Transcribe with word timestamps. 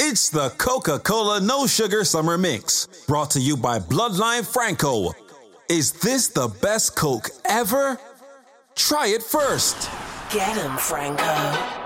It's 0.00 0.30
the 0.30 0.50
Coca 0.50 1.00
Cola 1.00 1.40
No 1.40 1.66
Sugar 1.66 2.04
Summer 2.04 2.38
Mix, 2.38 2.86
brought 3.08 3.30
to 3.32 3.40
you 3.40 3.56
by 3.56 3.80
Bloodline 3.80 4.46
Franco. 4.46 5.12
Is 5.68 5.92
this 5.92 6.28
the 6.28 6.46
best 6.62 6.94
Coke 6.94 7.30
ever? 7.44 7.98
Try 8.76 9.08
it 9.08 9.24
first. 9.24 9.90
Get 10.30 10.56
him, 10.56 10.76
Franco. 10.76 11.77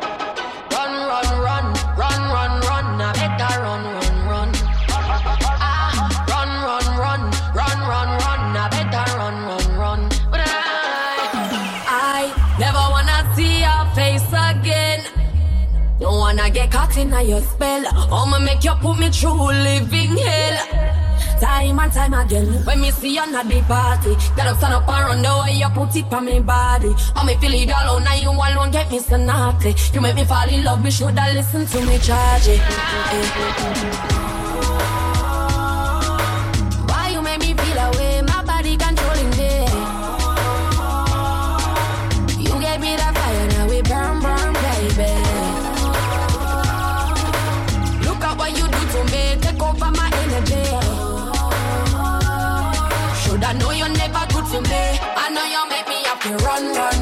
caught 16.93 17.23
in 17.23 17.29
your 17.29 17.41
spell. 17.41 17.85
I'ma 17.87 18.39
make 18.39 18.65
you 18.65 18.75
put 18.81 18.99
me 18.99 19.11
through 19.11 19.47
living 19.47 20.17
hell. 20.17 20.67
Time 21.41 21.79
and 21.79 21.93
time 21.93 22.15
again, 22.15 22.65
when 22.65 22.81
me 22.81 22.91
see 22.93 23.15
you 23.15 23.21
at 23.21 23.49
the 23.49 23.65
party, 23.67 24.15
get 24.37 24.47
up, 24.47 24.57
stand 24.59 24.75
up 24.75 24.89
and 24.89 25.07
run 25.07 25.23
the 25.23 25.43
way 25.45 25.59
you 25.59 25.69
put 25.71 25.97
it 25.97 26.13
on 26.13 26.25
me 26.25 26.41
body. 26.41 26.95
I'm 27.17 27.27
me 27.27 27.37
feel 27.37 27.55
it 27.55 27.71
all 27.73 27.97
out 27.97 28.05
now 28.05 28.15
you 28.15 28.31
alone 28.31 28.71
get 28.71 28.91
me 28.91 29.01
so 29.01 29.17
naughty. 29.17 29.75
You 29.93 30.01
make 30.01 30.15
me 30.15 30.25
fall 30.25 30.49
in 30.49 30.63
love, 30.63 30.85
me 30.85 30.91
shoulda 30.91 31.33
listen 31.35 31.67
to 31.67 31.87
me, 31.87 31.99
charge 31.99 32.49
it. 32.49 32.61
Eh. 32.61 34.22
run, 56.45 56.75
run. 56.75 57.02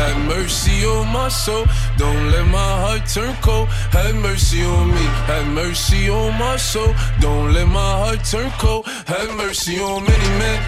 Have 0.00 0.16
mercy 0.26 0.86
on 0.86 1.08
my 1.12 1.28
soul. 1.28 1.66
Don't 1.98 2.30
let 2.30 2.46
my 2.48 2.72
heart 2.82 3.02
turn 3.06 3.34
cold. 3.42 3.68
Have 3.92 4.14
mercy 4.14 4.64
on 4.64 4.88
me. 4.88 5.04
Have 5.28 5.46
mercy 5.48 6.08
on 6.08 6.38
my 6.38 6.56
soul. 6.56 6.94
Don't 7.20 7.52
let 7.52 7.68
my 7.68 7.92
heart 8.00 8.24
turn 8.24 8.50
cold. 8.52 8.86
Have 9.06 9.30
mercy 9.36 9.78
on 9.78 10.02
many 10.02 10.30
men. 10.40 10.58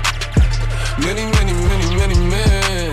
Many, 1.00 1.24
many, 1.36 1.54
many, 1.70 1.88
many 1.96 2.18
men. 2.28 2.92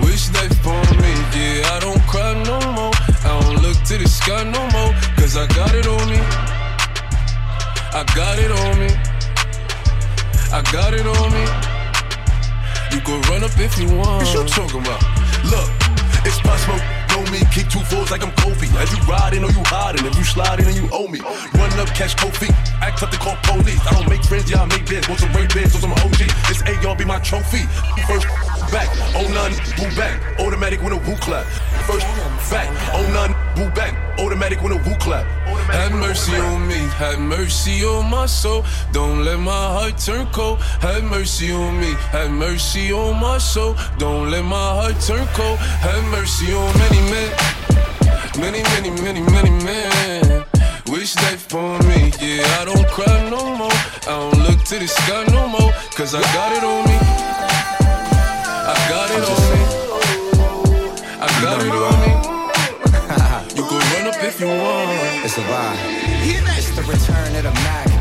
Wish 0.00 0.28
they 0.32 0.48
for 0.64 0.80
me. 1.02 1.12
Yeah, 1.36 1.76
I 1.76 1.78
don't 1.84 2.00
cry 2.08 2.32
no 2.48 2.56
more. 2.72 2.96
I 3.28 3.38
don't 3.38 3.60
look 3.60 3.76
to 3.88 3.98
the 3.98 4.08
sky 4.08 4.44
no 4.44 4.62
more. 4.72 4.92
Cause 5.20 5.36
I 5.36 5.46
got 5.48 5.74
it 5.74 5.86
on 5.86 6.04
me. 6.08 6.20
I 7.92 8.02
got 8.16 8.38
it 8.38 8.50
on 8.50 8.72
me. 8.80 8.90
I 10.56 10.62
got 10.72 10.94
it 10.94 11.06
on 11.06 11.28
me. 11.36 11.44
You 12.96 13.02
can 13.04 13.20
run 13.28 13.44
up 13.44 13.52
if 13.60 13.78
you 13.78 13.88
want. 13.94 14.24
What 14.24 14.32
you 14.32 14.44
talking 14.48 14.80
about? 14.80 15.15
Look, 15.44 15.68
it's 16.24 16.40
possible. 16.40 16.78
smoke. 16.78 16.96
Me, 17.32 17.42
kick 17.50 17.66
two 17.68 17.80
fours 17.80 18.10
like 18.10 18.22
I'm 18.22 18.30
Kofi. 18.38 18.70
As 18.78 18.92
you 18.92 19.02
riding 19.04 19.42
or 19.42 19.50
you 19.50 19.62
hiding, 19.66 20.06
if 20.06 20.16
you 20.16 20.22
sliding 20.22 20.66
and 20.66 20.76
you 20.76 20.88
owe 20.92 21.08
me. 21.08 21.18
Run 21.58 21.72
up, 21.80 21.88
catch 21.90 22.14
Kofi. 22.14 22.50
Act 22.80 23.02
up 23.02 23.10
to 23.10 23.18
call 23.18 23.36
police. 23.42 23.80
I 23.86 23.98
don't 23.98 24.08
make 24.08 24.22
friends, 24.22 24.48
y'all 24.48 24.66
make 24.66 24.86
bids. 24.86 25.08
Want 25.08 25.20
some 25.20 25.32
rape 25.32 25.52
bids 25.52 25.74
or 25.74 25.80
some 25.80 25.92
OG. 25.92 26.22
This 26.46 26.62
AR 26.62 26.94
be 26.94 27.04
my 27.04 27.18
trophy. 27.18 27.66
First 28.06 28.26
back, 28.70 28.88
oh 29.14 29.26
none, 29.32 29.52
boo 29.76 29.94
back. 29.96 30.38
Automatic 30.40 30.82
when 30.82 30.92
a 30.92 30.96
woo 30.96 31.16
clap. 31.16 31.46
First 31.86 32.06
back, 32.50 32.68
oh 32.94 33.06
none, 33.12 33.32
boo 33.54 33.70
back. 33.74 33.94
Automatic 34.18 34.62
when 34.62 34.72
a 34.72 34.76
woo 34.76 34.94
clap. 34.96 35.26
Have 35.70 35.92
mercy 35.92 36.36
on 36.36 36.66
me, 36.68 36.78
have 36.96 37.18
mercy 37.18 37.84
on 37.84 38.10
my 38.10 38.26
soul. 38.26 38.64
Don't 38.92 39.24
let 39.24 39.38
my 39.38 39.52
heart 39.52 39.98
turn 39.98 40.26
cold. 40.28 40.60
Have 40.80 41.04
mercy 41.04 41.52
on 41.52 41.80
me, 41.80 41.92
have 42.12 42.30
mercy 42.30 42.92
on 42.92 43.20
my 43.20 43.38
soul. 43.38 43.76
Don't 43.98 44.30
let 44.30 44.44
my 44.44 44.68
heart 44.78 45.00
turn 45.00 45.26
cold. 45.34 45.58
Have 45.58 46.04
mercy 46.10 46.52
on 46.52 46.72
many 46.78 47.00
men, 47.10 47.30
many, 48.38 48.62
many, 48.74 48.90
many, 49.02 49.20
many 49.20 49.50
men. 49.64 50.44
Wish 50.88 51.14
they 51.14 51.36
for 51.36 51.78
me, 51.82 52.12
yeah. 52.20 52.60
I 52.60 52.64
don't 52.64 52.86
cry 52.88 53.28
no 53.28 53.56
more. 53.56 53.78
I 54.06 54.30
don't 54.30 54.38
look 54.46 54.62
to 54.64 54.78
the 54.78 54.86
sky 54.86 55.24
no 55.32 55.48
more, 55.48 55.72
cause 55.96 56.14
I 56.14 56.22
got 56.32 56.52
it 56.56 56.62
on 56.62 56.84
me. 56.88 57.25
I 61.18 61.26
got 61.40 61.62
it 61.62 61.70
on 61.72 61.96
me. 62.02 62.10
You 63.56 63.64
can 63.66 64.04
run 64.04 64.14
up 64.14 64.22
if 64.22 64.38
you 64.38 64.48
want. 64.48 65.24
It's 65.24 65.38
a 65.38 65.40
vibe. 65.40 65.78
It's 66.58 66.70
the 66.76 66.82
return 66.82 67.36
of 67.36 67.42
the 67.44 67.52
Mac. 67.52 67.95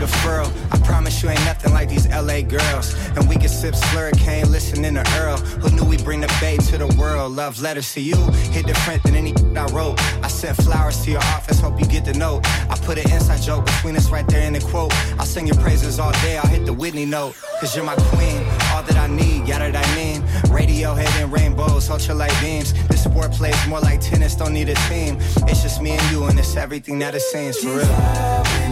RIP 0.00 0.10
the 0.10 0.16
furl. 0.18 0.52
I 0.72 0.78
promise 0.78 1.22
you 1.22 1.28
ain't 1.28 1.44
nothing 1.44 1.72
like 1.72 1.88
these 1.88 2.08
LA 2.08 2.40
girls. 2.42 2.94
And 3.16 3.28
we 3.28 3.36
can 3.36 3.48
sip 3.48 3.74
slurricane, 3.74 4.48
listening 4.50 4.94
to 4.94 5.04
Earl. 5.18 5.36
Who 5.36 5.76
knew 5.76 5.84
we 5.84 5.96
bring 5.98 6.20
the 6.20 6.32
bay 6.40 6.56
to 6.56 6.78
the 6.78 6.86
world? 6.98 7.32
Love 7.32 7.60
letters 7.60 7.92
to 7.94 8.00
you, 8.00 8.16
hit 8.52 8.66
different 8.66 9.02
than 9.02 9.14
any 9.14 9.34
I 9.56 9.66
wrote. 9.66 10.00
I 10.24 10.28
sent 10.28 10.56
flowers 10.56 11.02
to 11.04 11.10
your 11.10 11.20
office, 11.36 11.60
hope 11.60 11.78
you 11.78 11.86
get 11.86 12.04
the 12.04 12.14
note. 12.14 12.46
I 12.70 12.76
put 12.82 12.98
an 12.98 13.10
inside 13.12 13.42
joke 13.42 13.66
between 13.66 13.96
us 13.96 14.10
right 14.10 14.26
there 14.28 14.46
in 14.46 14.54
the 14.54 14.60
quote. 14.60 14.92
I'll 15.18 15.26
sing 15.26 15.46
your 15.46 15.56
praises 15.56 15.98
all 15.98 16.12
day, 16.24 16.38
I'll 16.38 16.48
hit 16.48 16.64
the 16.64 16.72
Whitney 16.72 17.04
note. 17.04 17.36
Cause 17.60 17.76
you're 17.76 17.84
my 17.84 17.96
queen, 17.96 18.38
all 18.72 18.82
that 18.82 18.96
I 18.96 19.06
need, 19.06 19.46
yada 19.46 19.70
that 19.70 19.86
I 19.86 19.94
mean. 19.94 20.24
Radio 20.50 20.94
and 20.94 21.32
rainbows, 21.32 21.90
ultralight 21.90 22.34
beams. 22.40 22.72
This 22.88 23.04
sport 23.04 23.32
plays 23.32 23.66
more 23.68 23.80
like 23.80 24.00
tennis, 24.00 24.34
don't 24.34 24.54
need 24.54 24.70
a 24.70 24.74
team. 24.88 25.18
It's 25.46 25.62
just 25.62 25.82
me 25.82 25.90
and 25.90 26.10
you, 26.10 26.24
and 26.24 26.38
it's 26.38 26.56
everything 26.56 26.98
that 27.00 27.14
it 27.14 27.20
seems 27.20 27.58
for 27.58 27.76
real. 27.76 28.69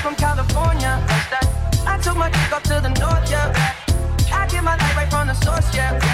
From 0.00 0.14
California, 0.14 1.02
that's 1.06 1.30
that. 1.30 1.84
I 1.86 1.98
took 1.98 2.16
my 2.16 2.30
chick 2.30 2.52
up 2.52 2.62
to 2.64 2.80
the 2.80 2.88
north, 2.88 3.30
yeah. 3.30 3.52
I 4.32 4.46
get 4.48 4.64
my 4.64 4.76
light 4.76 4.96
right 4.96 5.10
from 5.10 5.26
the 5.28 5.34
source, 5.34 5.74
yeah. 5.74 6.09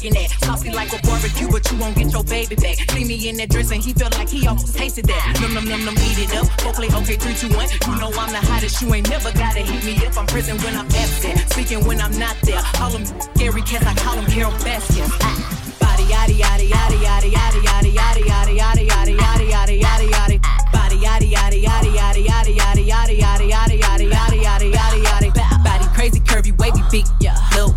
Making 0.00 0.24
it. 0.24 0.30
Saucy 0.44 0.70
like 0.70 0.88
a 0.94 0.98
barbecue, 1.04 1.48
but 1.50 1.70
you 1.70 1.76
won't 1.76 1.94
get 1.94 2.10
your 2.10 2.24
baby 2.24 2.56
back. 2.56 2.76
See 2.90 3.04
me 3.04 3.28
in 3.28 3.36
that 3.36 3.50
dress 3.50 3.70
and 3.70 3.84
he 3.84 3.92
felt 3.92 4.16
like 4.16 4.30
he 4.30 4.46
almost 4.46 4.74
tasted 4.74 5.04
that. 5.04 5.38
Num 5.42 5.52
num 5.52 5.68
num 5.68 5.84
num, 5.84 5.94
eat 6.08 6.24
it 6.24 6.32
up. 6.32 6.48
Go 6.64 6.72
play 6.72 6.88
okay, 6.88 7.16
three, 7.20 7.34
two, 7.36 7.52
one. 7.52 7.68
You 7.68 8.00
know 8.00 8.08
I'm 8.16 8.32
the 8.32 8.40
hottest. 8.40 8.80
You 8.80 8.88
ain't 8.94 9.10
never 9.10 9.30
gotta 9.32 9.60
hit 9.60 9.84
me 9.84 10.00
if 10.00 10.16
I'm 10.16 10.26
present 10.26 10.64
when 10.64 10.72
I'm 10.72 10.88
absent. 10.96 11.36
Speaking 11.52 11.84
when 11.84 12.00
I'm 12.00 12.16
not 12.18 12.34
there. 12.48 12.62
All 12.80 12.88
them 12.88 13.04
scary 13.04 13.60
cats, 13.60 13.84
I 13.84 13.94
call 14.00 14.16
them 14.16 14.24
Carole 14.24 14.56
Baskins. 14.64 15.12
Ah. 15.20 15.36
Body 15.80 16.04
yaddy 16.08 16.40
yaddy 16.40 16.72
yaddy 16.72 16.96
yaddy 17.04 17.28
yaddy 17.36 17.60
yaddy 17.60 17.92
yaddy 17.92 18.56
yaddy 18.56 18.88
yaddy 18.88 19.16
yaddy 19.20 19.44
yaddy 19.52 19.80
yaddy 19.84 19.84
yaddy 19.84 20.08
yaddy. 20.08 20.38
Body 20.72 20.96
yaddy 20.96 21.28
yaddy 21.28 21.60
yaddy 21.60 21.92
yaddy 21.92 22.24
yaddy 22.24 22.56
yaddy 22.56 22.88
yaddy 22.88 23.20
yaddy 23.20 23.20
yaddy 23.20 24.08
yaddy 24.08 24.40
yaddy 24.40 24.72
yaddy 24.72 25.30
yaddy. 25.30 25.64
Body 25.64 25.84
crazy 25.92 26.20
curvy 26.20 26.56
wavy 26.56 26.80
beat, 26.90 27.06
yeah. 27.20 27.36
Crazy 27.52 27.69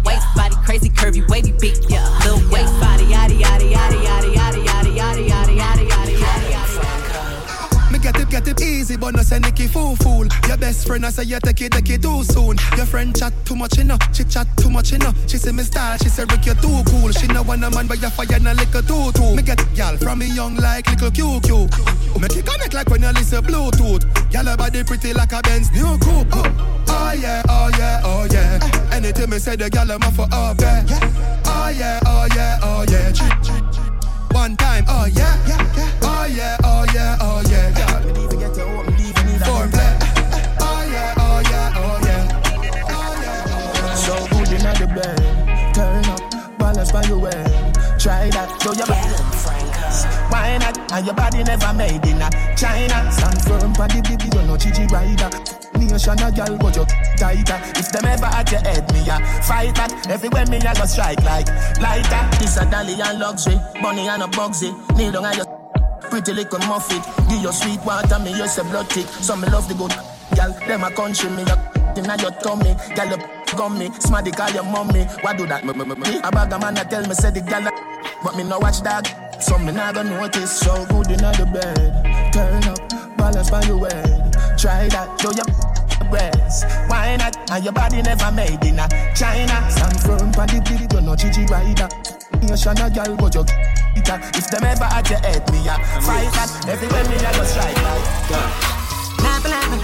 beat, 1.63 1.79
yeah. 1.89 2.03
Lil 2.25 2.39
waist, 2.51 2.75
body 2.81 3.05
yaddy 3.05 3.39
yaddy 3.39 3.71
yaddy 3.71 3.99
yaddy 4.03 4.31
yaddy 4.35 4.61
yaddy 4.67 4.91
yaddy 4.99 5.23
yaddy 5.31 5.55
yaddy 5.61 5.87
yaddy 5.87 6.15
yaddy 6.21 6.51
yaddy. 6.51 7.91
Me 7.91 7.99
get 7.99 8.19
it, 8.19 8.29
get 8.29 8.47
it 8.47 8.61
easy, 8.61 8.97
but 8.97 9.15
no 9.15 9.21
say 9.21 9.39
Nicky 9.39 9.67
fool 9.67 9.95
fool. 9.95 10.27
Your 10.47 10.57
best 10.57 10.85
friend, 10.85 11.05
I 11.05 11.09
say 11.09 11.23
you 11.23 11.39
take 11.41 11.61
it, 11.61 11.71
take 11.71 11.89
it 11.89 12.01
too 12.01 12.23
soon. 12.25 12.57
Your 12.75 12.85
friend 12.85 13.15
chat 13.17 13.31
too 13.45 13.55
much, 13.55 13.77
you 13.77 13.85
know. 13.85 13.97
She 14.11 14.25
chat 14.25 14.47
too 14.57 14.69
much, 14.69 14.91
you 14.91 14.97
know. 14.97 15.13
She 15.27 15.37
say 15.37 15.53
me 15.53 15.63
style, 15.63 15.97
she 15.99 16.09
say 16.09 16.25
Rick, 16.25 16.45
you 16.47 16.53
too 16.55 16.83
cool. 16.87 17.11
She 17.11 17.27
know 17.27 17.43
want 17.43 17.63
a 17.63 17.69
man, 17.71 17.87
but 17.87 18.01
you 18.01 18.09
fire 18.09 18.27
and 18.33 18.47
a 18.47 18.53
little 18.53 18.81
too 18.81 19.11
too. 19.13 19.35
Me 19.35 19.41
get 19.41 19.61
it, 19.61 19.77
y'all 19.77 19.95
from 19.95 20.19
me 20.19 20.27
young 20.35 20.57
like 20.57 20.89
little 20.89 21.11
QQ. 21.11 22.19
Make 22.19 22.35
it 22.35 22.45
connect 22.45 22.73
like 22.73 22.89
when 22.89 23.03
you 23.03 23.11
listen 23.13 23.41
Bluetooth. 23.41 24.03
Y'all 24.33 24.57
body 24.57 24.83
pretty 24.83 25.13
like 25.13 25.31
a 25.31 25.41
Benz 25.41 25.71
new 25.71 25.97
coupe. 25.99 26.27
Oh, 26.33 26.43
oh 26.89 27.13
yeah, 27.13 27.41
oh 27.47 27.69
yeah, 27.77 28.01
oh 28.03 28.27
yeah. 28.29 28.59
Anything 28.91 29.29
me 29.29 29.39
say, 29.39 29.55
the 29.55 29.69
gal 29.69 29.89
I'm 29.89 30.01
for 30.11 30.27
up 30.29 30.57
there. 30.57 31.42
Oh 31.45 31.69
yeah, 31.69 31.99
oh 32.05 32.27
yeah, 32.35 32.59
oh 32.63 32.85
yeah. 32.89 33.11
Ch- 33.11 33.29
ch- 33.45 34.33
one 34.33 34.55
time, 34.57 34.85
oh 34.87 35.05
yeah, 35.05 35.37
yeah, 35.47 35.73
yeah. 35.75 35.99
oh 36.01 36.25
yeah, 36.25 36.57
oh 36.63 36.85
yeah, 36.93 37.17
oh 37.21 37.41
yeah, 37.49 37.71
girl. 37.71 38.01
Foreplay. 39.43 39.93
Oh 40.59 40.83
yeah, 40.91 41.13
oh 41.17 41.41
yeah, 41.49 41.73
oh 41.75 41.99
yeah, 42.05 42.41
oh 42.41 43.21
yeah, 43.21 43.45
oh 43.47 43.73
yeah. 43.75 43.95
So 43.95 44.13
good 44.29 44.51
in 44.51 44.63
the 44.63 44.87
bed. 44.95 45.73
Turn 45.75 46.05
up, 46.05 46.57
balance 46.57 46.91
by 46.91 47.03
your 47.03 47.19
way. 47.19 47.31
Try 47.99 48.29
that, 48.31 48.59
do 48.59 48.73
your 48.75 48.87
best. 48.87 50.07
Why 50.31 50.57
not? 50.57 50.77
And 50.91 51.05
your 51.05 51.15
body 51.15 51.43
never 51.43 51.73
made 51.73 52.05
in 52.05 52.21
a 52.21 52.29
China. 52.57 53.11
Stand 53.11 53.41
firm 53.43 53.73
for 53.75 53.87
the 53.87 54.01
baby, 54.01 54.25
you 54.35 54.43
know 54.47 54.57
Gigi 54.57 54.85
rider. 54.87 55.29
Nation 55.77 56.17
a 56.23 56.31
girl, 56.31 56.57
but 56.57 56.75
you 56.75 56.85
tighter. 57.17 57.59
If 57.79 57.91
them 57.91 58.05
ever 58.05 58.25
at 58.25 58.51
your 58.51 58.61
head, 58.61 58.91
me 58.93 59.01
a 59.09 59.19
fight 59.43 59.73
back. 59.75 59.91
Everywhere 60.09 60.45
me 60.47 60.57
a 60.57 60.73
go 60.73 60.85
strike 60.85 61.21
like 61.23 61.47
lighter. 61.79 62.21
This 62.39 62.57
a 62.57 62.65
dolly 62.69 62.95
and 63.01 63.19
luxury, 63.19 63.59
money 63.81 64.07
and 64.07 64.23
a 64.23 64.27
bugsy. 64.27 64.71
Kneel 64.97 65.11
down 65.13 65.25
and 65.25 65.37
your 65.37 65.45
pretty 66.09 66.33
little 66.33 66.59
muffet. 66.67 67.01
Give 67.29 67.41
your 67.41 67.53
sweet 67.53 67.79
water, 67.85 68.19
me 68.19 68.31
use 68.37 68.57
a 68.57 68.63
blood 68.63 68.89
tick. 68.89 69.07
Some 69.07 69.41
me 69.41 69.47
love 69.49 69.67
the 69.67 69.73
good 69.75 69.93
gal, 70.35 70.51
them 70.67 70.83
a 70.83 70.91
country 70.91 71.29
me 71.29 71.43
a 71.43 71.55
inna 71.97 72.15
your 72.21 72.31
tummy. 72.41 72.75
Gal 72.95 73.09
you 73.09 73.17
gum 73.57 73.77
me, 73.77 73.89
smarty 73.99 74.31
call 74.31 74.49
your 74.51 74.63
mommy. 74.63 75.03
Why 75.21 75.35
do 75.35 75.45
that? 75.47 75.63
A 75.63 76.31
bag 76.31 76.51
a 76.53 76.59
man 76.59 76.77
a 76.77 76.83
tell 76.85 77.01
me 77.07 77.13
say 77.13 77.31
the 77.31 77.41
gal, 77.41 77.67
a- 77.67 77.71
but 78.23 78.35
me 78.35 78.43
no 78.43 78.59
watch 78.59 78.81
that. 78.81 79.41
So 79.41 79.57
me 79.59 79.71
not 79.71 79.95
gonna 79.95 80.09
notice. 80.09 80.59
So 80.59 80.85
good 80.87 81.11
inna 81.11 81.31
the 81.33 81.45
bed, 81.45 82.33
turn 82.33 82.63
up, 82.65 83.17
balance 83.17 83.49
by 83.49 83.61
your 83.63 83.79
head. 83.87 84.33
Try 84.57 84.87
that, 84.89 85.17
do 85.19 85.29
your 85.35 85.72
breast. 86.13 86.65
Why 86.87 87.17
not? 87.17 87.33
And 87.49 87.63
your 87.63 87.73
body 87.73 88.01
never 88.01 88.31
made 88.31 88.61
in 88.63 88.77
a 88.77 88.85
China. 89.17 89.57
Stand 89.73 89.97
firm 90.05 90.29
for 90.29 90.45
the 90.45 90.61
big, 90.61 90.85
you 90.93 91.01
know 91.01 91.15
Gigi 91.17 91.45
rider. 91.49 91.89
Nation 92.45 92.77
a 92.77 92.85
gal, 92.93 93.15
but 93.17 93.33
you 93.33 93.41
it 93.97 94.09
a- 94.09 94.21
If 94.37 94.47
them 94.51 94.63
ever 94.63 94.85
at 94.85 95.09
your 95.09 95.19
head, 95.25 95.41
me 95.51 95.65
a 95.65 95.75
fight 96.05 96.29
that. 96.37 96.49
Everywhere 96.69 97.05
me 97.09 97.15
a 97.17 97.31
go 97.33 97.43
strike 97.43 97.81
like. 97.81 98.05
Laughing, 99.25 99.51
laughing. 99.51 99.83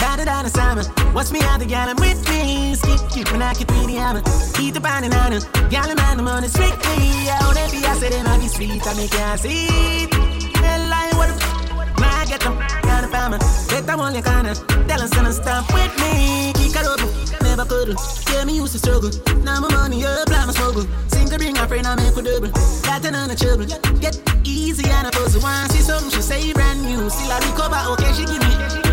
Got 0.00 0.16
Better 0.16 0.24
than 0.24 0.46
a 0.46 0.48
summer. 0.48 0.84
Watch 1.12 1.30
me 1.32 1.40
out 1.42 1.60
the 1.60 1.66
gal, 1.66 1.88
I'm 1.90 1.96
with 1.96 2.22
me. 2.30 2.74
Skip, 2.74 3.00
keep 3.10 3.30
when 3.32 3.42
I 3.42 3.52
keep 3.52 3.68
the 3.68 3.96
hammer. 4.00 4.22
Eat 4.58 4.72
the 4.72 4.80
pan 4.80 5.04
and 5.04 5.14
on 5.14 5.32
Gal, 5.68 5.94
man, 5.94 6.16
the 6.16 6.22
money 6.22 6.48
strictly. 6.48 7.28
I 7.28 7.36
would 7.46 7.58
be, 7.70 7.84
I 7.84 7.94
said, 8.00 8.12
it 8.12 8.24
might 8.24 8.40
be 8.40 8.48
sweet. 8.48 8.86
I 8.86 8.94
make 8.94 9.12
you 9.12 9.36
see. 9.36 10.08
Hell, 10.56 10.82
like, 10.88 11.12
what 11.18 11.28
the 11.28 12.04
I 12.06 12.24
get 12.24 12.40
them, 12.40 12.79
got 13.10 13.32
a 13.32 13.38
family. 13.38 13.38
Bet 13.68 13.88
I'm 13.88 14.00
on 14.00 14.14
your 14.14 14.22
corner. 14.22 14.54
Tell 14.54 15.02
us, 15.02 15.16
and 15.16 15.34
stop 15.34 15.72
with 15.72 15.92
me. 16.00 16.52
Kick 16.54 16.76
it 16.76 16.86
up, 16.86 17.00
never 17.42 17.64
could. 17.64 17.96
Tell 18.26 18.44
me 18.46 18.56
used 18.56 18.72
to 18.72 18.78
struggle. 18.78 19.10
Now 19.42 19.60
my 19.60 19.70
money 19.72 20.04
up, 20.04 20.28
my 20.28 20.52
struggle. 20.52 20.86
Sing 21.08 21.28
to 21.28 21.38
bring 21.38 21.56
a 21.56 21.66
friend, 21.66 21.86
I 21.86 21.96
make 21.96 22.16
a 22.16 22.22
double. 22.22 22.50
Got 22.82 23.02
the 23.02 23.36
children. 23.36 23.68
Get 24.00 24.20
easy 24.44 24.88
and 24.90 25.06
a 25.06 25.10
puzzle. 25.10 25.42
One 25.42 25.68
see 25.70 25.82
something, 25.82 26.10
she 26.10 26.22
say 26.22 26.52
brand 26.52 26.82
new. 26.82 27.08
Still 27.10 27.32
I 27.32 27.38
recover, 27.38 27.92
okay, 27.92 28.12
she 28.12 28.24
give 28.24 28.40
me 28.40 28.89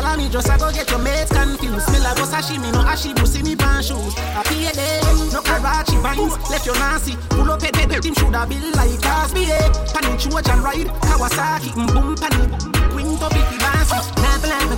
follow 0.00 0.16
me, 0.16 0.28
just 0.28 0.50
I 0.50 0.58
go 0.58 0.70
get 0.72 0.90
your 0.90 1.00
mates 1.00 1.30
confused. 1.30 1.90
Me 1.92 1.98
like 1.98 2.16
go 2.16 2.24
sashimi, 2.24 2.72
no 2.72 2.80
ashibu, 2.84 3.26
see 3.26 3.42
me 3.42 3.56
pan 3.56 3.82
shoes. 3.82 4.14
I 4.16 4.42
pay 4.44 4.70
day, 4.72 5.00
no 5.32 5.40
Karachi 5.42 5.96
vines, 5.98 6.36
left 6.50 6.66
your 6.66 6.74
Nancy. 6.78 7.16
Pull 7.30 7.50
up, 7.50 7.60
pet, 7.60 7.72
pet, 7.72 7.88
pet, 7.88 8.04
him 8.04 8.14
shoulda 8.14 8.46
be 8.46 8.56
like 8.72 9.00
Cosby, 9.02 9.50
eh. 9.50 9.68
Pan 9.92 10.10
in 10.10 10.18
Trojan 10.18 10.62
ride, 10.62 10.88
Kawasaki, 11.08 11.70
mm, 11.74 11.92
boom, 11.94 12.16
pan 12.16 12.32
in. 12.40 12.50
Wing 12.94 13.18
to 13.18 13.28
big 13.30 13.48
fancy, 13.60 13.98
lamp, 14.22 14.42
lamp. 14.46 14.70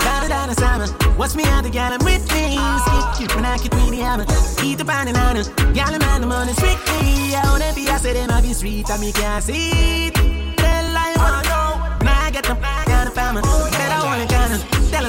Better 0.00 0.28
than 0.28 0.50
a 0.50 0.54
summer. 0.54 0.86
What's 1.16 1.36
me 1.36 1.44
out 1.44 1.64
the 1.64 1.70
gal, 1.70 1.92
I'm 1.92 2.04
with 2.04 2.26
me. 2.32 2.58
Skip, 2.84 3.28
keep 3.28 3.36
when 3.36 3.44
I 3.44 3.58
keep 3.58 3.74
me 3.74 3.90
the 3.90 4.02
hammer. 4.02 4.26
Eat 4.64 4.78
the 4.78 4.84
pan 4.84 5.08
and 5.08 5.16
honor. 5.16 5.44
Gal, 5.74 5.98
man, 5.98 6.20
the 6.22 6.26
money 6.26 6.52
strictly. 6.54 7.34
I 7.34 7.42
wanna 7.46 7.72
be, 7.74 7.88
I 7.88 7.96
said, 7.98 8.16
them, 8.16 8.42
be 8.42 8.52
street, 8.54 8.90
I 8.90 8.98
me 8.98 9.12
can't 9.12 9.44
see. 9.44 10.10
Tell 10.10 10.96
I 10.96 11.14
want. 11.16 12.04
Now 12.04 12.26
I 12.26 12.30
get 12.30 12.44
them, 12.44 12.58
got 12.60 13.06
a 13.06 13.10
family. 13.10 13.89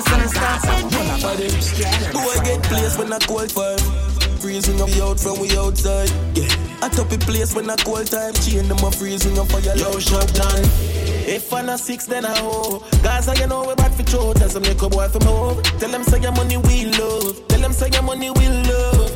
Tell 0.03 0.20
us 0.20 0.34
when 0.34 0.62
stop. 0.62 2.13
Boy 2.13 2.43
get 2.43 2.63
place 2.63 2.98
when 2.98 3.13
I 3.13 3.20
cold 3.20 3.51
fire. 3.51 3.77
Freezing 4.39 4.81
up 4.81 4.89
out 5.01 5.20
from 5.20 5.39
we 5.39 5.55
outside. 5.58 6.10
Yeah. 6.36 6.48
I 6.81 6.89
top 6.89 7.12
a 7.12 7.17
place 7.17 7.53
when 7.53 7.70
I 7.70 7.75
cold 7.75 8.08
time. 8.08 8.34
Chain 8.34 8.67
them 8.67 8.77
a 8.84 8.91
freezing 8.91 9.38
up 9.38 9.48
for 9.50 9.60
your 9.60 9.75
Yo, 9.75 10.00
shot 10.00 10.27
time. 10.29 10.65
If 11.27 11.53
I'm 11.53 11.67
not 11.67 11.79
six, 11.79 12.05
then 12.08 12.25
I 12.25 12.36
hoe. 12.39 12.84
Gaza, 13.03 13.36
you 13.39 13.48
know 13.48 13.67
we 13.67 13.75
bad 13.75 13.93
for 13.93 14.03
throat. 14.03 14.38
Tell 14.38 14.50
some 14.50 14.63
little 14.63 14.89
boy 14.89 15.08
from 15.10 15.22
home. 15.24 15.62
Tell 15.79 15.89
them 15.89 16.03
say 16.03 16.20
your 16.20 16.31
money 16.31 16.58
we 16.58 16.86
love. 16.86 17.48
Tell 17.48 17.60
them 17.60 17.74
say 17.74 17.89
your 17.89 18.03
money 18.03 18.31
we 18.31 18.48
love. 18.48 19.12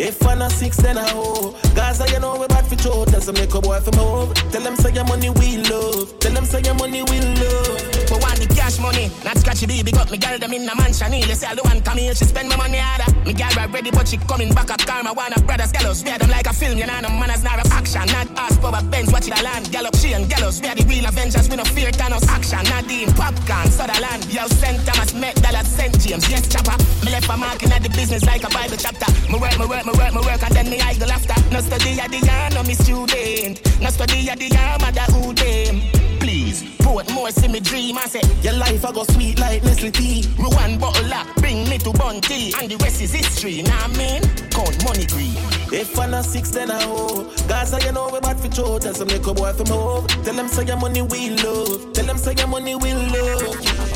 If 0.00 0.24
I'm 0.24 0.38
not 0.38 0.52
six, 0.52 0.76
then 0.76 0.96
I 0.96 1.08
hoe. 1.10 1.56
Gaza, 1.74 2.06
you 2.12 2.20
know 2.20 2.38
we 2.38 2.46
bad 2.46 2.64
for 2.66 2.76
throat. 2.76 3.08
Tell 3.08 3.20
some 3.20 3.34
little 3.34 3.60
boy 3.60 3.80
from 3.80 3.94
home. 3.94 4.32
Tell 4.52 4.62
them 4.62 4.76
say 4.76 4.92
your 4.92 5.04
money 5.04 5.30
we 5.30 5.58
love. 5.58 6.16
Tell 6.20 6.32
them 6.32 6.44
say 6.44 6.60
your 6.62 6.74
money 6.74 7.02
we 7.02 7.20
love. 7.20 7.97
But 8.08 8.24
want 8.24 8.40
the 8.40 8.48
cash 8.48 8.80
money, 8.80 9.12
not 9.24 9.36
scratchy 9.36 9.66
baby. 9.66 9.92
Got 9.92 10.10
me 10.10 10.16
girl 10.16 10.38
them 10.38 10.52
in 10.52 10.64
the 10.64 10.74
mansion. 10.74 11.12
They 11.12 11.36
say 11.36 11.52
the 11.54 11.62
one 11.62 11.80
come 11.82 11.98
here, 11.98 12.14
she 12.14 12.24
spend 12.24 12.48
my 12.48 12.56
money 12.56 12.80
harder. 12.80 13.12
Me 13.28 13.32
girl 13.36 13.52
right 13.52 13.68
ready, 13.68 13.90
but 13.90 14.08
she 14.08 14.16
coming 14.24 14.52
back 14.54 14.70
up 14.70 14.80
karma. 14.88 15.12
Wanna 15.12 15.40
brothers, 15.44 15.72
gallows, 15.72 16.02
wear 16.04 16.18
them 16.18 16.30
like 16.30 16.46
a 16.46 16.54
film. 16.54 16.78
You 16.78 16.86
know, 16.86 17.00
no 17.00 17.10
manners, 17.20 17.44
not 17.44 17.60
a 17.60 17.68
action. 17.68 18.06
Not 18.08 18.28
ass 18.40 18.56
power 18.56 18.82
Benz, 18.88 19.12
watch 19.12 19.28
it 19.28 19.38
a 19.38 19.42
land. 19.44 19.70
Gallop, 19.70 19.94
she 19.96 20.12
and 20.12 20.28
gallows, 20.28 20.60
wear 20.62 20.74
the 20.74 20.84
real 20.88 21.04
Avengers. 21.04 21.48
We 21.48 21.56
no 21.56 21.64
fear 21.64 21.90
Thanos 21.92 22.24
action. 22.28 22.64
Nadine, 22.72 23.12
popcorn, 23.12 23.68
Sutherland. 23.68 24.24
Yo, 24.32 24.48
St. 24.48 24.80
Thomas, 24.88 25.12
met 25.12 25.36
dollar, 25.44 25.64
St. 25.64 25.92
James. 26.00 26.24
Yes, 26.30 26.48
chopper. 26.48 26.76
Me 27.04 27.12
left 27.12 27.28
a 27.28 27.36
mark 27.36 27.62
in 27.62 27.68
the 27.68 27.92
business 27.92 28.24
like 28.24 28.44
a 28.44 28.48
Bible 28.48 28.80
chapter. 28.80 29.08
Me 29.28 29.38
work, 29.38 29.58
me 29.60 29.66
work, 29.66 29.84
me 29.84 29.92
work, 29.92 30.12
me 30.16 30.20
work, 30.24 30.42
and 30.42 30.54
then 30.56 30.70
me 30.70 30.80
idle 30.80 31.12
after. 31.12 31.36
No 31.52 31.60
study 31.60 32.00
at 32.00 32.10
the 32.10 32.24
yarn, 32.24 32.54
no 32.54 32.62
me 32.64 32.74
student. 32.74 33.60
No 33.80 33.90
study 33.90 34.28
at 34.30 34.38
the 34.38 34.48
yarn, 34.48 34.80
mother 34.80 35.06
who 35.12 35.34
them 35.36 36.07
please. 36.48 36.76
Put 36.78 37.12
more 37.12 37.30
see 37.30 37.48
me 37.48 37.60
dream. 37.60 37.98
I 37.98 38.06
say, 38.06 38.20
your 38.42 38.54
life 38.54 38.84
I 38.84 38.92
go 38.92 39.04
sweet 39.04 39.38
like 39.38 39.62
Nestle 39.64 39.90
tea. 39.90 40.26
Me 40.38 40.48
one 40.48 40.78
bottle 40.78 41.12
up, 41.12 41.26
bring 41.36 41.68
me 41.68 41.78
to 41.78 41.92
Bunty. 41.92 42.52
And 42.58 42.70
the 42.70 42.76
rest 42.78 43.00
is 43.02 43.12
history, 43.12 43.62
nah 43.62 43.88
mean, 43.88 44.22
Count 44.50 44.82
money 44.84 45.06
green. 45.06 45.36
If 45.72 45.98
I'm 45.98 46.10
not 46.10 46.24
six, 46.24 46.50
then 46.50 46.70
I 46.70 46.82
hoe. 46.82 47.24
Gaza, 47.46 47.78
you 47.84 47.92
know 47.92 48.08
we 48.12 48.20
bad 48.20 48.40
for 48.40 48.48
throat. 48.48 48.82
Tell 48.82 48.94
some 48.94 49.08
little 49.08 49.34
boy 49.34 49.52
from 49.52 49.66
home. 49.66 50.06
Tell 50.24 50.34
them 50.34 50.48
say 50.48 50.64
your 50.64 50.78
money 50.78 51.02
we 51.02 51.30
love. 51.30 51.92
Tell 51.92 52.06
them 52.06 52.18
say 52.18 52.34
your 52.34 52.48
money 52.48 52.74
we 52.74 52.94
love. 52.94 53.87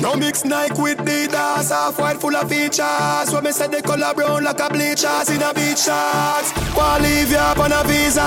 No 0.00 0.16
mix 0.16 0.44
Nike 0.44 0.80
with 0.80 0.98
Adidas, 0.98 1.70
half 1.70 1.98
white 1.98 2.20
full 2.20 2.34
of 2.34 2.48
features. 2.48 3.32
When 3.32 3.44
me 3.44 3.52
say 3.52 3.68
the 3.68 3.82
color 3.82 4.14
brown 4.14 4.44
like 4.44 4.60
a 4.60 4.68
bleachers 4.68 5.28
in 5.28 5.42
a 5.42 5.52
beach 5.52 5.84
shorts. 5.84 6.52
Wanna 6.74 7.54
on 7.58 7.72
a 7.72 7.84
visa? 7.86 8.22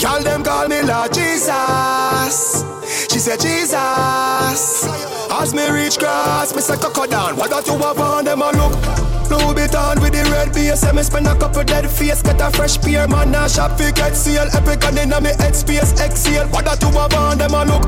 Call 0.00 0.22
them 0.22 0.42
call 0.42 0.68
me 0.68 0.82
Lord 0.82 1.12
Jesus. 1.12 2.64
She 3.10 3.18
said 3.18 3.40
Jesus. 3.40 4.84
As 5.30 5.54
me 5.54 5.68
reach 5.70 5.98
grass, 5.98 6.54
me 6.54 6.60
say 6.60 6.76
coco 6.76 7.06
down. 7.06 7.36
What 7.36 7.50
that 7.50 7.66
you 7.66 7.78
have 7.78 7.98
on 7.98 8.24
them 8.24 8.42
a 8.42 8.50
look? 8.50 9.19
Louis 9.30 9.54
Vuitton 9.54 10.02
with 10.02 10.12
the 10.12 10.28
red 10.30 10.52
base. 10.52 10.82
Yeah, 10.82 10.92
me 10.92 11.02
spend 11.02 11.26
a 11.26 11.34
couple 11.38 11.62
dead 11.62 11.88
face. 11.88 12.22
Get 12.22 12.40
a 12.40 12.50
fresh 12.50 12.80
pair, 12.80 13.06
man. 13.06 13.30
Now 13.30 13.46
shop 13.46 13.78
fi 13.78 13.92
get 13.92 14.16
seal. 14.16 14.48
Epic 14.52 14.84
and 14.84 14.98
inna 14.98 15.20
me 15.20 15.30
head 15.38 15.54
space. 15.54 15.92
Exhale. 16.00 16.48
What 16.48 16.64
that 16.64 16.82
you 16.82 16.90
have 16.98 17.14
on 17.14 17.38
them 17.38 17.54
a 17.54 17.64
look? 17.64 17.86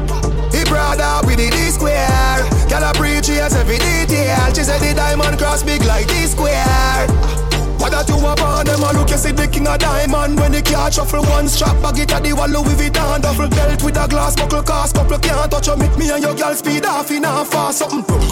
He 0.54 0.64
brother 0.64 1.26
with 1.26 1.38
the 1.38 1.50
D 1.50 1.58
square. 1.70 2.38
Girl 2.70 2.84
a 2.84 2.92
preach, 2.94 3.28
every 3.28 3.78
detail. 3.78 4.54
She 4.54 4.62
said 4.62 4.80
the 4.80 4.94
diamond 4.94 5.38
cross 5.38 5.62
big 5.62 5.82
like 5.84 6.06
D 6.06 6.26
square. 6.26 7.51
What 7.82 7.90
that 7.90 8.06
you 8.06 8.14
up 8.22 8.38
on 8.38 8.62
them 8.62 8.78
a 8.78 8.94
look, 8.94 9.10
you 9.10 9.18
see 9.18 9.34
the 9.34 9.50
king 9.50 9.66
of 9.66 9.74
diamond. 9.82 10.38
When 10.38 10.54
the 10.54 10.62
car 10.62 10.86
shuffle 10.86 11.26
one 11.26 11.50
strap, 11.50 11.74
bag 11.82 11.98
it 11.98 12.14
at 12.14 12.22
the 12.22 12.30
wall 12.30 12.46
Louis 12.46 12.78
Vuitton 12.78 13.18
Duffel 13.18 13.50
belt 13.50 13.82
with 13.82 13.98
a 13.98 14.06
glass 14.06 14.38
buckle 14.38 14.62
Cast. 14.62 14.94
Couple 14.94 15.18
can't 15.18 15.50
touch 15.50 15.66
you, 15.66 15.74
meet 15.74 15.90
me 15.98 16.06
and 16.14 16.22
your 16.22 16.30
girl 16.38 16.54
speed 16.54 16.86
off 16.86 17.10
in 17.10 17.26
a 17.26 17.42
fast. 17.42 17.82
Something 17.82 18.22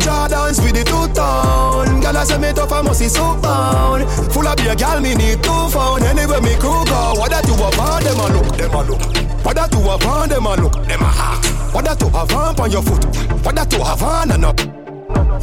Jordans 0.00 0.64
with 0.64 0.72
the 0.72 0.88
two-tone 0.88 2.00
Girl 2.00 2.16
I 2.16 2.24
say 2.24 2.40
me 2.40 2.48
tough, 2.56 2.72
I 2.72 2.80
must 2.80 3.04
see 3.04 3.12
so 3.12 3.36
bound 3.36 4.08
Full 4.32 4.48
of 4.48 4.56
beer, 4.56 4.72
girl, 4.72 5.04
me 5.04 5.12
need 5.12 5.44
two 5.44 5.68
phone. 5.68 6.00
Anyway, 6.08 6.40
me 6.40 6.56
crew 6.56 6.80
go 6.88 7.12
What 7.20 7.28
that 7.28 7.44
you 7.44 7.60
up 7.60 7.76
on 7.76 8.00
them 8.00 8.16
a 8.16 8.26
look, 8.32 8.56
them 8.56 8.72
a 8.72 8.80
look. 8.88 9.04
What 9.44 9.52
that 9.60 9.68
you 9.68 9.84
up 9.84 10.06
on 10.08 10.32
them 10.32 10.48
a 10.48 10.56
look, 10.56 10.72
them 10.88 11.04
a 11.04 11.10
hack 11.12 11.44
What 11.76 11.84
that 11.84 12.00
you 12.00 12.08
have 12.08 12.32
on 12.32 12.56
on 12.56 12.70
your 12.72 12.80
foot? 12.80 13.04
What 13.44 13.52
that 13.52 13.68
you 13.68 13.84
have 13.84 14.00
on 14.00 14.32
and 14.32 14.48
up? 14.48 14.56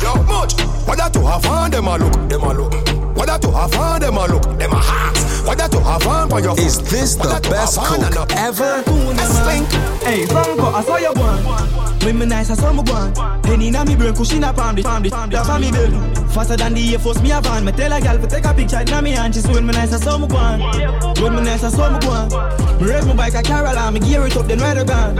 Yo, 0.01 0.17
much. 0.25 0.57
What 0.89 0.97
that 0.97 1.13
you 1.13 1.21
have 1.29 1.45
on 1.45 1.69
them 1.69 1.85
a 1.85 1.97
look, 2.01 2.13
them 2.25 2.41
a 2.41 2.53
look 2.53 3.04
what 3.15 3.27
that 3.27 3.41
to 3.41 3.51
have 3.51 3.73
on 3.75 4.01
them 4.01 4.17
a 4.17 4.27
look, 4.27 4.45
them 4.75 4.81
a 4.81 4.83
hot. 4.83 5.47
What 5.47 5.57
that 5.57 5.71
to 5.71 5.79
have 5.79 6.07
on 6.07 6.29
for 6.29 6.39
your 6.39 6.57
Is 6.59 6.79
this 6.89 7.15
the 7.15 7.39
best 7.49 7.77
coke 7.77 8.31
ever? 8.31 8.83
Hey, 10.03 10.25
Franco, 10.25 10.65
I 10.73 10.83
saw 10.83 10.97
your 10.97 11.13
one. 11.13 11.43
When 12.03 12.19
me 12.19 12.25
nice, 12.25 12.49
I 12.49 12.55
saw 12.55 12.73
my 12.73 12.83
one. 12.83 13.41
Penny 13.41 13.71
na 13.71 13.83
me 13.83 13.95
brain, 13.95 14.13
cushion 14.13 14.43
up 14.43 14.57
on 14.57 14.75
the 14.75 14.83
family, 14.83 15.09
the 15.09 15.43
family 15.43 15.71
building. 15.71 16.27
Faster 16.29 16.57
than 16.57 16.73
the 16.73 16.93
Air 16.93 16.99
Force, 16.99 17.21
me 17.21 17.31
a 17.31 17.41
van. 17.41 17.65
Me 17.65 17.71
tell 17.71 17.93
a 17.93 18.01
gal 18.01 18.19
to 18.19 18.27
take 18.27 18.45
a 18.45 18.53
picture 18.53 18.79
in 18.79 19.03
me 19.03 19.11
hand. 19.11 19.33
She 19.33 19.41
say 19.41 19.53
when 19.53 19.65
me 19.65 19.73
nice, 19.73 19.93
I 19.93 19.97
saw 19.97 20.17
my 20.17 20.27
one. 20.27 20.59
When 21.21 21.35
me 21.35 21.41
nice, 21.41 21.63
I 21.63 21.69
saw 21.69 21.89
my 21.89 21.99
one. 22.05 22.81
Me 22.81 22.87
raise 22.91 23.05
my 23.05 23.15
bike, 23.15 23.35
I 23.35 23.41
carry 23.41 23.67
along, 23.69 23.93
me 23.93 23.99
gear 24.01 24.25
it 24.25 24.35
up, 24.35 24.45
then 24.47 24.59
ride 24.59 24.77
a 24.77 24.85
gun. 24.85 25.15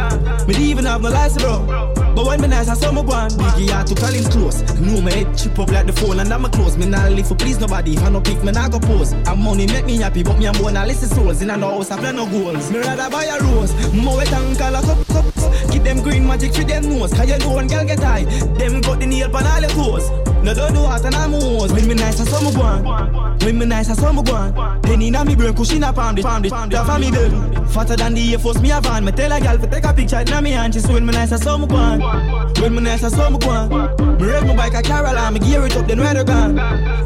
Me 0.48 0.56
even 0.56 0.86
have 0.86 1.02
no 1.02 1.10
license, 1.10 1.42
bro. 1.42 1.94
But 2.16 2.26
when 2.28 2.42
me 2.42 2.48
nice, 2.48 2.70
I 2.70 2.76
saw 2.76 2.92
my 2.92 3.02
one. 3.02 3.30
Biggie 3.32 3.70
had 3.70 3.88
to 3.88 3.96
call 3.96 4.12
him 4.12 4.24
close. 4.26 4.62
Know 4.80 5.02
me 5.02 5.12
head 5.12 5.38
chip 5.38 5.58
up 5.58 5.70
like 5.70 5.86
the 5.86 5.94
phone, 5.94 6.20
and 6.20 6.32
I'm 6.32 6.44
close. 6.52 6.78
Me 6.78 6.86
not 6.86 7.12
live 7.12 7.28
for 7.28 7.36
please 7.36 7.60
nobody. 7.60 7.94
If 7.94 8.04
I 8.04 8.10
no 8.10 8.22
pick, 8.22 8.44
me 8.44 8.52
not 8.52 8.72
go 8.72 8.80
pose. 8.80 9.14
And 9.14 9.44
money 9.46 9.68
make 9.68 9.86
me 9.86 9.98
happy, 9.98 10.24
but 10.24 10.38
me 10.40 10.48
and 10.48 10.58
born 10.58 10.76
a 10.76 10.86
list 10.86 11.08
souls. 11.14 11.42
In 11.42 11.52
a 11.52 11.58
house, 11.58 11.92
I 11.92 11.98
plan 11.98 12.16
no 12.16 12.26
goals. 12.26 12.72
Me 12.72 12.80
rather 12.80 13.10
buy 13.10 13.26
a 13.26 13.40
rose. 13.40 13.74
More 13.94 14.18
wet 14.18 14.34
and 14.34 14.58
call 14.58 14.76
a 14.76 14.82
cup, 14.82 15.08
cup. 15.08 15.26
Give 15.72 15.84
them 15.84 16.02
green 16.02 16.28
magic 16.28 16.54
for 16.54 16.64
them 16.64 16.90
nose. 16.90 17.14
Cause 17.14 17.30
you 17.30 17.38
know 17.38 17.54
one 17.54 17.68
girl 17.68 17.86
get 17.86 18.00
high. 18.00 18.24
Them 18.58 18.82
got 18.82 19.00
the 19.00 19.06
nail 19.06 19.36
on 19.36 19.46
all 19.46 19.62
your 19.62 19.70
toes. 19.70 20.35
No 20.46 20.54
don't 20.54 20.76
do 20.76 20.82
what 20.84 21.04
and 21.04 21.16
I'm 21.16 21.32
most. 21.32 21.74
When 21.74 21.88
me 21.88 21.96
nice, 21.96 22.22
I 22.22 22.26
saw 22.26 22.40
me. 22.40 22.52
When 23.44 23.58
me 23.58 23.66
nice, 23.66 23.90
I 23.90 23.94
saw 23.94 24.14
me 24.14 24.22
one. 24.22 24.54
Penny 24.84 25.10
na 25.10 25.24
me 25.24 25.36
brain, 25.36 25.56
cushion 25.56 25.82
the 25.82 25.92
pound 25.92 26.20
it. 26.20 26.22
The 26.22 26.84
family 26.86 27.10
build. 27.10 27.68
Fatter 27.72 27.96
than 27.96 28.14
the 28.14 28.32
Air 28.32 28.38
Force, 28.38 28.62
me 28.62 28.70
a 28.70 28.80
van. 28.80 29.04
Me 29.04 29.12
tell 29.12 29.32
a 29.32 29.42
girl 29.42 29.58
to 29.58 29.66
take 29.66 29.84
a 29.86 29.92
picture 29.92 30.20
in 30.20 30.44
me 30.44 30.52
hand. 30.52 30.76
She 30.76 30.82
say 30.82 30.94
when 30.94 31.04
me 31.04 31.14
nice, 31.14 31.32
I 31.32 31.38
saw 31.38 31.58
me. 31.58 31.66
When 32.62 32.76
me 32.76 32.82
nice, 32.82 33.04
I 33.04 33.10
saw 33.10 33.28
me. 33.32 33.40
Me 33.40 34.32
ride 34.32 34.46
my 34.46 34.56
bike, 34.56 34.84
carry 34.84 35.10
along. 35.10 35.34
Me 35.34 35.40
gear 35.40 35.66
it 35.66 35.76
up, 35.76 35.88
then 35.88 36.00
ride 36.00 36.18
a 36.18 36.24
gun. 36.24 36.54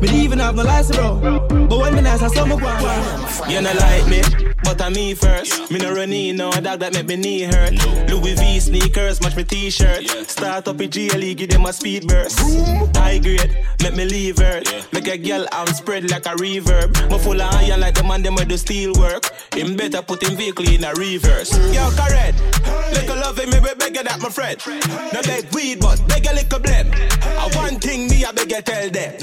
Me 0.02 0.10
even 0.22 0.40
have 0.40 0.56
no 0.56 0.64
license, 0.64 0.98
bro. 0.98 1.40
But 1.70 1.80
when 1.80 1.96
me 1.96 2.02
nice, 2.02 2.22
I 2.22 2.28
saw 2.28 2.44
me 2.46 2.56
one. 2.56 3.50
You 3.50 3.62
not 3.62 3.76
like 3.76 4.06
me, 4.10 4.49
but 4.64 4.82
I'm 4.82 4.94
me 4.94 5.14
first. 5.14 5.72
Me 5.72 5.80
no 5.80 5.94
running, 5.94 6.38
no 6.38 6.52
dog 6.52 6.80
that 6.80 6.94
make 6.94 7.08
me 7.08 7.16
knee 7.16 7.42
hurt. 7.44 7.74
Louis 8.10 8.36
V 8.36 8.60
sneakers, 8.60 9.22
match 9.22 9.36
my 9.36 9.44
t-shirt. 9.44 10.08
Start 10.28 10.68
up 10.68 10.80
a 10.80 10.88
GLE, 10.88 11.36
give 11.36 11.50
them 11.50 11.66
a 11.66 11.74
speed 11.74 12.08
burst. 12.08 12.40
High 12.96 13.20
grade, 13.20 13.66
make 13.82 13.96
me 13.96 14.06
leave 14.06 14.38
her. 14.38 14.62
Make 14.94 15.08
a 15.08 15.18
girl 15.18 15.46
arm 15.52 15.68
spread 15.68 16.10
like 16.10 16.26
a 16.26 16.36
reverb. 16.36 17.10
Me 17.10 17.18
full 17.20 17.42
of 17.42 17.54
iron 17.56 17.80
like 17.80 17.96
the 17.96 18.04
man 18.04 18.24
them 18.24 18.36
with 18.36 18.50
the 18.50 18.58
steel 18.58 18.94
work. 19.00 19.32
Him 19.54 19.76
better 19.76 20.02
put 20.02 20.24
him 20.24 20.36
vehicle 20.36 20.68
in 20.68 20.84
a 20.84 20.94
reverse. 20.94 21.52
Yo, 21.74 21.90
correct. 21.92 22.40
Little 22.94 23.18
love 23.18 23.38
me, 23.38 23.46
be 23.46 23.74
bigger 23.78 24.04
that 24.04 24.20
my 24.22 24.30
friend. 24.30 24.60
No 25.14 25.22
beg 25.22 25.54
weed, 25.54 25.80
but 25.80 26.02
beg 26.08 26.26
a 26.26 26.34
little 26.34 26.60
blem. 26.60 26.92
I 27.24 27.50
one 27.56 27.80
thing 27.80 28.08
me, 28.08 28.26
I 28.26 28.32
beg 28.32 28.52
you 28.52 28.62
tell 28.62 28.90
them. 28.90 29.18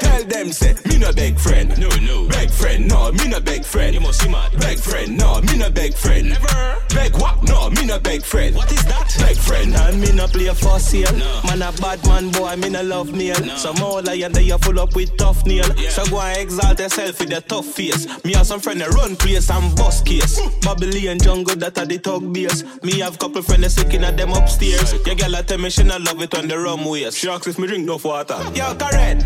Tell 0.00 0.24
them, 0.24 0.52
say, 0.52 0.74
me 0.86 0.98
no 0.98 1.12
beg 1.12 1.38
friend. 1.38 1.78
No, 1.78 1.88
no. 2.00 2.28
Beg 2.28 2.50
friend, 2.50 2.88
no, 2.88 3.12
me 3.12 3.28
no 3.28 3.40
beg 3.40 3.64
friend. 3.64 3.94
You 3.94 4.00
must 4.00 4.20
see 4.22 4.28
mad. 4.30 4.52
Beg 4.60 4.71
friend, 4.78 5.16
no, 5.16 5.40
me 5.42 5.56
no 5.58 5.70
beg 5.70 5.94
friend. 5.94 6.28
Never. 6.28 6.76
Beg 6.94 7.16
what? 7.16 7.42
No, 7.44 7.70
me 7.70 7.86
no 7.86 7.98
beg 7.98 8.22
friend. 8.22 8.54
What 8.54 8.70
is 8.70 8.84
that? 8.84 9.14
Beg 9.18 9.36
friend. 9.36 9.74
And 9.74 10.00
me 10.00 10.12
no 10.12 10.26
play 10.26 10.48
for 10.48 10.78
sale. 10.78 11.12
No. 11.16 11.40
Man 11.44 11.62
a 11.62 11.72
bad 11.80 12.04
man 12.06 12.30
boy, 12.30 12.54
me 12.56 12.68
no 12.68 12.82
love 12.82 13.12
nail. 13.12 13.40
No. 13.40 13.56
Some 13.56 13.76
more 13.76 14.02
lion 14.02 14.32
they 14.32 14.42
you 14.42 14.58
full 14.58 14.78
up 14.78 14.94
with 14.94 15.16
tough 15.16 15.44
nail. 15.46 15.66
Yeah. 15.76 15.88
So 15.88 16.04
go 16.06 16.20
and 16.20 16.38
exalt 16.38 16.78
yourself 16.78 17.18
with 17.18 17.30
the 17.30 17.40
tough 17.40 17.66
face. 17.66 18.06
Me 18.24 18.34
have 18.34 18.46
some 18.46 18.60
friend 18.60 18.80
that 18.80 18.90
run 18.90 19.16
place 19.16 19.50
and 19.50 19.74
bust 19.76 20.04
case. 20.04 20.40
Babylon 20.60 21.18
jungle 21.18 21.56
that 21.56 21.78
are 21.78 21.86
the 21.86 21.98
talk 21.98 22.22
base. 22.32 22.62
Me 22.82 23.00
have 23.00 23.18
couple 23.18 23.42
friends 23.42 23.62
that 23.62 23.70
sick 23.70 23.94
in 23.94 24.02
them 24.02 24.32
upstairs. 24.32 24.92
Your 25.06 25.14
girl 25.14 25.34
a 25.34 25.42
tell 25.42 25.58
me 25.58 25.70
she 25.70 25.82
not 25.84 26.02
love 26.02 26.20
it 26.20 26.34
on 26.34 26.48
the 26.48 26.58
rum 26.58 26.84
waist. 26.84 27.18
She 27.18 27.28
asks 27.28 27.46
if 27.46 27.58
me 27.58 27.66
drink 27.66 27.86
no 27.86 27.98
water. 28.02 28.38
Yo, 28.54 28.74
correct. 28.74 29.24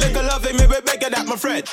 Little 0.00 0.22
love 0.24 0.44
it, 0.44 0.54
me 0.54 0.66
be 0.66 0.80
bigger 0.84 1.10
that 1.10 1.26
my 1.26 1.36
friend. 1.36 1.64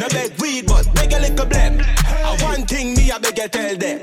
No 0.00 0.08
beg 0.08 0.40
weed, 0.40 0.66
but 0.66 0.92
beg 0.94 1.12
a 1.12 1.20
little 1.20 1.46
blem. 1.46 1.82
I 2.26 2.36
one 2.66 2.78
thing 2.78 2.94
me 2.94 3.10
I 3.10 3.18
beg 3.18 3.38
you 3.38 3.48
tell 3.48 3.76
them. 3.76 4.00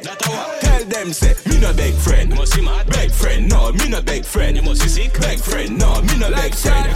Tell 0.61 0.85
them 0.85 1.13
say 1.13 1.35
me 1.49 1.59
no 1.59 1.73
beg 1.73 1.93
friend. 1.95 2.29
Must 2.35 2.61
mad. 2.61 2.87
Beg 2.87 3.11
friend, 3.11 3.49
no, 3.49 3.71
me 3.73 3.89
no 3.89 4.01
beg 4.01 4.25
friend. 4.25 4.55
You 4.55 4.63
must 4.63 4.81
see 4.81 5.03
sick. 5.03 5.19
Beg 5.19 5.39
friend, 5.39 5.77
no, 5.77 6.01
me 6.01 6.17
no 6.17 6.29
beg 6.31 6.53
friend. 6.53 6.87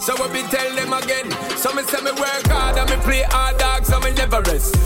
So 0.00 0.14
we 0.20 0.32
be 0.32 0.48
tell 0.48 0.74
them 0.74 0.92
again. 0.92 1.30
So 1.56 1.72
me 1.72 1.82
say 1.82 2.00
me 2.02 2.12
work 2.12 2.46
hard 2.46 2.78
and 2.78 2.90
me 2.90 2.96
play 2.96 3.22
hard 3.28 3.58
dog, 3.58 3.84
so 3.84 4.00
me 4.00 4.12
never 4.12 4.40
rest. 4.42 4.76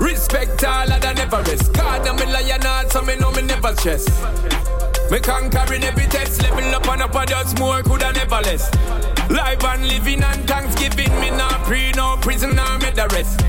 Respect 0.00 0.62
all 0.64 0.92
and 0.92 1.04
I 1.04 1.12
never 1.14 1.42
rest. 1.42 1.72
God 1.72 2.06
and 2.06 2.18
me 2.18 2.26
lion 2.26 2.62
hard, 2.62 2.90
so 2.90 3.02
me 3.02 3.16
know 3.16 3.30
me 3.32 3.42
never 3.42 3.74
stress. 3.76 4.06
Me 5.10 5.20
conquering 5.20 5.84
every 5.84 6.06
test, 6.06 6.42
level 6.42 6.74
up 6.74 6.88
and 6.88 7.02
up 7.02 7.14
and 7.14 7.28
just 7.28 7.58
more, 7.58 7.82
coulda 7.82 8.12
never 8.12 8.40
less. 8.42 8.70
Live 9.30 9.64
and 9.64 9.88
living 9.88 10.22
and 10.22 10.46
Thanksgiving, 10.46 11.12
me 11.20 11.30
not 11.30 11.62
pre, 11.64 11.92
no 11.92 12.16
prison, 12.20 12.58
or 12.58 12.78
me 12.78 12.90
the 12.90 13.08
rest. 13.12 13.40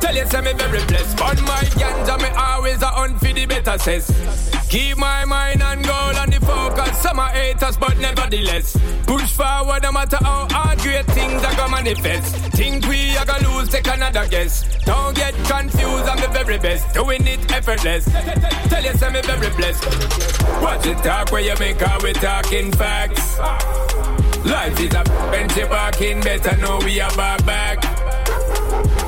Tell 0.00 0.14
you, 0.14 0.26
say 0.26 0.40
me 0.40 0.52
very 0.54 0.84
blessed. 0.86 1.20
On 1.20 1.36
my 1.44 1.62
ganja, 1.76 2.18
me 2.20 2.28
always 2.36 2.82
a 2.82 2.86
hunt 2.86 3.18
for 3.18 3.32
the 3.32 3.46
better 3.46 3.78
says. 3.78 4.10
Keep 4.68 4.98
my 4.98 5.24
mind 5.24 5.62
on 5.62 5.82
goal 5.82 6.16
and 6.16 6.32
the 6.32 6.40
focus. 6.44 6.98
Some 6.98 7.18
are 7.18 7.30
haters, 7.30 7.76
but 7.76 7.96
nevertheless. 7.98 8.76
Push 9.06 9.32
forward 9.32 9.82
no 9.82 9.92
matter 9.92 10.18
how 10.20 10.46
hard 10.50 10.78
great 10.80 11.06
things 11.06 11.42
are 11.42 11.56
gonna 11.56 11.72
manifest. 11.72 12.34
Think 12.52 12.86
we 12.86 13.16
are 13.16 13.24
gonna 13.24 13.48
lose, 13.48 13.68
take 13.68 13.86
another 13.86 14.26
guess. 14.28 14.64
Don't 14.84 15.14
get 15.16 15.34
confused, 15.44 16.08
I'm 16.08 16.20
the 16.20 16.28
very 16.32 16.58
best. 16.58 16.92
Doing 16.94 17.26
it 17.26 17.50
effortless. 17.52 18.04
Tell 18.68 18.84
you, 18.84 18.92
say 18.92 19.10
me 19.10 19.20
very 19.22 19.50
blessed. 19.56 19.84
Watch 20.62 20.86
it 20.86 20.98
talk 20.98 21.32
where 21.32 21.42
you 21.42 21.54
make 21.58 21.80
how 21.80 21.98
we 22.02 22.12
talking 22.12 22.72
facts. 22.72 23.38
Life 24.44 24.80
is 24.80 24.94
a 24.94 25.04
bench 25.30 25.54
back 25.68 26.00
in 26.00 26.20
better 26.20 26.56
know 26.58 26.78
we 26.84 27.00
are 27.00 27.14
back 27.16 27.44
back. 27.44 27.80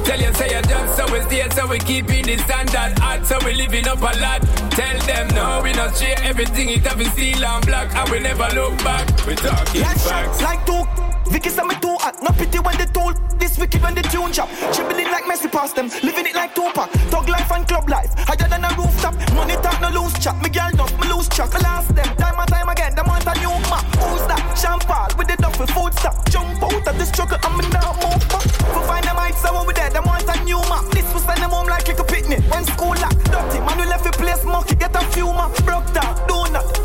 Tell 0.04 0.20
you 0.20 0.32
say 0.34 0.56
you 0.56 0.62
done 0.62 0.88
so 0.96 1.12
we 1.12 1.20
stay 1.22 1.49
so 1.50 1.66
we 1.66 1.78
keeping 1.78 2.25
the 2.25 2.37
standard 2.38 2.99
hot 2.99 3.26
so 3.26 3.38
we 3.44 3.54
living 3.54 3.87
up 3.88 3.99
a 4.00 4.18
lot. 4.18 4.42
Tell 4.70 4.99
them 5.06 5.28
no 5.34 5.60
we 5.62 5.72
not 5.72 5.96
share 5.96 6.16
everything 6.22 6.68
it 6.70 6.80
have 6.87 6.99
been 6.99 7.10
steel 7.10 7.44
and 7.44 7.64
black 7.66 7.94
and 7.94 8.10
we 8.10 8.18
never 8.20 8.49
look 8.54 8.76
back. 8.78 9.06
We 9.26 9.34
talking 9.37 9.82
like 9.82 9.99
facts. 9.99 10.42
Like 10.42 10.66
two 10.66 10.84
Vicky 11.30 11.49
say 11.50 11.62
me 11.62 11.75
too 11.80 11.88
hot, 11.88 11.89
no 12.22 12.30
pity 12.32 12.58
when 12.58 12.76
they 12.76 12.86
told 12.86 13.16
This 13.38 13.58
wicked 13.58 13.82
when 13.82 13.94
the 13.94 14.02
tune 14.02 14.32
chop. 14.32 14.48
Dribbling 14.74 15.10
like 15.10 15.24
Messi 15.24 15.50
past 15.50 15.74
them, 15.74 15.88
living 16.02 16.26
it 16.26 16.34
like 16.34 16.54
Tupac. 16.54 16.90
Dog 17.10 17.28
life 17.28 17.50
and 17.50 17.66
club 17.66 17.88
life, 17.88 18.12
higher 18.28 18.48
than 18.48 18.64
a 18.64 18.70
rooftop. 18.76 19.14
Money 19.34 19.56
talk 19.64 19.80
no 19.80 19.88
loose 19.88 20.12
chat, 20.18 20.36
me 20.42 20.50
girl 20.50 20.68
enough, 20.68 20.92
me 21.00 21.08
lose 21.08 21.28
track. 21.28 21.54
I 21.54 21.60
lost 21.64 21.94
them, 21.94 22.04
time 22.16 22.36
and 22.38 22.48
time 22.48 22.68
again, 22.68 22.94
them 22.94 23.06
want 23.06 23.24
a 23.24 23.34
new 23.40 23.54
map. 23.72 23.84
Who's 23.96 24.24
that? 24.28 24.42
Champagne 24.52 25.16
with 25.16 25.28
the 25.28 25.36
duffel, 25.40 25.66
food 25.68 25.94
stop. 25.94 26.16
Jump 26.28 26.62
out 26.62 26.86
of 26.86 26.98
the 26.98 27.06
struggle, 27.06 27.38
I'm 27.42 27.56
now 27.72 27.96
move 28.04 28.22
back. 28.28 28.44
For 28.76 28.82
find 28.84 29.04
them 29.04 29.16
heights, 29.16 29.40
so 29.40 29.56
when 29.56 29.66
we 29.66 29.72
there, 29.72 29.90
them 29.90 30.04
want 30.04 30.28
a 30.28 30.36
new 30.44 30.60
map. 30.68 30.84
This 30.92 31.08
will 31.14 31.24
send 31.24 31.40
them 31.40 31.50
home 31.50 31.66
like 31.66 31.88
a 31.88 32.04
picnic. 32.04 32.44
When 32.52 32.64
school 32.64 32.94
lock, 33.00 33.16
dirty, 33.32 33.58
man 33.64 33.78
we 33.80 33.86
left 33.86 34.04
a 34.04 34.12
place 34.12 34.44
monkey, 34.44 34.76
get 34.76 34.94
a 34.94 35.00
few 35.16 35.32
map. 35.32 35.56
Broke 35.64 35.88
down, 35.96 36.12
donut, 36.28 36.66
pay 36.74 36.79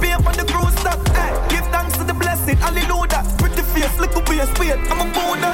Wait, 4.00 4.72
I'm 4.92 5.00
a 5.00 5.14
boulder. 5.14 5.54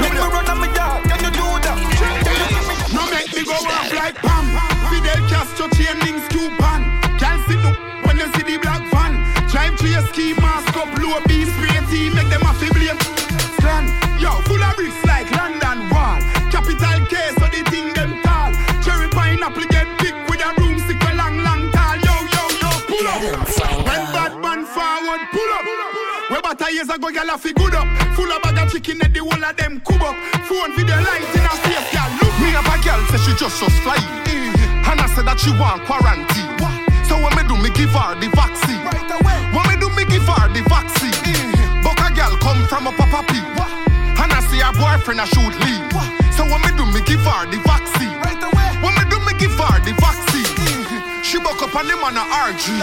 Make 0.00 0.12
me 0.12 0.18
run 0.18 0.48
on 0.48 0.58
my 0.58 0.74
yard, 0.74 1.02
can 1.04 1.24
you 1.24 1.30
do 1.30 1.42
that? 1.62 2.92
No 2.92 3.10
make 3.10 3.32
me 3.34 3.44
go 3.44 3.52
off 3.52 3.92
like 3.92 4.31
years 26.72 26.88
ago, 26.88 27.08
gyal 27.08 27.34
a 27.34 27.38
fi 27.38 27.52
good 27.52 27.74
up. 27.74 27.86
Full 28.16 28.30
of 28.32 28.42
bag 28.42 28.58
of 28.58 28.72
chicken 28.72 29.00
and 29.02 29.12
the 29.14 29.20
whole 29.20 29.44
of 29.44 29.56
them 29.56 29.80
cub 29.84 30.02
up. 30.02 30.16
Phone 30.48 30.72
video 30.74 30.96
light 30.96 31.22
in 31.36 31.44
a 31.44 31.54
face, 31.62 31.88
gyal. 31.92 32.10
Look 32.20 32.34
me 32.40 32.48
have 32.56 32.66
a 32.66 32.76
gyal 32.80 33.00
say 33.12 33.20
she 33.24 33.32
just 33.36 33.60
just 33.60 33.78
fly. 33.84 34.00
And 34.88 35.00
I 35.00 35.06
said 35.14 35.26
that 35.28 35.38
she 35.38 35.52
want 35.56 35.84
quarantine. 35.86 36.52
So 37.08 37.20
when 37.20 37.32
me 37.36 37.44
do 37.44 37.56
me 37.60 37.70
give 37.76 37.92
her 37.92 38.16
the 38.16 38.28
vaccine. 38.32 38.80
Right 38.88 39.10
away. 39.12 39.38
When 39.52 39.64
me 39.68 39.76
do 39.76 39.88
me 39.92 40.04
give 40.08 40.24
her 40.24 40.48
the 40.48 40.64
vaccine. 40.68 41.14
Mm. 41.28 41.84
But 41.84 42.00
a 42.00 42.08
gyal 42.12 42.34
come 42.40 42.64
from 42.66 42.88
a 42.88 42.92
papa 42.92 43.20
pee. 43.28 43.44
And 44.18 44.32
I 44.32 44.40
see 44.48 44.60
her 44.64 44.72
boyfriend 44.72 45.20
I 45.20 45.26
shoot 45.28 45.54
leave. 45.64 45.92
So 46.32 46.44
when 46.48 46.60
me 46.64 46.72
do 46.76 46.84
me 46.88 47.00
give 47.04 47.22
her 47.22 47.44
the 47.48 47.60
vaccine. 47.68 48.16
Right 48.24 48.40
away. 48.40 48.70
When 48.80 48.92
me 48.96 49.04
do 49.12 49.20
me 49.22 49.32
give 49.36 49.54
her 49.54 49.76
the 49.84 49.92
vaccine. 50.00 50.48
Mm. 50.66 51.22
She 51.22 51.38
buck 51.38 51.60
up 51.62 51.74
on 51.76 51.86
the 51.86 51.96
man 52.00 52.16
a 52.16 52.24
RG. 52.48 52.80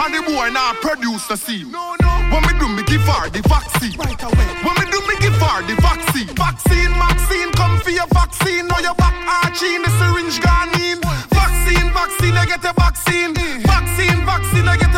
And 0.00 0.10
the 0.14 0.20
boy 0.24 0.50
now 0.50 0.72
produce 0.80 1.26
the 1.28 1.36
scene. 1.36 1.70
No, 1.70 1.94
no. 2.00 2.10
When 2.32 2.42
me 2.42 2.52
do 2.58 2.68
me 2.68 2.79
give 2.90 3.06
her 3.06 3.30
the 3.30 3.42
vaccine. 3.46 3.94
Right 3.98 4.22
away. 4.22 4.48
When 4.66 4.74
me 4.74 4.84
do 4.90 4.98
me 5.06 5.14
give 5.22 5.38
her 5.38 5.62
the 5.62 5.76
vaccine. 5.78 6.26
Vaccine, 6.34 6.90
vaccine, 6.98 7.50
come 7.52 7.78
for 7.78 7.90
your 7.90 8.10
vaccine. 8.10 8.66
Now 8.66 8.80
your 8.80 8.96
back 8.98 9.14
arching, 9.44 9.82
the 9.86 9.90
syringe 9.98 10.40
gone 10.42 10.74
in. 10.74 10.98
Vaccine, 11.30 11.88
vaccine, 11.94 12.34
I 12.34 12.44
get 12.50 12.64
a 12.66 12.72
vaccine. 12.74 13.34
Mm. 13.34 13.62
Vaccine, 13.62 14.18
vaccine, 14.26 14.66
I 14.66 14.76
get 14.76 14.89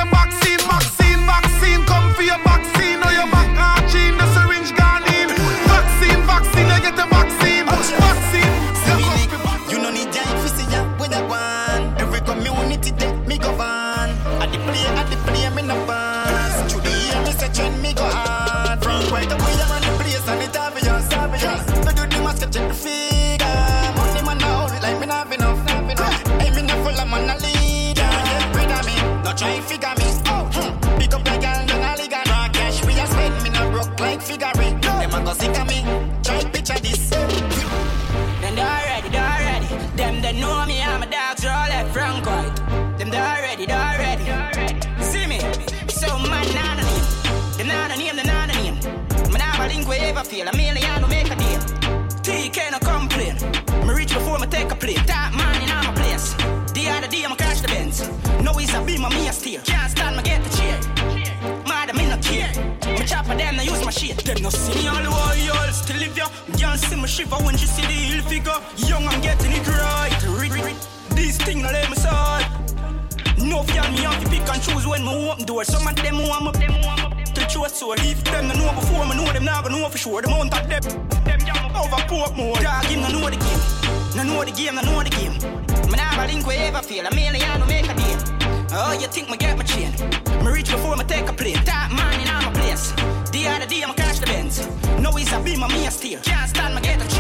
shiver 67.23 67.43
when 67.45 67.57
she 67.57 67.67
see 67.67 67.83
the 67.83 67.93
hill 67.93 68.23
figure. 68.25 68.59
Young, 68.89 69.07
I'm 69.07 69.21
getting 69.21 69.53
it 69.53 69.67
right. 69.69 70.13
Ri- 70.27 70.51
ri- 70.51 70.63
ri- 70.63 70.81
These 71.15 71.39
things 71.39 71.63
no 71.63 71.71
let 71.71 71.89
me 71.91 71.97
side. 71.97 72.47
No 73.39 73.63
fear 73.63 73.83
me 73.91 74.03
have 74.03 74.23
to 74.23 74.31
pick 74.31 74.49
and 74.49 74.63
choose 74.63 74.87
when 74.87 75.05
me 75.05 75.31
open 75.31 75.45
doors. 75.45 75.69
Some 75.69 75.87
of 75.87 75.97
them 75.97 76.19
want 76.27 76.45
me, 76.45 76.67
them 76.67 76.75
want 76.83 77.17
me 77.17 77.25
to 77.25 77.47
choose 77.47 77.73
so 77.75 77.93
if 77.93 78.25
them 78.25 78.49
no 78.49 78.55
know 78.55 78.73
before 78.75 79.07
me 79.07 79.15
know 79.17 79.33
them 79.33 79.45
now 79.45 79.63
gonna 79.63 79.79
know 79.79 79.89
for 79.89 79.99
sure. 79.99 80.23
The 80.23 80.29
mount 80.29 80.55
of 80.55 80.69
them, 80.69 80.83
them 81.25 81.41
young 81.47 81.71
over 81.77 82.03
more. 82.37 82.57
Dog 82.57 82.85
him 82.87 83.01
no 83.03 83.09
know 83.09 83.31
the 83.31 83.37
game, 83.37 83.63
no 84.17 84.23
know 84.23 84.45
the 84.45 84.53
game, 84.53 84.75
no 84.75 84.83
know 84.83 85.03
the 85.03 85.11
game. 85.11 85.35
Me 85.91 85.97
never 85.97 86.27
link 86.27 86.47
we 86.47 86.55
ever 86.57 86.83
feel 86.83 87.07
a 87.07 87.15
million 87.15 87.61
to 87.61 87.67
make 87.67 87.89
a 87.89 87.95
deal. 87.95 88.19
Oh, 88.75 88.93
you 88.99 89.07
think 89.07 89.29
me 89.29 89.37
get 89.37 89.57
my 89.59 89.65
chain? 89.65 89.93
Me 90.45 90.51
reach 90.51 90.71
before 90.71 90.97
me 90.97 91.05
take 91.05 91.29
a 91.29 91.33
plane. 91.33 91.61
Top 91.65 91.93
man 91.93 92.21
in 92.21 92.27
my 92.27 92.51
place. 92.55 92.93
The 93.33 93.47
other 93.49 93.67
day 93.67 93.83
I'm 93.83 93.95
to 93.95 94.03
cash 94.03 94.19
the 94.19 94.27
Benz. 94.27 94.67
No, 94.99 95.11
it's 95.17 95.33
a 95.33 95.41
beam 95.41 95.63
of 95.63 95.71
me 95.73 95.87
a 95.87 95.91
steer. 95.91 96.21
Can't 96.21 96.49
stand 96.49 96.75
me 96.75 96.81
get 96.81 97.05
a 97.05 97.12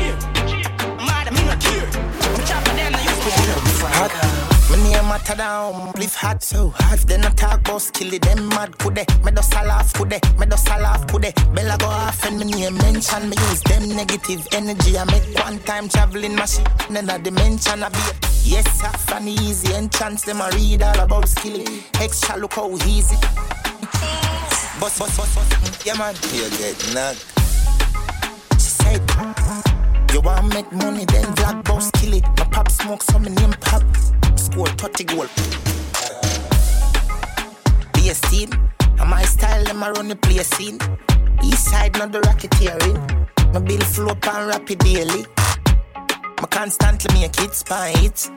them, 5.02 5.12
I 5.12 5.20
use 5.20 5.32
my 5.32 5.32
Hot. 5.32 5.32
My 5.32 5.32
name 5.32 5.34
matter 5.34 5.34
down. 5.34 5.92
Live 5.92 6.14
hot 6.14 6.42
so 6.42 6.68
hot. 6.70 6.98
Then 7.00 7.24
I 7.24 7.30
talk 7.30 7.60
about 7.60 7.90
kill 7.92 8.12
it. 8.12 8.22
Them 8.22 8.48
mad 8.48 8.78
could 8.78 8.94
they? 8.94 9.06
Me 9.24 9.30
do 9.30 9.42
laugh 9.66 9.92
could 9.94 10.10
they? 10.10 10.20
Me 10.38 10.46
do 10.46 10.56
laugh 10.70 11.06
could 11.08 11.22
they? 11.22 11.32
Bella 11.54 11.76
go 11.78 11.86
off 11.86 12.24
and 12.24 12.38
me 12.38 12.44
name 12.44 12.76
mention. 12.78 13.28
Me 13.28 13.36
use 13.50 13.62
them 13.62 13.88
negative 13.88 14.46
energy. 14.52 14.98
I 14.98 15.04
make 15.04 15.38
one 15.38 15.58
time 15.60 15.88
traveling 15.88 16.36
machine. 16.36 16.66
Then 16.90 17.10
a 17.10 17.18
dimension 17.18 17.82
I 17.82 17.88
be. 17.88 17.98
Yes, 18.44 18.80
half 18.80 19.12
an 19.12 19.28
easy 19.28 19.74
entrance. 19.74 20.22
Them 20.22 20.40
I 20.40 20.50
read 20.50 20.82
all 20.82 21.00
about 21.00 21.28
skill. 21.28 21.64
Extra 21.94 22.36
look 22.36 22.54
how 22.54 22.70
easy. 22.86 23.16
Bust, 24.80 24.98
bust, 24.98 25.16
bust, 25.16 25.34
bust. 25.34 25.86
Yeah, 25.86 25.94
man. 25.94 26.14
You 26.32 26.50
get 26.58 26.94
knocked. 26.94 27.24
She 28.54 28.70
said, 28.70 29.02
You 30.12 30.20
want 30.20 30.52
make 30.54 30.70
money, 30.72 31.04
then 31.04 31.32
black 31.34 31.64
boss 31.64 31.90
kill 31.92 32.14
it. 32.14 32.24
My 32.38 32.44
pop 32.50 32.70
smoke, 32.70 33.02
so 33.02 33.18
my 33.18 33.28
name 33.28 33.52
pop. 33.60 33.82
Score 34.42 34.66
30 34.66 35.04
goal. 35.04 35.26
Be 37.94 38.08
a 38.08 38.14
steam. 38.14 38.50
And 38.98 39.08
my 39.08 39.22
style, 39.22 39.62
them 39.62 39.84
I 39.84 39.90
run 39.92 40.08
the 40.08 40.16
place 40.16 40.48
scene. 40.48 40.78
East 41.44 41.70
side, 41.70 41.96
not 41.96 42.10
the 42.10 42.20
racketeering. 42.22 42.98
My 43.54 43.60
bill 43.60 43.80
flow 43.80 44.08
up 44.08 44.26
and 44.26 44.48
rapid 44.48 44.80
daily. 44.80 45.24
My 46.40 46.48
constantly 46.50 47.20
make 47.20 47.40
it, 47.40 47.54
spy 47.54 47.92
it. 47.98 48.28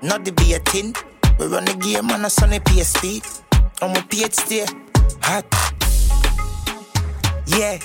Not 0.00 0.24
tin. 0.24 0.94
We 1.40 1.46
run 1.46 1.64
the 1.64 1.74
game 1.74 2.10
on 2.12 2.24
a 2.24 2.30
sunny 2.30 2.60
PSP. 2.60 3.20
On 3.82 3.90
my 3.90 4.00
PhD. 4.02 4.62
Hot. 5.22 5.44
Yeah. 7.48 7.80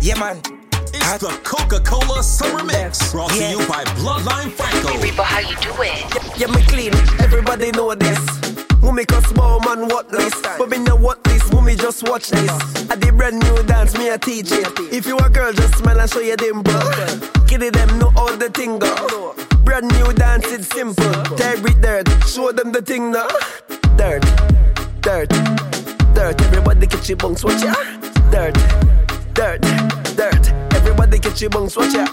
Yeah, 0.00 0.18
man. 0.18 0.61
It's 1.04 1.22
the 1.22 1.40
Coca-Cola 1.42 2.22
Summer 2.22 2.64
Mix, 2.64 3.12
brought 3.12 3.30
to 3.32 3.50
you 3.50 3.58
by 3.66 3.84
Bloodline 3.98 4.50
Franco. 4.50 4.96
Reba, 5.02 5.24
how 5.24 5.40
you 5.40 5.56
do 5.56 5.74
it? 5.82 6.38
Yeah, 6.38 6.46
me 6.46 6.62
clean. 6.62 6.94
Everybody 7.20 7.72
know 7.72 7.94
this. 7.94 8.18
Mummy 8.80 9.04
cause 9.04 9.24
small 9.26 9.60
man 9.60 9.88
what 9.88 10.08
this? 10.10 10.32
But 10.42 10.68
me 10.68 10.78
know 10.78 10.96
what 10.96 11.22
this, 11.24 11.52
mummy 11.52 11.74
just 11.74 12.08
watch 12.08 12.30
this. 12.30 12.50
I 12.90 12.96
did 12.96 13.16
brand 13.16 13.40
new 13.40 13.62
dance, 13.64 13.96
me 13.96 14.08
a 14.08 14.18
teach 14.18 14.50
it 14.50 14.66
If 14.92 15.06
you 15.06 15.16
a 15.18 15.28
girl, 15.28 15.52
just 15.52 15.76
smile 15.78 16.00
and 16.00 16.10
show 16.10 16.20
your 16.20 16.36
dimple. 16.36 16.72
Kitty 17.46 17.70
them 17.70 17.98
know 17.98 18.12
all 18.16 18.36
the 18.36 18.50
thing 18.50 18.78
go 18.78 19.34
Brand 19.64 19.86
new 19.98 20.12
dance, 20.12 20.46
it's 20.46 20.68
simple. 20.68 21.12
Terry 21.36 21.74
dirt, 21.74 22.08
show 22.26 22.52
them 22.52 22.72
the 22.72 22.82
thing 22.82 23.12
now 23.12 23.28
Dirt, 23.96 24.22
dirt, 25.00 25.28
dirt. 26.14 26.40
Everybody 26.42 26.86
get 26.86 27.08
your 27.08 27.16
bunks, 27.18 27.44
watch 27.44 27.62
ya. 27.62 27.74
Dirt, 28.30 28.54
dirt, 29.34 29.60
dirt 30.16 30.61
Everybody 31.12 31.28
get 31.28 31.40
your 31.42 31.50
bunks, 31.50 31.76
watch 31.76 31.92
ya 31.92 32.06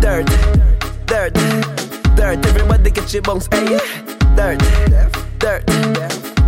Dirt, 0.00 0.26
dirt, 1.06 1.32
dirt 2.14 2.46
Everybody 2.46 2.90
get 2.90 3.10
your 3.14 3.22
bunks, 3.22 3.48
hey 3.50 3.80
Dirt, 4.36 4.58
dirt, 5.38 5.64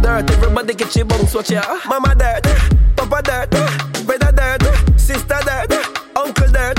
dirt 0.03 0.31
Everybody 0.31 0.75
get 0.75 0.95
your 0.97 1.07
bunks, 1.07 1.35
watch 1.35 1.49
ya 1.49 1.63
Mama 1.89 2.15
dirt, 2.15 2.45
Papa 2.95 3.23
dirt 3.23 3.51
Brother 4.05 4.33
dirt, 4.37 5.01
Sister 5.01 5.41
dirt 5.49 5.73
Uncle 6.15 6.49
dirt, 6.53 6.79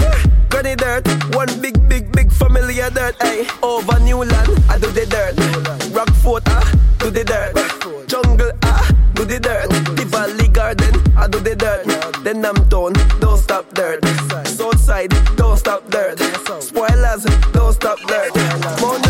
Granny 0.49 0.75
dirt. 0.75 1.07
One 1.33 1.49
big, 1.59 1.89
big, 1.89 2.11
big 2.11 2.31
family 2.31 2.79
of 2.81 2.93
dirt, 2.93 3.15
hey 3.19 3.47
Over 3.63 3.99
Newland, 4.01 4.31
I 4.69 4.77
do 4.77 4.91
the 4.91 5.07
dirt. 5.07 5.33
Rockfort, 5.91 6.43
ah, 6.49 6.71
do 6.99 7.09
the 7.09 7.23
dirt. 7.23 8.07
Jungle, 8.07 8.51
ah, 8.61 8.87
do 9.15 9.25
the 9.25 9.39
dirt. 9.39 9.69
The 9.97 10.05
Valley 10.05 10.49
Garden, 10.49 10.93
I 11.17 11.27
do 11.27 11.39
the 11.39 11.55
dirt. 11.55 12.23
Then 12.23 12.45
I'm 12.45 12.69
done, 12.69 12.93
don't 13.19 13.39
stop 13.39 13.73
dirt 13.73 14.04
Don't 15.35 15.57
stop 15.57 15.87
dirt. 15.89 16.19
Spoilers, 16.61 17.25
don't 17.51 17.73
stop 17.73 17.99
dirt. 18.07 18.35
Mount 18.81 19.04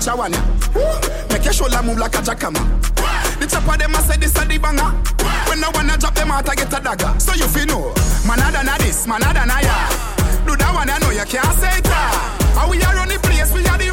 catch 0.00 0.12
a 0.12 0.16
one. 0.16 0.32
Make 1.28 1.44
your 1.44 1.52
shoulder 1.52 1.82
move 1.82 1.98
like 1.98 2.14
a 2.14 2.18
jackhammer. 2.18 2.64
The 3.38 3.46
chopper 3.46 3.76
them 3.76 3.94
a 3.94 3.98
say 4.00 4.16
this 4.16 4.36
a 4.40 4.44
the 4.46 4.58
banger. 4.58 4.90
When 5.48 5.62
I 5.62 5.70
wanna 5.74 5.96
drop 5.98 6.14
them 6.14 6.30
out, 6.30 6.48
I 6.48 6.54
get 6.54 6.72
a 6.72 6.80
dagger. 6.80 7.12
So 7.20 7.34
you 7.34 7.46
feel 7.48 7.66
no, 7.66 7.92
man 8.26 8.40
other 8.40 8.64
than 8.64 8.78
this, 8.78 9.06
man 9.06 9.22
other 9.22 9.44
than 9.44 9.48
ya. 9.48 9.76
Do 10.46 10.56
that 10.56 10.72
one, 10.74 10.88
I 10.88 10.98
know 10.98 11.10
you 11.10 11.24
can't 11.28 11.52
say 11.60 11.78
it. 11.78 11.86
ah. 11.88 12.62
And 12.62 12.70
we 12.70 12.82
are 12.82 12.96
on 12.96 13.08
the 13.08 13.18
place, 13.20 13.52
we 13.52 13.64
are 13.66 13.76
the 13.76 13.89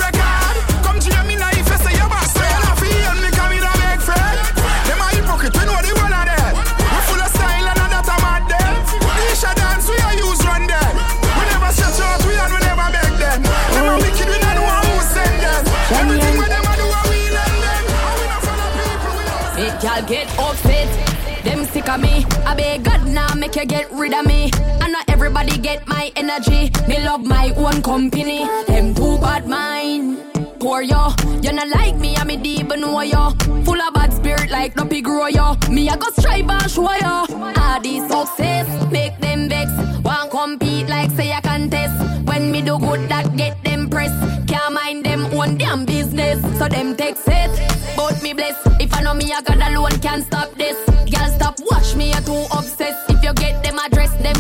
of 21.97 22.01
me. 22.01 22.25
I 22.45 22.55
beg 22.55 22.83
God 22.83 23.07
now 23.07 23.33
make 23.35 23.55
you 23.55 23.65
get 23.65 23.91
rid 23.91 24.13
of 24.13 24.25
me. 24.25 24.51
And 24.81 24.91
not 24.91 25.09
everybody 25.09 25.57
get 25.57 25.87
my 25.87 26.11
energy. 26.15 26.71
Me 26.87 27.03
love 27.03 27.25
my 27.25 27.53
own 27.55 27.81
company. 27.81 28.45
Them 28.67 28.93
too 28.93 29.17
bad 29.19 29.47
mind. 29.47 30.19
Poor 30.59 30.81
yo, 30.81 31.13
you 31.41 31.51
not 31.51 31.69
like 31.69 31.95
me, 31.97 32.15
I'm 32.15 32.31
a 32.31 32.35
deep 32.35 32.71
and 32.71 32.81
know 32.81 33.01
yo. 33.01 33.29
Full 33.63 33.81
of 33.81 33.93
bad 33.93 34.11
spirit 34.11 34.49
like 34.49 34.75
no 34.75 34.85
pig 34.85 35.03
grow 35.03 35.27
yo. 35.27 35.55
Me 35.69 35.89
I 35.89 35.95
go 35.97 36.09
strive 36.17 36.49
and 36.49 36.71
show 36.71 36.91
yo. 36.93 37.25
All 37.61 37.79
these 37.81 38.07
success 38.09 38.67
make 38.91 39.17
them 39.19 39.49
vex. 39.49 39.71
Want 40.03 40.31
compete 40.31 40.87
like 40.89 41.11
say 41.11 41.31
I 41.31 41.41
contest. 41.41 41.95
When 42.27 42.51
me 42.51 42.61
do 42.61 42.79
good 42.79 43.07
that 43.09 43.35
get 43.37 43.63
them 43.63 43.89
press. 43.89 44.13
Can't 44.47 44.73
mind 44.73 45.05
them 45.05 45.25
own 45.25 45.57
damn 45.57 45.85
business. 45.85 46.41
So 46.57 46.67
them 46.67 46.95
take 46.95 47.17
it. 47.27 47.95
But 47.95 48.21
me 48.23 48.33
bless. 48.33 48.57
If 48.79 48.93
I 48.93 49.01
know 49.03 49.13
me 49.13 49.31
I 49.31 49.41
got 49.41 49.61
alone 49.71 49.99
can't 50.01 50.23
stop 50.25 50.53
this. 50.55 50.86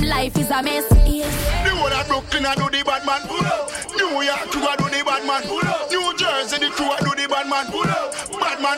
Life 0.07 0.37
is 0.37 0.49
a 0.49 0.63
mess. 0.63 0.85
Yes. 1.05 1.29
The 1.63 1.75
whole 1.75 1.91
of 1.91 2.07
Brooklyn 2.07 2.45
I 2.45 2.55
do 2.55 2.69
the 2.71 2.81
bad 2.83 3.05
man. 3.05 3.21
New 3.27 4.21
York 4.23 4.47
crew 4.49 4.63
I 4.63 4.75
do 4.79 4.87
the 4.87 5.03
bad 5.03 5.23
man. 5.27 5.43
New 5.91 6.07
Jersey 6.17 6.57
the 6.63 6.69
crew 6.71 6.87
I 6.87 6.97
do 7.03 7.11
the 7.11 7.27
bad 7.27 7.47
man. 7.51 7.67
Bad 7.67 8.59
man. 8.63 8.77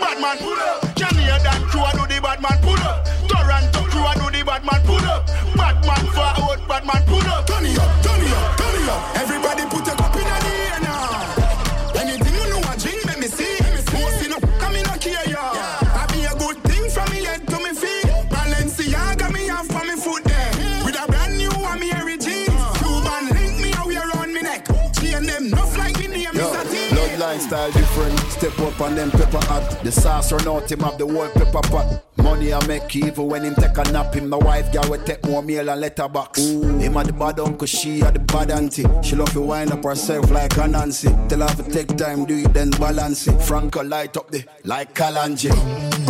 Bad 0.00 0.18
man. 0.20 0.36
Canadian 0.96 1.62
crew 1.68 1.84
I 1.84 1.92
do 1.92 2.04
the 2.08 2.18
bad 2.20 2.40
man. 2.40 2.56
Toronto 3.28 3.80
crew 3.92 4.04
I 4.04 4.14
do 4.16 4.26
the 4.32 4.42
bad 4.44 4.64
man. 4.64 4.80
Bad 5.56 5.76
man 5.84 6.04
forward, 6.12 6.60
bad 6.68 6.84
man. 6.86 7.02
Turn 7.46 7.64
it 7.64 7.78
up, 7.78 8.02
turn 8.02 8.20
it 8.20 8.32
up, 8.32 8.56
turn 8.56 8.76
it 8.80 8.88
up. 8.88 9.16
Everybody 9.16 9.62
put 9.68 9.85
Style 27.34 27.72
different. 27.72 28.18
Step 28.30 28.58
up 28.60 28.80
on 28.80 28.94
them 28.94 29.10
pepper 29.10 29.44
hot. 29.46 29.80
The 29.82 29.90
sauce 29.90 30.32
run 30.32 30.46
out 30.48 30.70
him 30.70 30.84
up 30.84 30.96
the 30.96 31.06
whole 31.06 31.28
pepper 31.28 31.60
pot. 31.68 32.04
Money 32.18 32.54
I 32.54 32.66
make 32.66 32.94
even 32.94 33.28
when 33.28 33.42
him 33.42 33.54
take 33.54 33.76
a 33.76 33.84
nap. 33.92 34.14
Him 34.14 34.28
my 34.28 34.36
wife 34.36 34.72
girl 34.72 34.88
will 34.88 35.02
take 35.02 35.24
more 35.26 35.42
meal 35.42 35.68
and 35.68 35.80
letterbox. 35.80 36.38
Him 36.40 36.96
a 36.96 37.04
the 37.04 37.12
bad 37.12 37.40
uncle, 37.40 37.66
she 37.66 38.00
a 38.00 38.10
the 38.12 38.20
bad 38.20 38.50
auntie. 38.52 38.86
She 39.02 39.16
love 39.16 39.32
to 39.32 39.40
wind 39.40 39.72
up 39.72 39.82
herself 39.82 40.30
like 40.30 40.56
a 40.56 40.68
Nancy. 40.68 41.08
Tell 41.28 41.40
her 41.40 41.62
to 41.62 41.70
take 41.70 41.96
time, 41.96 42.24
do 42.24 42.36
it 42.36 42.54
then 42.54 42.70
balance 42.70 43.26
it. 43.26 43.40
Franco 43.42 43.82
light 43.82 44.16
up 44.16 44.30
the 44.30 44.44
like 44.64 44.94
Kalanji. 44.94 45.50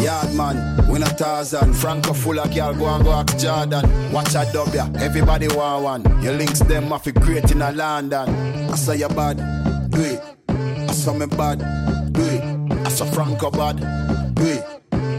Yard 0.05 0.35
man, 0.35 0.89
win 0.89 1.03
a 1.03 1.07
thousand. 1.07 1.73
Franco 1.75 2.13
full 2.13 2.39
of 2.39 2.55
girl, 2.55 2.75
go 2.75 2.87
and 2.87 3.05
go 3.05 3.13
ask 3.13 3.39
Jordan. 3.39 4.13
Watch 4.13 4.35
a 4.35 4.47
dub 4.53 4.75
ya, 4.75 4.87
everybody 5.01 5.49
want 5.49 6.05
one. 6.05 6.23
Your 6.23 6.35
links 6.35 6.61
them 6.61 6.93
off 6.93 7.07
in 7.07 7.63
a 7.63 7.73
London. 7.73 8.29
I 8.71 8.77
say 8.77 8.99
you 8.99 9.09
bad, 9.09 9.37
do 9.91 10.01
it. 10.03 10.37
I 11.07 11.09
saw 11.09 11.15
me 11.15 11.27
bad, 11.27 11.59
do 12.13 12.21
it. 12.21 12.43
I 12.85 12.89
saw 12.89 13.05
Franco 13.05 13.49
bad, 13.49 13.77
do 14.35 14.43
it. 14.45 14.65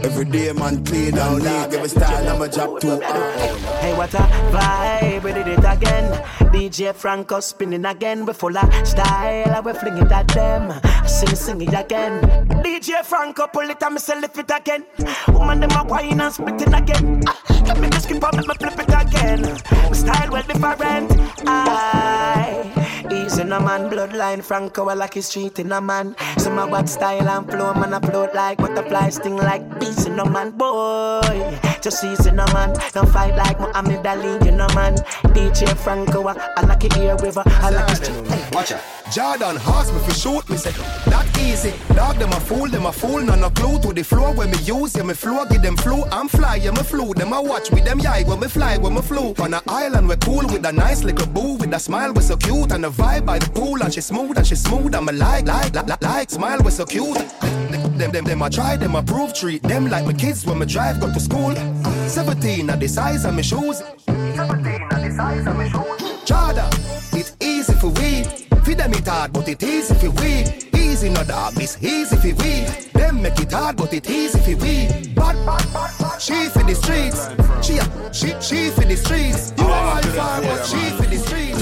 Every 0.04 0.26
day 0.26 0.52
man 0.52 0.84
clean 0.84 1.16
and 1.16 1.38
neat. 1.38 1.74
Every 1.74 1.88
style 1.88 2.28
I'm 2.28 2.42
a 2.42 2.46
job 2.46 2.78
too 2.78 3.00
hard. 3.00 3.58
Hey, 3.80 3.96
what 3.96 4.12
a 4.12 4.18
vibe, 4.52 5.22
we 5.22 5.32
did 5.32 5.48
it 5.48 5.60
again. 5.60 6.12
DJ 6.52 6.94
Franco 6.94 7.40
spinning 7.40 7.86
again. 7.86 8.26
We 8.26 8.34
full 8.34 8.58
of 8.58 8.86
style, 8.86 9.62
we 9.62 9.72
fling 9.72 9.96
it 9.96 10.12
at 10.12 10.28
them. 10.28 10.78
Sing, 11.06 11.34
sing 11.34 11.62
it 11.62 11.72
again. 11.72 12.20
DJ 12.62 13.02
Franco 13.02 13.46
pull 13.46 13.70
it 13.70 13.82
and 13.82 13.94
me 13.94 14.00
sell 14.00 14.22
it 14.22 14.36
again. 14.36 14.84
Woman, 15.28 15.60
them 15.60 15.70
a 15.70 15.84
wine 15.84 16.20
and 16.20 16.34
spit 16.34 16.60
it 16.60 16.74
again. 16.74 17.22
Ah, 17.26 17.62
Let 17.66 17.80
me 17.80 17.88
just 17.88 18.08
keep 18.08 18.22
on, 18.22 18.32
let 18.32 18.46
me 18.46 18.54
flip 18.56 18.78
it 18.78 19.06
again. 19.06 19.40
My 19.40 19.92
style 19.92 20.32
well 20.32 20.42
different. 20.42 21.12
I 21.46 22.47
easy 23.12 23.44
no 23.44 23.60
man, 23.60 23.90
bloodline 23.90 24.42
Franco, 24.42 24.88
I 24.88 24.94
like 24.94 25.14
his 25.14 25.26
street 25.26 25.58
in 25.58 25.72
a 25.72 25.80
man. 25.80 26.16
So 26.38 26.50
my 26.50 26.68
bad 26.70 26.88
style 26.88 27.28
and 27.28 27.50
flow, 27.50 27.74
man, 27.74 27.94
I 27.94 28.00
float 28.00 28.34
like 28.34 28.58
butterflies, 28.58 29.16
sting 29.16 29.36
like 29.36 29.80
bees 29.80 30.06
in 30.06 30.18
a 30.18 30.28
man, 30.28 30.50
boy. 30.50 31.58
Just 31.80 32.04
easy 32.04 32.30
no 32.30 32.44
man, 32.52 32.74
don't 32.92 33.08
fight 33.08 33.36
like 33.36 33.60
Muhammad 33.60 34.06
Ali, 34.06 34.44
you 34.44 34.52
know 34.52 34.68
man. 34.74 34.96
DJ 35.34 35.76
Franco, 35.76 36.26
I, 36.26 36.34
I 36.56 36.66
like 36.66 36.84
it 36.84 36.92
here 36.94 37.16
river, 37.16 37.42
I 37.46 37.70
like 37.70 37.88
his 37.90 37.98
street. 37.98 38.37
Hey. 38.48 38.54
Watch 38.54 38.72
out. 38.72 38.80
Jordan 39.12 39.56
asked 39.58 39.92
me 39.92 40.00
for 40.00 40.14
shoot 40.14 40.48
me 40.50 40.56
say 40.56 40.70
that 41.06 41.38
easy. 41.40 41.72
Dog 41.94 42.16
them 42.16 42.30
a 42.30 42.40
fool, 42.40 42.68
them 42.68 42.86
a 42.86 42.92
fool, 42.92 43.20
none 43.22 43.40
no 43.40 43.50
clue 43.50 43.78
to 43.80 43.92
the 43.92 44.02
floor 44.02 44.34
when 44.34 44.50
me 44.50 44.58
use 44.58 44.94
yeah 44.96 45.02
me 45.02 45.14
flow, 45.14 45.44
give 45.46 45.62
them 45.62 45.76
flu. 45.76 46.04
I'm 46.12 46.28
fly, 46.28 46.56
yeah 46.56 46.70
me 46.72 46.82
flew. 46.82 47.14
Them 47.14 47.32
a 47.32 47.42
watch 47.42 47.70
with 47.70 47.84
them 47.84 48.00
yai 48.00 48.24
when 48.24 48.40
me 48.40 48.48
fly, 48.48 48.76
when 48.76 48.94
me 48.94 49.00
flew. 49.00 49.34
On 49.38 49.54
a 49.54 49.62
island 49.66 50.08
we 50.08 50.16
cool 50.16 50.46
with 50.46 50.64
a 50.66 50.72
nice 50.72 51.04
little 51.04 51.26
boo 51.28 51.54
with 51.54 51.72
a 51.72 51.78
smile 51.78 52.12
we 52.12 52.20
so 52.22 52.36
cute 52.36 52.72
and 52.72 52.84
a 52.84 52.90
vibe 52.90 53.24
by 53.26 53.38
the 53.38 53.50
pool 53.50 53.82
and 53.82 53.92
she 53.92 54.00
smooth 54.00 54.36
and 54.36 54.46
she 54.46 54.56
smooth. 54.56 54.94
I'm 54.94 55.08
a 55.08 55.12
like 55.12 55.46
like 55.46 55.74
like 55.74 55.88
like, 55.88 56.02
like 56.02 56.30
smile 56.30 56.60
we 56.62 56.70
so 56.70 56.84
cute. 56.84 57.16
Them 57.98 58.12
them 58.12 58.24
them 58.24 58.42
I 58.42 58.48
try 58.48 58.76
them 58.76 58.94
a 58.94 59.02
prove 59.02 59.34
treat 59.34 59.62
them 59.62 59.88
like 59.88 60.04
my 60.04 60.12
kids 60.12 60.44
when 60.46 60.58
me 60.58 60.66
drive 60.66 61.00
go 61.00 61.12
to 61.12 61.20
school. 61.20 61.54
17 62.08 62.70
at 62.70 62.80
the 62.80 62.88
size 62.88 63.24
of 63.24 63.34
my 63.34 63.42
shoes. 63.42 63.82
17 64.06 64.82
at 64.82 65.02
the 65.02 65.14
size 65.16 65.46
of 65.46 65.56
my 65.56 65.68
shoes. 65.68 66.24
Jordan, 66.24 66.70
them 68.78 68.94
it 68.94 69.06
hard, 69.06 69.32
but 69.32 69.48
it 69.48 69.62
easy 69.62 69.94
for 69.94 70.10
we. 70.22 70.44
Easy 70.78 71.10
no 71.10 71.22
dog, 71.24 71.54
this 71.54 71.76
easy 71.82 72.16
for 72.16 72.42
we. 72.42 72.64
Them 72.92 73.22
make 73.22 73.38
it 73.38 73.52
hard, 73.52 73.76
but 73.76 73.92
it 73.92 74.08
easy 74.08 74.38
for 74.38 74.56
we. 74.62 74.86
Bad, 75.14 75.36
bad, 75.44 75.72
bad, 75.72 75.92
bad. 75.98 76.22
She 76.22 76.48
for 76.48 76.62
the 76.62 76.74
streets. 76.74 77.28
She, 77.66 77.78
she, 78.12 78.40
she 78.40 78.70
for 78.70 78.86
the 78.86 78.96
streets. 78.96 79.52
You 79.58 79.64
are 79.64 79.94
my 79.94 80.02
far, 80.02 80.40
but 80.40 80.64
she 80.64 80.90
for 80.96 81.06
the 81.06 81.18
streets. 81.18 81.60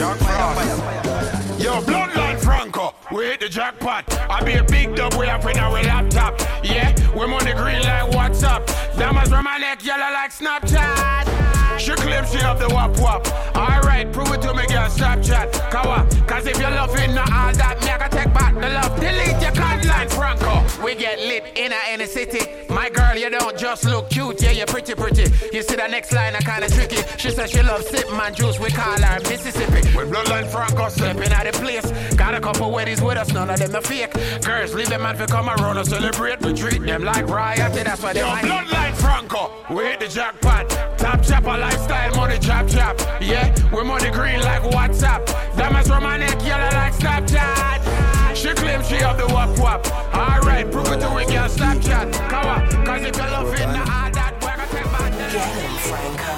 Yo, 1.59 1.81
bloodline 1.81 2.39
Franco, 2.39 2.95
we 3.11 3.25
hit 3.25 3.41
the 3.41 3.49
jackpot. 3.49 4.05
I 4.31 4.45
be 4.45 4.53
a 4.55 4.65
big 4.65 4.95
dub, 4.95 5.15
we 5.15 5.27
up 5.27 5.45
in 5.47 5.57
our 5.57 5.83
laptop. 5.83 6.39
Yeah, 6.63 6.95
we 7.19 7.27
money 7.27 7.53
green 7.55 7.83
like 7.83 8.11
WhatsApp. 8.13 8.67
Diamonds 8.99 9.31
from 9.31 9.45
my 9.45 9.59
neck, 9.59 9.85
yellow 9.85 10.13
like 10.13 10.31
Snapchat. 10.31 11.36
She 11.79 11.93
claims 11.93 12.31
she 12.33 12.39
have 12.39 12.59
the 12.59 12.69
wap 12.69 12.99
wap. 12.99 13.27
Alright, 13.55 14.13
prove 14.13 14.33
it 14.33 14.43
to 14.43 14.55
me, 14.55 14.67
girl, 14.67 14.89
Snapchat. 14.89 15.71
Kawa, 15.71 16.07
cause 16.27 16.47
if 16.47 16.59
you're 16.59 16.71
loving 16.71 17.15
not 17.15 17.31
all 17.31 17.53
that, 17.53 17.81
me 17.83 17.91
I 17.91 17.99
can 17.99 18.11
take 18.11 18.35
back 18.35 18.55
the 18.55 18.69
love. 18.69 18.99
Delete 18.99 19.41
your 19.43 19.53
bloodline 19.53 20.11
Franco. 20.11 20.85
We 20.85 20.95
get 20.95 21.19
lit 21.21 21.45
in 21.57 21.73
a 21.73 21.77
any 21.89 22.07
city. 22.07 22.41
My 22.69 22.89
girl, 22.89 23.17
you 23.17 23.31
don't 23.31 23.57
just 23.59 23.85
look 23.85 24.11
cute, 24.11 24.43
yeah, 24.43 24.53
you're 24.53 24.67
pretty, 24.67 24.95
pretty. 24.95 25.25
You 25.53 25.63
see 25.63 25.77
the 25.77 25.87
next 25.87 26.13
line, 26.13 26.35
I 26.35 26.41
kinda 26.41 26.69
tricky. 26.69 27.03
She 27.19 27.31
says 27.31 27.51
she 27.51 27.63
loves 27.63 27.87
sip 27.89 28.11
man 28.13 28.35
juice, 28.35 28.59
we 28.59 28.71
call 28.71 29.01
her 29.01 29.21
Mississippi. 29.21 29.97
With 29.97 30.11
bloodline 30.11 30.47
Franco 30.51 30.89
stepping 30.89 31.33
out 31.33 31.45
the 31.45 31.53
place. 31.53 31.87
Got 32.15 32.35
a 32.35 32.41
couple 32.41 32.71
weddings 32.71 33.03
with 33.03 33.19
us, 33.19 33.33
none 33.33 33.51
of 33.51 33.59
them 33.59 33.75
are 33.75 33.83
fake. 33.83 34.13
Girls, 34.43 34.75
leave 34.75 34.89
them 34.89 35.03
man 35.03 35.17
for 35.17 35.27
come 35.27 35.49
around 35.49 35.77
and 35.77 35.87
celebrate. 35.87 36.41
We 36.41 36.55
treat 36.55 36.83
them 36.83 37.05
like 37.05 37.27
royalty, 37.29 37.83
that's 37.83 38.03
why 38.03 38.13
they 38.15 38.21
Yo, 38.21 38.27
like 38.27 38.45
bloodline 38.45 38.96
Franco. 39.07 39.53
We 39.71 39.85
hit 39.85 40.01
the 40.01 40.09
jackpot. 40.09 40.69
Top 40.99 41.23
chopper 41.23 41.57
lifestyle, 41.57 42.13
money 42.17 42.39
chop 42.41 42.67
chop. 42.67 42.99
Yeah, 43.21 43.55
we 43.73 43.85
money 43.85 44.11
green 44.11 44.41
like 44.41 44.63
WhatsApp. 44.63 45.25
Diamonds 45.57 45.89
from 45.89 46.03
my 46.03 46.17
neck, 46.17 46.45
yellow 46.45 46.71
like 46.75 46.93
Snapchat. 46.93 48.35
She 48.35 48.53
claims 48.55 48.89
she 48.89 48.97
have 48.97 49.17
the 49.17 49.29
wap 49.33 49.57
wap. 49.61 49.87
Alright, 50.13 50.73
prove 50.73 50.89
it 50.89 50.99
to 51.01 51.09
we 51.15 51.25
girl 51.27 51.49
Snapchat. 51.49 52.13
Kawa, 52.29 52.57
cause 52.85 53.03
if 53.03 53.17
you 53.17 53.23
love 53.23 53.55
it, 53.55 53.67
nah, 53.67 53.79
all 53.79 54.11
that 54.11 54.35
boy, 54.41 54.55
I 54.63 54.67
take 54.75 54.91
back 54.95 55.13
the 55.13 55.27
Get 55.35 55.55
him, 55.63 55.77
Franco. 55.87 56.35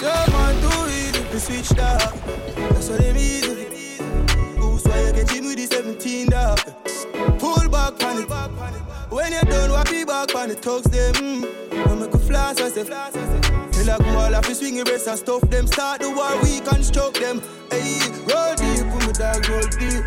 So 0.00 0.12
man, 0.32 0.54
too 0.62 0.80
easy 0.98 1.28
to 1.32 1.40
switch 1.40 1.68
that. 1.70 2.14
That's 2.70 2.88
what 2.88 3.00
them 3.00 3.16
easy. 3.16 3.98
Goose 4.58 4.84
why 4.84 5.00
you 5.06 5.12
get 5.12 5.30
him 5.30 5.46
with 5.46 5.56
the 5.56 5.66
17 5.66 6.28
dog. 6.28 6.60
Pull 7.40 7.68
back 7.68 8.02
on 8.04 8.22
it. 8.22 8.95
When 9.08 9.32
you 9.32 9.40
done, 9.42 9.70
walk 9.70 9.92
it 9.92 10.06
back 10.06 10.34
on 10.34 10.48
the 10.48 10.56
talks 10.56 10.88
them. 10.88 11.14
Mm. 11.14 11.86
I 11.86 11.94
make 11.94 12.14
a 12.14 12.18
flash 12.18 12.58
as 12.60 12.76
if. 12.76 12.88
Tell 12.88 13.94
a 13.94 13.98
girl 14.02 14.34
if 14.34 14.48
you 14.48 14.54
swing 14.54 14.76
your 14.76 14.84
wrist 14.84 15.06
and 15.06 15.18
stuff 15.18 15.42
them. 15.48 15.66
Start 15.66 16.00
the 16.00 16.10
war, 16.10 16.34
we 16.42 16.60
construct 16.60 17.20
them. 17.20 17.40
Hey, 17.70 18.02
roll 18.26 18.54
deep, 18.58 18.82
put 18.90 19.06
me 19.06 19.12
dog 19.14 19.46
roll 19.48 19.68
deep. 19.78 20.02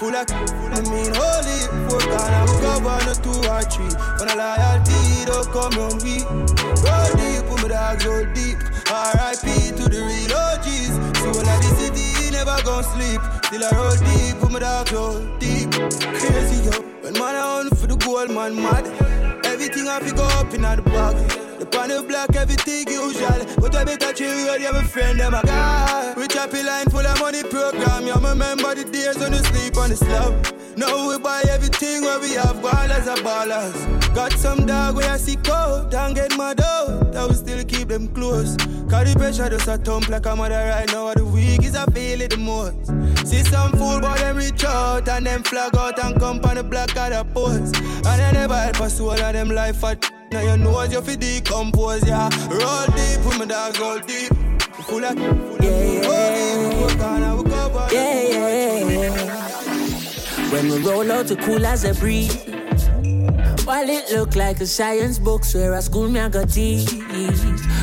Full 0.00 0.14
of, 0.14 0.30
I 0.30 0.80
mean 0.88 1.12
holy. 1.12 1.58
Four 1.90 2.00
can 2.00 2.32
I'm 2.32 2.48
cover 2.62 2.98
no 3.04 3.14
two 3.20 3.36
or 3.50 3.62
three. 3.68 3.92
When 4.16 4.30
a 4.30 4.36
loyalty 4.38 5.26
don't 5.26 5.48
come 5.52 5.76
on 5.84 5.98
me. 6.00 6.24
Roll 6.80 7.10
deep, 7.20 7.44
put 7.50 7.62
me 7.62 7.68
dogs 7.68 8.06
roll 8.06 8.24
deep. 8.32 8.58
R.I.P. 8.88 9.76
to 9.76 9.84
the 9.92 10.00
real 10.00 10.32
OGs. 10.32 10.94
So 11.20 11.28
all 11.28 11.44
of 11.44 11.58
the 11.60 11.70
city 11.76 12.30
never 12.32 12.56
gon' 12.64 12.84
sleep. 12.96 13.20
Still 13.44 13.64
I 13.64 13.70
roll 13.76 13.96
deep, 14.08 14.40
put 14.40 14.52
me 14.52 14.60
dogs 14.60 14.92
roll 14.92 15.20
deep. 15.36 15.68
Crazy 16.16 16.64
yo, 16.64 16.97
when 17.10 17.22
man 17.22 17.36
I 17.36 17.58
on 17.58 17.70
for 17.70 17.86
the 17.86 17.96
gold 17.96 18.30
man 18.30 18.54
mad. 18.56 18.86
Everything 19.44 19.88
I 19.88 19.98
go 20.12 20.24
up 20.24 20.52
in 20.52 20.62
the 20.62 20.82
bag. 20.82 21.47
The 21.58 21.64
the 21.64 22.04
block, 22.06 22.36
everything 22.36 22.86
usual. 22.86 23.44
But 23.58 23.74
I 23.74 23.84
better 23.84 24.12
chill, 24.12 24.46
road, 24.46 24.60
yeah, 24.60 24.70
my 24.70 24.84
friend, 24.84 25.18
them 25.18 25.34
a 25.34 25.42
guy. 25.42 26.14
We 26.16 26.28
choppy 26.28 26.62
line 26.62 26.86
full 26.86 27.04
of 27.04 27.18
money 27.18 27.42
program. 27.42 28.06
Yeah, 28.06 28.14
remember 28.14 28.74
the 28.76 28.84
days 28.84 29.18
when 29.18 29.32
you 29.32 29.42
sleep 29.42 29.76
on 29.76 29.90
the 29.90 29.96
slab. 29.96 30.32
Now 30.76 31.08
we 31.08 31.18
buy 31.18 31.42
everything 31.50 32.02
where 32.02 32.20
we 32.20 32.34
have 32.34 32.62
ballers 32.62 33.08
are 33.08 33.18
ballers. 33.26 34.14
Got 34.14 34.32
some 34.34 34.66
dog 34.66 34.94
where 34.94 35.10
I 35.10 35.16
see 35.16 35.34
cold, 35.34 35.90
don't 35.90 36.14
get 36.14 36.38
mad 36.38 36.60
out. 36.60 37.16
I 37.16 37.26
will 37.26 37.34
still 37.34 37.64
keep 37.64 37.88
them 37.88 38.06
close. 38.14 38.56
Cause 38.88 39.12
the 39.12 39.14
pressure 39.18 39.50
just 39.50 39.66
a 39.66 39.78
thump 39.78 40.08
like 40.08 40.26
a 40.26 40.36
mother 40.36 40.54
right 40.54 40.86
now. 40.92 41.12
The 41.14 41.24
week 41.24 41.64
is 41.64 41.74
I 41.74 41.86
feel 41.86 42.20
it 42.20 42.30
the 42.30 42.36
most. 42.36 42.86
See 43.26 43.42
some 43.42 43.72
fool 43.72 44.00
boy 44.00 44.14
them 44.14 44.36
reach 44.36 44.62
out 44.62 45.08
and 45.08 45.26
them 45.26 45.42
flag 45.42 45.74
out 45.74 45.98
and 45.98 46.20
come 46.20 46.38
on 46.44 46.54
the 46.54 46.62
block 46.62 46.96
of 46.96 47.10
the 47.10 47.26
post. 47.34 47.74
And 48.06 48.20
they 48.20 48.32
never 48.32 48.56
help 48.56 48.80
us 48.80 49.00
all 49.00 49.10
of 49.10 49.18
them 49.18 49.50
life 49.50 49.82
at 49.82 50.17
now 50.30 50.40
you 50.40 50.56
know 50.56 50.70
what 50.70 50.92
you 50.92 51.00
fi 51.00 51.16
decompose, 51.16 52.06
yeah. 52.06 52.28
Roll 52.48 52.86
deep 52.96 53.24
with 53.24 53.38
my 53.38 53.44
dogs, 53.46 53.78
roll 53.80 53.98
deep. 54.00 54.32
Full 54.88 55.04
of, 55.04 55.18
yeah, 55.18 55.82
yeah. 55.92 56.02
yeah, 57.90 58.88
yeah. 58.88 59.48
When 60.50 60.70
we 60.70 60.78
roll 60.78 61.12
out, 61.12 61.26
the 61.26 61.36
cool 61.36 61.66
as 61.66 61.84
a 61.84 61.94
breeze. 61.94 62.57
While 63.68 63.90
it 63.90 64.10
look 64.12 64.34
like 64.34 64.62
a 64.62 64.66
science 64.66 65.18
book, 65.18 65.44
where 65.52 65.74
I 65.74 65.80
school 65.80 66.08
me 66.08 66.20
I 66.20 66.30
got 66.30 66.48
teach. 66.48 66.90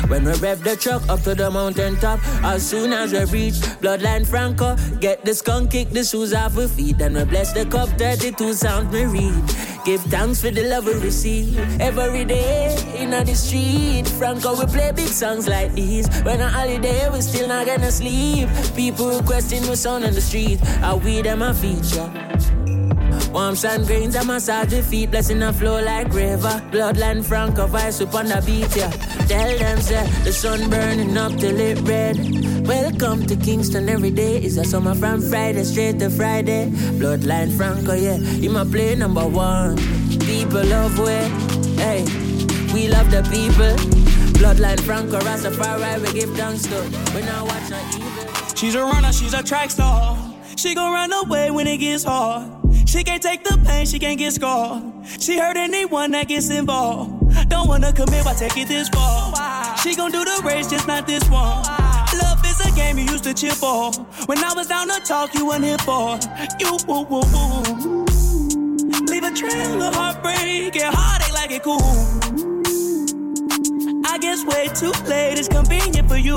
When 0.08 0.24
we 0.24 0.32
rev 0.32 0.64
the 0.64 0.74
truck 0.74 1.08
up 1.08 1.22
to 1.22 1.36
the 1.36 1.48
mountain 1.48 1.94
top, 2.00 2.18
as 2.42 2.68
soon 2.68 2.92
as 2.92 3.12
we 3.12 3.24
reach 3.26 3.54
Bloodline 3.80 4.26
Franco, 4.26 4.74
get 4.98 5.24
the 5.24 5.32
skunk, 5.32 5.70
kick 5.70 5.90
the 5.90 6.02
shoes 6.02 6.34
off 6.34 6.58
our 6.58 6.66
feet, 6.66 7.00
and 7.00 7.14
we 7.14 7.22
bless 7.22 7.52
the 7.52 7.66
cup, 7.66 7.88
32 7.90 8.54
sounds 8.54 8.92
we 8.92 9.04
read. 9.04 9.32
Give 9.84 10.02
thanks 10.10 10.40
for 10.40 10.50
the 10.50 10.64
love 10.64 10.86
we 10.86 10.94
receive 10.94 11.56
every 11.80 12.24
day 12.24 12.74
in 12.96 13.10
the 13.10 13.34
street. 13.36 14.08
Franco, 14.18 14.58
we 14.58 14.66
play 14.66 14.90
big 14.90 15.06
songs 15.06 15.46
like 15.46 15.72
these. 15.74 16.08
When 16.24 16.40
on 16.40 16.50
holiday, 16.50 17.08
we 17.10 17.20
still 17.20 17.46
not 17.46 17.64
gonna 17.64 17.92
sleep. 17.92 18.48
People 18.74 19.16
requesting 19.20 19.62
we 19.68 19.76
sound 19.76 20.04
on 20.04 20.14
the 20.14 20.20
street. 20.20 20.58
Are 20.82 20.96
we 20.96 21.22
them 21.22 21.42
a 21.42 21.54
feature? 21.54 22.10
Warm 23.36 23.54
sand 23.54 23.86
grains, 23.86 24.16
I 24.16 24.24
massage 24.24 24.72
your 24.72 24.82
feet, 24.82 25.10
blessing 25.10 25.42
a 25.42 25.52
flow 25.52 25.78
like 25.82 26.10
river. 26.14 26.58
Bloodline 26.72 27.22
Franco, 27.22 27.66
vice 27.66 28.00
up 28.00 28.14
on 28.14 28.28
the 28.28 28.42
beat, 28.46 28.74
yeah. 28.74 28.88
Tell 29.28 29.58
them, 29.58 29.78
say, 29.82 30.06
the 30.24 30.32
sun 30.32 30.70
burning 30.70 31.14
up 31.18 31.32
till 31.32 31.60
it 31.60 31.78
red. 31.80 32.16
Welcome 32.66 33.26
to 33.26 33.36
Kingston, 33.36 33.90
every 33.90 34.10
day 34.10 34.42
is 34.42 34.56
a 34.56 34.64
summer 34.64 34.94
from 34.94 35.20
Friday 35.20 35.64
straight 35.64 35.98
to 35.98 36.08
Friday. 36.08 36.70
Bloodline 36.96 37.54
Franco, 37.54 37.92
yeah, 37.92 38.16
you 38.16 38.48
my 38.48 38.64
play 38.64 38.94
number 38.94 39.28
one. 39.28 39.76
People 40.20 40.64
love 40.64 40.98
way, 40.98 41.28
hey, 41.76 42.04
we 42.72 42.88
love 42.88 43.10
the 43.10 43.20
people. 43.24 43.76
Bloodline 44.40 44.80
Franco, 44.80 45.18
Rastafari, 45.18 46.00
we 46.00 46.18
give 46.18 46.34
thanks 46.38 46.62
to. 46.62 46.80
We 47.14 47.20
not 47.20 47.44
watch 47.44 47.68
no 47.68 47.78
evil. 47.94 48.56
She's 48.56 48.74
a 48.74 48.80
runner, 48.80 49.12
she's 49.12 49.34
a 49.34 49.42
track 49.42 49.70
star. 49.70 50.16
She 50.56 50.74
gon' 50.74 50.90
run 50.90 51.12
away 51.12 51.50
when 51.50 51.66
it 51.66 51.76
gets 51.76 52.04
hard. 52.04 52.55
She 52.86 53.02
can't 53.02 53.22
take 53.22 53.42
the 53.42 53.58
pain, 53.66 53.84
she 53.84 53.98
can't 53.98 54.18
get 54.18 54.32
scarred. 54.32 54.82
She 55.20 55.38
hurt 55.38 55.56
anyone 55.56 56.12
that 56.12 56.28
gets 56.28 56.50
involved. 56.50 57.48
Don't 57.48 57.68
wanna 57.68 57.92
commit, 57.92 58.24
why 58.24 58.34
take 58.34 58.56
it 58.56 58.68
this 58.68 58.88
far? 58.88 59.76
She 59.78 59.94
gon' 59.94 60.12
do 60.12 60.24
the 60.24 60.40
race, 60.44 60.68
just 60.68 60.86
not 60.86 61.06
this 61.06 61.22
one. 61.28 61.62
Love 62.22 62.40
is 62.46 62.60
a 62.60 62.70
game 62.76 62.98
you 62.98 63.04
used 63.04 63.24
to 63.24 63.34
cheer 63.34 63.52
for. 63.52 63.92
When 64.26 64.38
I 64.42 64.52
was 64.54 64.68
down 64.68 64.88
to 64.88 65.00
talk, 65.00 65.34
you 65.34 65.46
weren't 65.46 65.64
here 65.64 65.78
for. 65.78 66.18
You 66.60 66.78
woo 66.86 67.02
woo 67.02 67.22
woo. 67.32 68.04
Leave 69.06 69.24
a 69.24 69.32
trail 69.34 69.82
of 69.82 69.94
heartbreak 69.94 70.76
and 70.76 70.94
heartache 70.94 71.34
like 71.34 71.50
it 71.50 71.62
cool. 71.62 71.80
I 74.06 74.18
guess 74.18 74.44
way 74.44 74.68
too 74.68 74.92
late 75.08 75.38
is 75.38 75.48
convenient 75.48 76.08
for 76.08 76.16
you. 76.16 76.36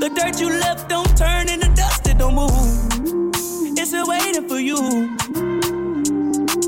The 0.00 0.10
dirt 0.14 0.40
you 0.40 0.48
left 0.48 0.88
don't 0.88 1.16
turn 1.16 1.48
into 1.48 1.68
dust, 1.74 2.08
it 2.08 2.18
don't 2.18 2.34
move. 2.34 3.19
It's 3.80 3.88
still 3.88 4.06
waiting 4.06 4.46
for 4.46 4.60
you. 4.60 4.76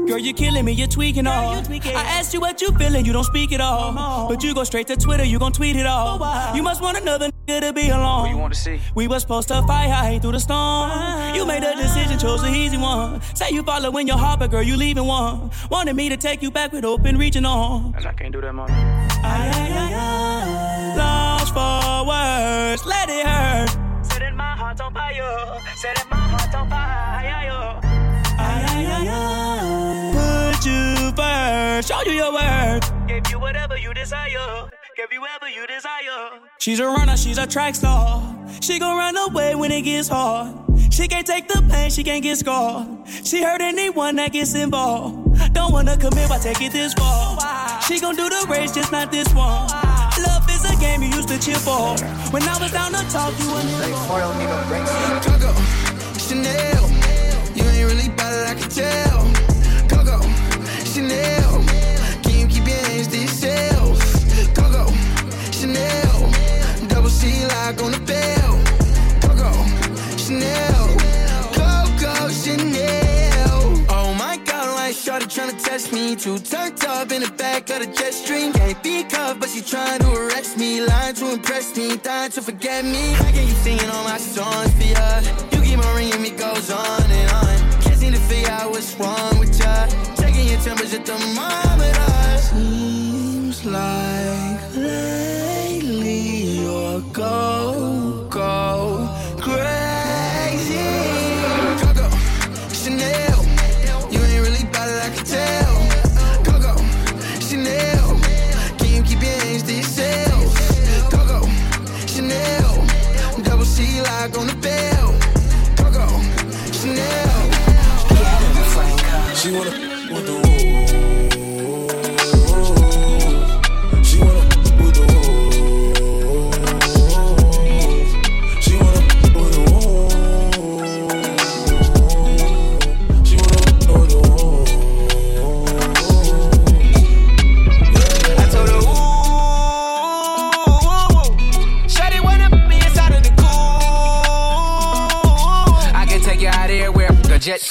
Girl, 0.07 0.19
you're 0.19 0.33
killing 0.33 0.65
me, 0.65 0.73
you're 0.73 0.89
tweaking 0.89 1.27
all. 1.27 1.63
I 1.71 2.05
asked 2.17 2.33
you 2.33 2.41
what 2.41 2.63
you 2.63 2.73
feeling, 2.79 3.05
you 3.05 3.13
don't 3.13 3.25
speak 3.25 3.53
at 3.53 3.61
all. 3.61 4.29
But 4.29 4.43
you 4.43 4.55
go 4.55 4.65
straight 4.65 4.87
to 4.87 4.97
Twitter, 4.97 5.23
you 5.23 5.39
gon' 5.39 5.53
tweet 5.53 5.77
it 5.77 5.85
all. 5.85 6.17
You 6.57 6.63
must 6.63 6.81
want 6.81 6.97
another 6.97 7.31
nigga 7.47 7.61
to 7.61 7.73
be 7.75 7.91
alone. 7.91 8.23
What 8.23 8.31
you 8.31 8.39
want 8.39 8.55
to 8.55 8.59
see? 8.59 8.81
We 8.95 9.09
was 9.09 9.21
supposed 9.21 9.49
to 9.49 9.61
fight 9.67 9.91
high 9.91 10.21
through 10.21 10.33
the 10.33 10.41
storm. 10.41 11.35
You 11.35 11.45
made 11.45 11.63
a 11.63 11.77
decision, 11.77 12.19
chose 12.19 12.41
the 12.41 12.49
easy 12.49 12.79
one. 12.79 13.21
Say 13.35 13.51
you 13.51 13.63
following 13.63 14.09
your 14.09 14.17
heart, 14.17 14.39
but 14.41 14.51
girl, 14.51 14.63
you 14.63 14.79
leaving 14.79 15.05
one. 15.05 15.51
Wanted 15.71 15.95
me 15.95 16.09
to 16.09 16.17
take 16.17 16.41
you 16.41 16.51
back 16.51 16.73
with 16.73 16.87
open 16.87 17.19
reaching 17.19 17.45
on. 17.45 17.95
And 17.95 18.07
I 18.07 18.13
can't 18.15 18.33
do 18.33 18.41
that, 18.41 18.55
mom. 18.55 18.71
Ay, 18.71 19.51
ay, 19.53 19.73
ay, 19.75 19.95
ay. 19.95 20.97
Lost 20.97 21.53
for 21.53 22.09
words, 22.09 22.87
let 22.87 23.11
it 23.11 23.27
hurt. 23.27 23.92
Setting 24.33 24.39
my 24.39 24.57
heart 24.57 24.81
on 24.81 24.95
fire. 24.95 25.61
Setting 25.77 26.09
my 26.09 26.17
heart 26.17 26.55
on 26.55 26.71
fire. 26.71 27.81
Ay, 28.39 28.65
ay, 28.67 28.87
ay, 28.87 29.09
ay. 29.11 30.53
Put 30.55 30.65
you 30.65 31.13
first, 31.13 31.89
show 31.89 32.03
you 32.11 32.13
your 32.13 32.33
worth. 32.33 32.91
Give 33.07 33.31
you 33.31 33.39
whatever 33.39 33.77
you 33.77 33.93
desire. 33.93 34.71
Give 34.97 35.13
you 35.13 35.21
whatever 35.21 35.51
you 35.51 35.67
desire. 35.67 36.41
She's 36.59 36.81
a 36.81 36.87
runner, 36.87 37.15
she's 37.19 37.37
a 37.37 37.47
track 37.47 37.75
star. 37.75 38.23
She 38.63 38.79
gon' 38.79 38.97
run 38.97 39.19
away 39.19 39.55
when 39.55 39.71
it 39.71 39.83
gets 39.83 40.09
hard. 40.09 40.55
She 40.91 41.09
can't 41.09 41.27
take 41.27 41.47
the 41.49 41.63
pain, 41.71 41.91
she 41.91 42.03
can't 42.03 42.23
get 42.23 42.39
scarred. 42.39 42.87
She 43.07 43.43
hurt 43.43 43.61
anyone 43.61 44.17
that 44.17 44.33
gets 44.33 44.55
involved. 44.55 45.53
Don't 45.53 45.73
wanna 45.73 45.99
commit, 45.99 46.31
why 46.31 46.39
take 46.39 46.63
it 46.63 46.73
this 46.73 46.95
far? 46.95 47.39
She 47.83 48.01
gon' 48.01 48.17
do 48.17 48.31
the 48.31 48.47
race, 48.49 48.73
just 48.73 48.93
not 48.93 49.13
this 49.13 49.29
one. 49.35 49.69
Love 50.83 50.91
is 50.91 50.97
a 50.97 50.99
game 50.99 51.03
you 51.03 51.17
used 51.17 51.29
to 51.29 51.39
cheer 51.39 51.57
for. 51.57 51.97
When 52.33 52.43
I 52.43 52.59
was 52.59 52.73
down 52.73 52.93
to 52.93 53.11
talk, 53.11 53.33
you 53.39 53.47
weren't 53.53 53.69
here 53.69 53.97
for. 54.07 54.21
Coco, 55.23 55.55
Chanel, 56.19 56.89
you 57.55 57.65
ain't 57.65 57.91
really 57.91 58.09
bad 58.17 58.33
it, 58.35 58.49
I 58.49 58.61
can 58.61 58.71
tell. 58.71 59.32
Tryna 75.89 75.93
me. 75.93 76.17
Too 76.17 76.39
turned 76.39 76.85
up 76.85 77.13
in 77.13 77.23
the 77.23 77.31
back 77.31 77.71
of 77.71 77.81
the 77.81 77.87
jet 77.87 78.15
stream. 78.15 78.53
Can't 78.53 78.83
be 78.83 79.05
cuffed, 79.05 79.41
but 79.41 79.49
she 79.49 79.61
trying 79.63 80.01
to 80.01 80.13
arrest 80.13 80.59
me. 80.59 80.85
Lying 80.85 81.15
to 81.17 81.33
impress 81.33 81.77
me, 81.77 81.97
dying 81.97 82.31
to 82.33 82.43
forget 82.43 82.85
me. 82.85 83.13
How 83.13 83.31
can 83.31 83.47
you 83.47 83.55
singing 83.55 83.89
all 83.91 84.05
my 84.05 84.19
songs 84.19 84.73
for 84.75 84.85
ya? 84.85 85.21
You 85.53 85.63
keep 85.63 85.79
on 85.79 85.97
ringing 85.97 86.23
me, 86.23 86.31
goes 86.31 86.71
on 86.71 87.03
and 87.11 87.31
on. 87.33 87.81
Can't 87.83 87.97
seem 87.99 88.13
to 88.13 88.21
figure 88.21 88.51
out 88.51 88.71
what's 88.71 88.95
wrong 88.99 89.39
with 89.39 89.59
ya. 89.59 89.87
Taking 90.17 90.49
your 90.49 90.61
temperature 90.61 91.03
thermometer. 91.03 92.39
Seems 92.39 93.65
like 93.65 94.77
lately 94.77 96.61
you're 96.61 97.01
go, 97.13 98.02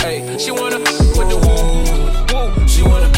Hey, 0.00 0.38
she 0.38 0.50
wanna 0.50 0.78
with 0.78 1.28
the 1.28 1.36
woo, 1.36 2.62
woo. 2.62 2.68
She 2.68 2.82
wanna 2.82 3.17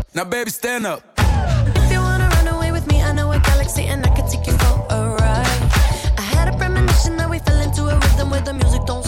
Now, 0.13 0.25
baby, 0.25 0.49
stand 0.49 0.85
up. 0.85 1.01
If 1.17 1.89
you 1.89 2.01
wanna 2.01 2.27
run 2.27 2.47
away 2.49 2.73
with 2.73 2.85
me, 2.87 3.01
I 3.01 3.13
know 3.13 3.31
a 3.31 3.39
galaxy 3.39 3.83
and 3.83 4.05
I 4.05 4.09
can 4.13 4.27
take 4.29 4.45
you 4.45 4.51
for 4.57 4.85
a 4.89 5.15
ride. 5.15 5.61
I 6.17 6.21
had 6.21 6.53
a 6.53 6.57
premonition 6.57 7.15
that 7.15 7.29
we 7.29 7.39
fell 7.39 7.61
into 7.61 7.83
a 7.83 7.97
rhythm 7.97 8.29
where 8.29 8.41
the 8.41 8.51
music 8.51 8.83
don't 8.85 9.00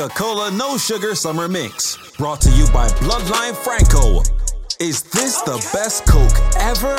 Coca 0.00 0.14
Cola 0.14 0.50
No 0.50 0.78
Sugar 0.78 1.14
Summer 1.14 1.46
Mix. 1.46 1.98
Brought 2.16 2.40
to 2.40 2.50
you 2.52 2.66
by 2.68 2.88
Bloodline 3.04 3.54
Franco. 3.54 4.22
Is 4.80 5.02
this 5.02 5.42
the 5.42 5.56
best 5.74 6.06
Coke 6.06 6.32
ever? 6.56 6.96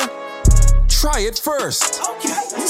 Try 0.86 1.26
it 1.26 1.36
first. 1.36 2.00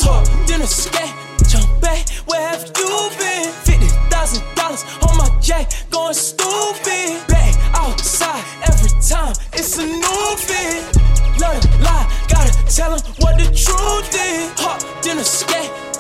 Talk, 0.03 0.27
dinner, 0.47 0.65
skate, 0.65 1.13
jump 1.49 1.69
back. 1.83 2.09
Where 2.25 2.49
have 2.49 2.65
you 2.65 3.11
been? 3.19 3.53
Fifty 3.61 3.89
thousand 4.09 4.43
dollars 4.55 4.85
on 5.03 5.19
my 5.19 5.29
jack, 5.39 5.71
going 5.91 6.15
stupid. 6.15 7.29
Back 7.29 7.55
outside 7.75 8.43
every 8.65 8.89
time, 9.07 9.35
it's 9.53 9.77
a 9.77 9.85
new 9.85 10.37
fit. 10.39 10.97
It 11.45 11.83
lie, 11.83 12.09
gotta 12.29 12.53
tell 12.75 12.95
'em 12.95 13.01
what 13.19 13.37
the 13.37 13.45
truth 13.53 14.15
is. 14.15 14.51
Hot 14.63 14.83
dinner, 15.03 15.25
skate. 15.25 15.92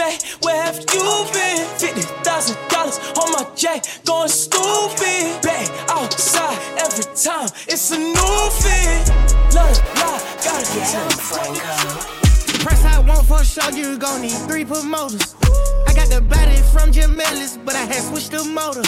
Back, 0.00 0.22
where 0.40 0.56
have 0.62 0.78
you 0.94 1.04
been? 1.30 1.68
Fifty 1.76 2.00
thousand 2.24 2.56
dollars 2.70 2.98
on 3.20 3.32
my 3.32 3.44
jack, 3.54 3.84
going 4.06 4.30
stupid. 4.30 5.42
Back 5.42 5.68
outside 5.90 6.56
every 6.78 7.04
time, 7.14 7.50
it's 7.68 7.90
a 7.90 7.98
new 7.98 8.50
fit. 8.62 9.12
It 9.44 9.54
lie, 10.00 10.20
gotta 10.42 10.64
tell 10.88 11.04
'em. 11.04 11.60
Price 12.64 12.82
I 12.86 12.98
want 13.00 13.26
for 13.26 13.44
sure, 13.44 13.70
you 13.72 13.98
gon' 13.98 14.22
need 14.22 14.38
three 14.48 14.64
promoters. 14.64 15.34
I 15.86 15.92
got 15.92 16.08
the 16.08 16.22
body 16.22 16.56
from 16.72 16.92
Jim 16.92 17.20
Ellis, 17.20 17.58
but 17.62 17.74
I 17.74 17.84
had 17.84 18.02
switched 18.02 18.30
the 18.30 18.42
motor. 18.42 18.80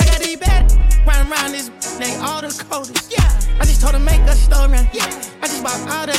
I 0.00 0.04
got 0.06 0.20
these 0.20 0.38
bad 0.38 0.72
round 1.06 1.30
around 1.30 1.52
this, 1.52 1.68
they 1.98 2.16
all 2.24 2.40
the 2.40 2.48
coldest. 2.70 3.12
Yeah. 3.12 3.60
I 3.60 3.66
just 3.66 3.82
told 3.82 3.92
her 3.92 4.00
make 4.00 4.22
a 4.22 4.34
story. 4.34 4.80
Yeah. 4.94 5.12
I 5.42 5.46
just 5.46 5.62
bought 5.62 5.78
all 5.92 6.06
the 6.06 6.16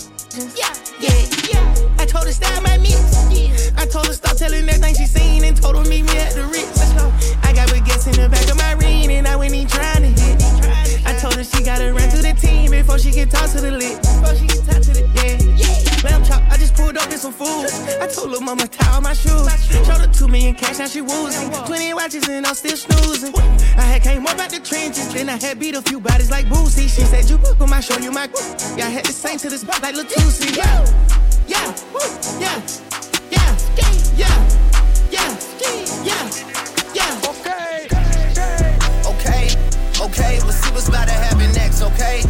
yeah. 0.55 0.69
Yeah. 0.99 1.17
Yeah. 1.51 1.88
I 2.09 2.11
told 2.11 2.25
her 2.25 2.31
style 2.31 2.61
my 2.63 2.77
mix. 2.79 3.71
I 3.77 3.85
told 3.85 4.07
her 4.07 4.13
stop 4.13 4.35
telling 4.35 4.67
everything 4.67 4.95
she 4.95 5.05
seen 5.05 5.43
and 5.43 5.55
told 5.55 5.77
her 5.77 5.83
meet 5.83 6.01
me 6.01 6.17
at 6.17 6.33
the 6.33 6.41
Ritz. 6.41 6.81
I 7.45 7.53
got 7.53 7.69
baguettes 7.69 8.07
in 8.09 8.17
the 8.17 8.27
back 8.27 8.49
of 8.49 8.57
my 8.57 8.73
ring 8.81 9.11
and 9.11 9.27
I 9.27 9.35
went 9.35 9.53
in 9.53 9.67
trying 9.67 10.01
to 10.01 10.09
hit. 10.09 10.41
I 11.05 11.13
told 11.21 11.35
her 11.35 11.43
she 11.43 11.63
gotta 11.63 11.93
run 11.93 12.09
through 12.09 12.23
the 12.23 12.33
team 12.33 12.71
before 12.71 12.97
she 12.97 13.11
can 13.11 13.29
talk 13.29 13.51
to 13.51 13.61
the 13.61 13.69
lit. 13.69 14.01
Before 14.01 14.33
she 14.33 14.47
can 14.47 14.65
talk 14.65 14.81
to 14.81 14.89
the 14.89 15.05
yeah. 15.21 15.37
yeah. 15.53 16.09
Lamb 16.09 16.25
chop, 16.25 16.41
I 16.49 16.57
just 16.57 16.73
pulled 16.73 16.97
up 16.97 17.11
in 17.11 17.19
some 17.19 17.31
food. 17.31 17.69
I 18.01 18.07
told 18.07 18.33
her 18.33 18.41
mama 18.41 18.65
tie 18.65 18.89
all 18.95 19.01
my 19.01 19.13
shoes. 19.13 19.45
Showed 19.69 20.01
her 20.01 20.09
two 20.09 20.27
million 20.27 20.55
cash, 20.55 20.79
now 20.79 20.87
she 20.87 21.01
woozing. 21.01 21.51
Twenty 21.69 21.93
watches 21.93 22.27
and 22.27 22.47
I'm 22.47 22.55
still 22.55 22.75
snoozing. 22.75 23.35
I 23.77 23.85
had 23.85 24.01
came 24.01 24.25
up 24.25 24.39
out 24.39 24.49
the 24.49 24.59
trenches, 24.59 25.13
then 25.13 25.29
I 25.29 25.37
had 25.37 25.59
beat 25.59 25.75
a 25.75 25.81
few 25.83 25.99
bodies 25.99 26.31
like 26.31 26.47
Boosie. 26.47 26.89
She 26.89 27.05
said 27.05 27.29
you 27.29 27.37
book 27.37 27.61
'em, 27.61 27.71
I 27.71 27.81
show 27.81 27.99
you 27.99 28.11
my 28.11 28.25
group. 28.25 28.49
Yeah, 28.75 28.87
I 28.87 28.89
had 28.97 29.05
to 29.05 29.13
sing 29.13 29.37
to 29.39 29.49
this 29.49 29.63
like 29.63 29.93
Latusi. 29.93 30.57
Yeah, 30.57 30.81
yeah, 31.49 31.73
yeah, 32.39 32.61
yeah, 33.31 33.57
yeah, 34.15 34.35
yeah, 35.11 35.39
yeah, 35.59 36.05
yeah. 36.05 36.29
Yeah. 36.93 37.29
Okay. 37.31 37.87
Okay, 39.09 39.49
okay, 39.99 40.39
we'll 40.43 40.51
see 40.51 40.71
what's 40.71 40.87
about 40.87 41.07
to 41.07 41.13
happen 41.13 41.51
next, 41.53 41.81
okay? 41.81 42.21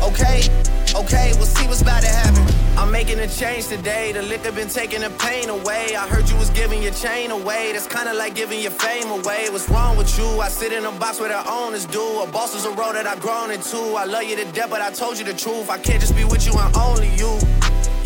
Okay, 0.00 0.48
okay, 0.94 1.32
we'll 1.36 1.46
see 1.46 1.66
what's 1.66 1.82
about 1.82 2.02
to 2.02 2.08
happen. 2.08 2.44
I'm 2.78 2.92
making 2.92 3.18
a 3.18 3.26
change 3.26 3.66
today. 3.66 4.12
The 4.12 4.22
liquor 4.22 4.52
been 4.52 4.68
taking 4.68 5.00
the 5.00 5.10
pain 5.10 5.48
away. 5.48 5.96
I 5.96 6.06
heard 6.06 6.28
you 6.28 6.36
was 6.36 6.50
giving 6.50 6.80
your 6.80 6.92
chain 6.92 7.32
away. 7.32 7.72
That's 7.72 7.88
kinda 7.88 8.14
like 8.14 8.36
giving 8.36 8.60
your 8.60 8.70
fame 8.70 9.10
away. 9.10 9.48
What's 9.50 9.68
wrong 9.68 9.96
with 9.96 10.16
you? 10.16 10.40
I 10.40 10.48
sit 10.48 10.72
in 10.72 10.84
a 10.84 10.92
box 10.92 11.18
where 11.18 11.30
the 11.30 11.42
owners 11.50 11.84
do. 11.86 12.20
A 12.22 12.26
boss 12.28 12.54
is 12.54 12.64
a 12.64 12.70
role 12.70 12.92
that 12.92 13.06
I've 13.08 13.20
grown 13.20 13.50
into. 13.50 13.96
I 13.96 14.04
love 14.04 14.22
you 14.22 14.36
to 14.36 14.44
death, 14.52 14.70
but 14.70 14.80
I 14.80 14.90
told 14.92 15.18
you 15.18 15.24
the 15.24 15.34
truth. 15.34 15.68
I 15.68 15.78
can't 15.78 16.00
just 16.00 16.14
be 16.14 16.24
with 16.24 16.46
you 16.46 16.52
and 16.56 16.76
only 16.76 17.08
you. 17.16 17.38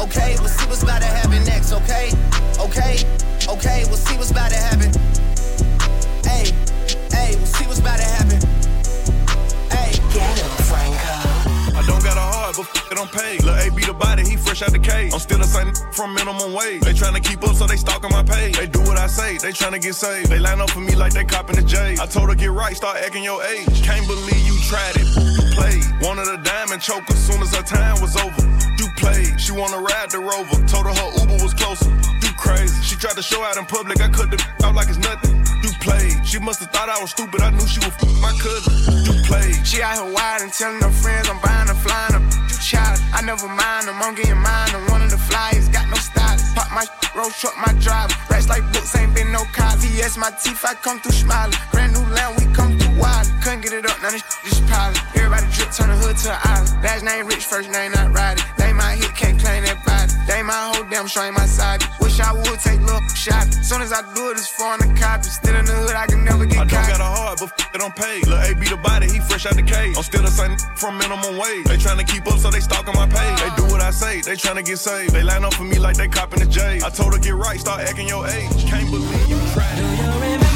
okay, 0.00 0.36
we'll 0.38 0.48
see 0.48 0.66
what's 0.66 0.82
about 0.82 1.00
to 1.00 1.06
happen 1.06 1.44
next, 1.44 1.72
okay? 1.72 2.10
Okay, 2.58 3.04
okay, 3.48 3.84
we'll 3.86 3.96
see 3.96 4.16
what's 4.16 4.30
about 4.30 4.50
to 4.50 4.56
happen. 4.56 4.90
Hey, 6.24 6.52
hey, 7.10 7.36
we'll 7.36 7.46
see 7.46 7.66
what's 7.66 7.80
about 7.80 7.98
to 7.98 8.04
happen. 8.04 8.38
Hey, 9.70 9.92
get 10.12 10.38
him, 10.38 10.50
Franco. 10.66 11.78
I 11.78 11.82
don't 11.86 12.02
got 12.02 12.16
a 12.16 12.20
heart, 12.20 12.56
but 12.56 12.66
f- 12.66 12.92
it 12.92 12.94
don't 12.94 13.10
pay. 13.10 13.38
Lil' 13.38 13.54
A 13.54 13.70
beat 13.74 13.86
the 13.86 13.94
body, 13.94 14.22
he 14.28 14.36
fresh 14.36 14.62
out 14.62 14.72
the 14.72 14.78
cage. 14.78 15.12
I'm 15.12 15.20
still 15.20 15.38
the 15.38 15.44
same 15.44 15.72
from 15.92 16.14
minimum 16.14 16.52
wage. 16.52 16.82
They 16.82 16.92
tryna 16.92 17.22
keep 17.22 17.42
up, 17.44 17.54
so 17.54 17.66
they 17.66 17.76
stalking 17.76 18.10
my 18.10 18.22
page. 18.22 18.56
They 18.56 18.66
do 18.66 18.80
what 18.82 18.98
I 18.98 19.06
say, 19.06 19.38
they 19.38 19.52
tryna 19.52 19.80
get 19.80 19.94
saved. 19.94 20.30
They 20.30 20.38
line 20.38 20.60
up 20.60 20.70
for 20.70 20.80
me 20.80 20.94
like 20.94 21.12
they 21.12 21.24
copping 21.24 21.56
the 21.56 21.62
J. 21.62 21.96
I 22.00 22.06
told 22.06 22.28
her 22.28 22.34
get 22.34 22.50
right, 22.50 22.76
start 22.76 22.98
acting 22.98 23.24
your 23.24 23.42
age. 23.44 23.82
Can't 23.82 24.06
believe 24.06 24.46
you 24.46 24.58
tried 24.68 24.96
it, 24.96 25.06
you 25.16 25.54
played. 25.54 25.84
Wanted 26.02 26.28
a 26.28 26.42
diamond 26.42 26.82
choker, 26.82 27.14
soon 27.14 27.42
as 27.42 27.54
her 27.54 27.62
time 27.62 28.00
was 28.00 28.16
over. 28.16 28.58
She 29.48 29.52
wanna 29.52 29.78
ride 29.78 30.10
the 30.10 30.18
rover. 30.18 30.60
Told 30.68 30.84
her 30.86 30.92
her 30.92 31.10
Uber 31.20 31.42
was 31.42 31.54
closer. 31.54 31.88
You 32.20 32.30
crazy. 32.36 32.76
She 32.82 32.96
tried 32.96 33.16
to 33.16 33.22
show 33.22 33.42
out 33.42 33.56
in 33.56 33.64
public, 33.64 34.00
I 34.00 34.08
cut 34.08 34.30
the 34.30 34.36
out 34.64 34.74
like 34.74 34.88
it's 34.88 34.98
nothing. 34.98 35.40
You 35.64 35.70
played. 35.80 36.26
She 36.26 36.38
must 36.38 36.60
have 36.60 36.70
thought 36.70 36.88
I 36.88 37.00
was 37.00 37.10
stupid, 37.10 37.40
I 37.40 37.50
knew 37.50 37.66
she 37.66 37.80
was 37.80 37.94
my 38.20 38.32
cousin. 38.36 38.74
You 39.08 39.14
played. 39.24 39.66
She 39.66 39.80
out 39.80 39.96
here 39.96 40.12
wide 40.12 40.42
and 40.42 40.52
telling 40.52 40.82
her 40.82 40.92
friends 40.92 41.28
I'm 41.28 41.40
buying 41.40 41.68
her, 41.68 41.78
flying. 41.80 42.20
You 42.50 42.56
child, 42.60 43.00
I 43.12 43.22
never 43.22 43.48
mind 43.48 43.88
them, 43.88 43.96
I'm 44.02 44.14
getting 44.14 44.36
mine. 44.36 44.70
I'm 44.76 44.84
one 44.92 45.00
of 45.00 45.10
the 45.10 45.18
flyers, 45.18 45.68
got 45.68 45.88
no 45.88 45.96
style. 45.96 46.36
Pop 46.54 46.67
my 46.78 46.86
road 47.16 47.32
truck, 47.32 47.56
my 47.58 47.72
drive. 47.80 48.10
Rats 48.30 48.48
like 48.48 48.62
books, 48.72 48.94
ain't 48.94 49.14
been 49.14 49.32
no 49.32 49.42
cars. 49.52 49.82
VS 49.82 50.16
my 50.16 50.30
teeth, 50.42 50.64
I 50.64 50.74
come 50.74 51.00
through 51.00 51.12
smiling. 51.12 51.54
Brand 51.72 51.92
new 51.92 52.06
land, 52.14 52.38
we 52.38 52.44
come 52.54 52.78
through 52.78 52.94
wild. 53.00 53.26
Couldn't 53.42 53.62
get 53.62 53.72
it 53.72 53.84
up, 53.86 54.00
now 54.02 54.10
this 54.10 54.22
just 54.44 54.62
piling. 54.68 54.96
Everybody 55.16 55.46
drip, 55.54 55.70
turn 55.72 55.90
the 55.90 55.96
hood 55.96 56.16
to 56.22 56.30
an 56.30 56.40
island. 56.44 56.82
Last 56.84 57.02
name 57.04 57.26
rich, 57.26 57.44
first 57.44 57.70
name 57.70 57.92
not 57.92 58.12
riding. 58.14 58.44
They 58.58 58.72
my 58.72 58.94
hit, 58.94 59.12
can't 59.16 59.38
claim 59.40 59.64
that 59.64 59.82
body. 59.84 60.12
They 60.28 60.42
my 60.42 60.70
whole 60.70 60.84
damn 60.90 61.06
show 61.08 61.22
ain't 61.22 61.34
my 61.34 61.46
side. 61.46 61.82
Wish 62.00 62.20
I 62.20 62.32
would 62.32 62.60
take 62.60 62.80
little 62.80 63.02
shot. 63.18 63.46
Soon 63.64 63.82
as 63.82 63.92
I 63.92 64.02
do 64.14 64.30
it, 64.30 64.38
it's 64.38 64.48
foreign 64.48 64.78
the 64.78 64.88
copy. 65.00 65.24
Still 65.24 65.56
in 65.56 65.64
the 65.64 65.72
hood, 65.72 65.96
I 65.96 66.06
can 66.06 66.22
never 66.22 66.46
get 66.46 66.58
I 66.58 66.64
don't 66.64 66.70
caught. 66.70 66.94
got 66.94 67.00
a 67.00 67.10
heart, 67.18 67.38
but 67.40 67.50
f- 67.58 67.74
it 67.74 67.78
don't 67.78 67.96
pay. 67.96 68.22
Lil' 68.22 68.38
A 68.38 68.54
beat 68.54 68.70
the 68.70 68.76
body, 68.76 69.10
he 69.10 69.18
fresh 69.18 69.46
out 69.46 69.56
the 69.56 69.66
cage. 69.66 69.96
I'm 69.96 70.04
still 70.04 70.22
the 70.22 70.30
same 70.30 70.54
from 70.76 70.98
minimum 70.98 71.38
wage. 71.42 71.66
They 71.66 71.78
tryna 71.78 72.06
keep 72.06 72.26
up, 72.30 72.38
so 72.38 72.50
they 72.50 72.60
stalking 72.60 72.94
my 72.94 73.08
page. 73.08 73.36
They 73.42 73.50
do 73.56 73.64
what 73.72 73.80
I 73.80 73.90
say, 73.90 74.20
they 74.20 74.36
tryna 74.36 74.64
get 74.64 74.78
saved. 74.78 75.12
They 75.14 75.24
line 75.24 75.44
up 75.44 75.54
for 75.54 75.64
me 75.64 75.78
like 75.78 75.96
they 75.96 76.08
copping 76.08 76.40
the 76.40 76.46
J. 76.46 76.67
I 76.68 76.90
told 76.90 77.14
her 77.14 77.18
get 77.18 77.34
right, 77.34 77.58
start 77.58 77.80
acting 77.80 78.08
your 78.08 78.26
age. 78.26 78.66
Can't 78.66 78.90
believe 78.90 79.28
you 79.28 79.38
tried 79.52 80.47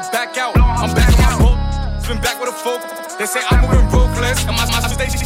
Her 0.00 0.12
back 0.12 0.38
out. 0.38 0.56
I'm 0.56 0.94
back 0.96 1.12
on 1.12 1.28
my 1.28 1.36
boat, 1.44 2.08
been 2.08 2.20
back 2.24 2.40
with 2.40 2.48
a 2.48 2.56
folk. 2.56 2.80
They 3.20 3.26
say 3.26 3.40
I'm 3.50 3.68
moving 3.68 3.84
ruthless. 3.92 4.48
And 4.48 4.56
my, 4.56 4.64
my 4.64 4.80
station, 4.88 5.20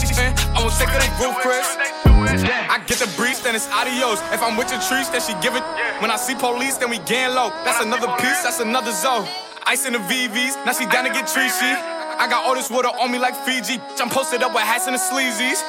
I 0.50 0.58
won't 0.58 0.74
take 0.74 0.90
it 0.90 0.98
in 0.98 1.14
roof, 1.22 1.38
Chris. 1.46 1.62
I 2.10 2.82
get 2.86 2.98
the 2.98 3.06
breeze, 3.16 3.40
then 3.40 3.54
it's 3.54 3.70
adios. 3.70 4.18
If 4.34 4.42
I'm 4.42 4.56
with 4.56 4.74
your 4.74 4.82
trees, 4.82 5.06
then 5.10 5.20
she 5.22 5.32
give 5.38 5.54
it. 5.54 5.62
When 6.02 6.10
I 6.10 6.16
see 6.16 6.34
police, 6.34 6.76
then 6.78 6.90
we 6.90 6.98
gang 7.06 7.34
low. 7.34 7.50
That's 7.62 7.84
another 7.84 8.08
piece, 8.18 8.42
that's 8.42 8.58
another 8.58 8.90
zone. 8.90 9.28
Ice 9.66 9.86
in 9.86 9.92
the 9.92 10.00
VVs, 10.00 10.66
now 10.66 10.72
she 10.72 10.86
down 10.86 11.04
to 11.04 11.10
get 11.10 11.30
treachy. 11.30 11.70
I 12.18 12.26
got 12.26 12.44
all 12.44 12.54
this 12.54 12.70
water 12.70 12.88
on 12.88 13.12
me 13.12 13.18
like 13.18 13.36
Fiji. 13.46 13.78
I'm 14.00 14.10
posted 14.10 14.42
up 14.42 14.54
with 14.54 14.64
hats 14.64 14.86
and 14.86 14.94
the 14.94 14.98
sleazies. 14.98 15.62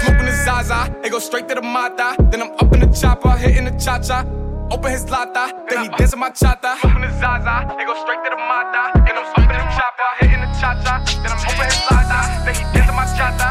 Smoking 0.00 0.24
the 0.24 0.32
Zaza, 0.44 0.88
it 1.04 1.10
go 1.10 1.18
straight 1.18 1.46
to 1.48 1.54
the 1.56 1.62
Mata. 1.62 2.16
Then 2.30 2.40
I'm 2.40 2.52
up 2.52 2.72
in 2.72 2.80
the 2.80 2.88
chopper, 2.88 3.36
hitting 3.36 3.64
the 3.64 3.76
cha 3.78 3.98
cha. 4.00 4.24
Open 4.70 4.92
his 4.92 5.08
lata, 5.10 5.50
then 5.68 5.82
he 5.84 5.88
dancing 5.96 6.20
my 6.20 6.30
chata. 6.30 6.78
Smoking 6.78 7.02
the 7.02 7.10
Zaza, 7.18 7.74
it 7.74 7.86
go 7.86 7.94
straight 8.02 8.22
to 8.22 8.30
the 8.30 8.38
Mata. 8.38 8.94
Then 9.02 9.18
I'm 9.18 9.26
up 9.26 9.38
in 9.38 9.58
the 9.58 9.66
chopper, 9.74 10.10
hitting 10.20 10.40
the 10.40 10.50
cha 10.62 10.78
cha. 10.78 11.02
Then 11.22 11.30
I'm 11.34 11.42
open 11.42 11.66
his 11.66 11.82
lata, 11.90 12.20
then 12.46 12.54
he 12.54 12.62
dancing 12.70 12.94
my 12.94 13.06
chata. 13.18 13.48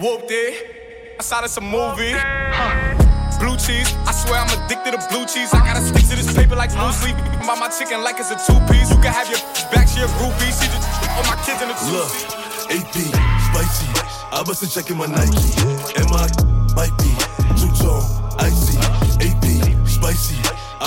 Whooped 0.00 0.30
it. 0.30 1.16
I 1.20 1.22
saw 1.22 1.42
this 1.42 1.56
a 1.58 1.60
movie. 1.60 2.16
Huh. 2.16 3.38
Blue 3.38 3.56
cheese, 3.56 3.92
I 4.06 4.12
swear 4.12 4.38
I'm 4.40 4.48
addicted 4.64 4.92
to 4.96 5.00
blue 5.10 5.26
cheese. 5.26 5.52
I 5.52 5.60
gotta 5.66 5.82
stick 5.84 6.08
to 6.08 6.16
this 6.16 6.32
paper 6.32 6.56
like 6.56 6.72
blue 6.72 6.92
sleep. 6.92 7.16
Buy 7.44 7.58
my 7.58 7.68
chicken 7.68 8.02
like 8.02 8.16
it's 8.18 8.30
a 8.30 8.38
two 8.40 8.56
piece. 8.70 8.88
You 8.88 8.96
can 9.02 9.12
have 9.12 9.28
your 9.28 9.40
back, 9.74 9.88
she 9.88 10.00
a 10.00 10.08
groupie. 10.16 10.54
She 10.56 10.70
just 10.72 10.88
all 11.12 11.26
my 11.28 11.36
kids 11.44 11.60
in 11.60 11.68
a 11.68 11.76
two 11.76 12.00
Look, 12.00 12.08
AP, 12.70 12.96
spicy. 13.50 13.88
I 14.32 14.42
bust 14.46 14.62
a 14.62 14.70
check 14.70 14.88
in 14.88 14.96
my 14.96 15.06
Nike. 15.06 15.52
And 15.98 16.08
my 16.08 16.30
might 16.78 16.94
be 17.02 17.12
two 17.60 17.68
tone, 17.76 18.06
icy. 18.38 18.71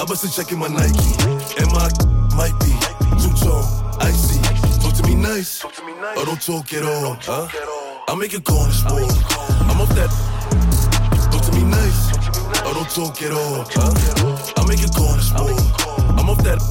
I 0.06 0.08
bust 0.08 0.24
a 0.24 0.32
check 0.32 0.52
in 0.52 0.60
my 0.60 0.68
Nike. 0.68 1.18
And 1.58 1.66
my 1.74 1.90
might 2.38 2.54
be 2.60 2.70
two 3.18 3.34
tone, 3.42 3.66
icy. 4.00 4.40
Talk 4.80 4.94
to 4.94 5.04
me 5.04 5.16
nice, 5.16 5.66
or 5.66 6.26
don't 6.26 6.40
talk 6.40 6.72
at 6.74 6.86
all. 6.86 7.18
Huh? 7.22 7.48
I 8.08 8.14
make 8.14 8.36
a 8.36 8.40
corner 8.40 8.72
sport. 8.72 9.02
I'm 9.66 9.82
off 9.82 9.90
that. 9.96 10.12
Talk 11.32 11.42
to 11.46 11.52
me 11.54 11.64
nice, 11.64 12.12
or 12.68 12.76
don't 12.76 12.90
talk 12.92 13.20
at 13.24 13.32
all. 13.32 13.66
Huh? 13.68 14.54
I 14.58 14.68
make 14.68 14.84
a 14.86 14.92
corner 14.92 15.24
sport. 15.24 15.60
I'm 16.20 16.30
off 16.30 16.44
that. 16.44 16.62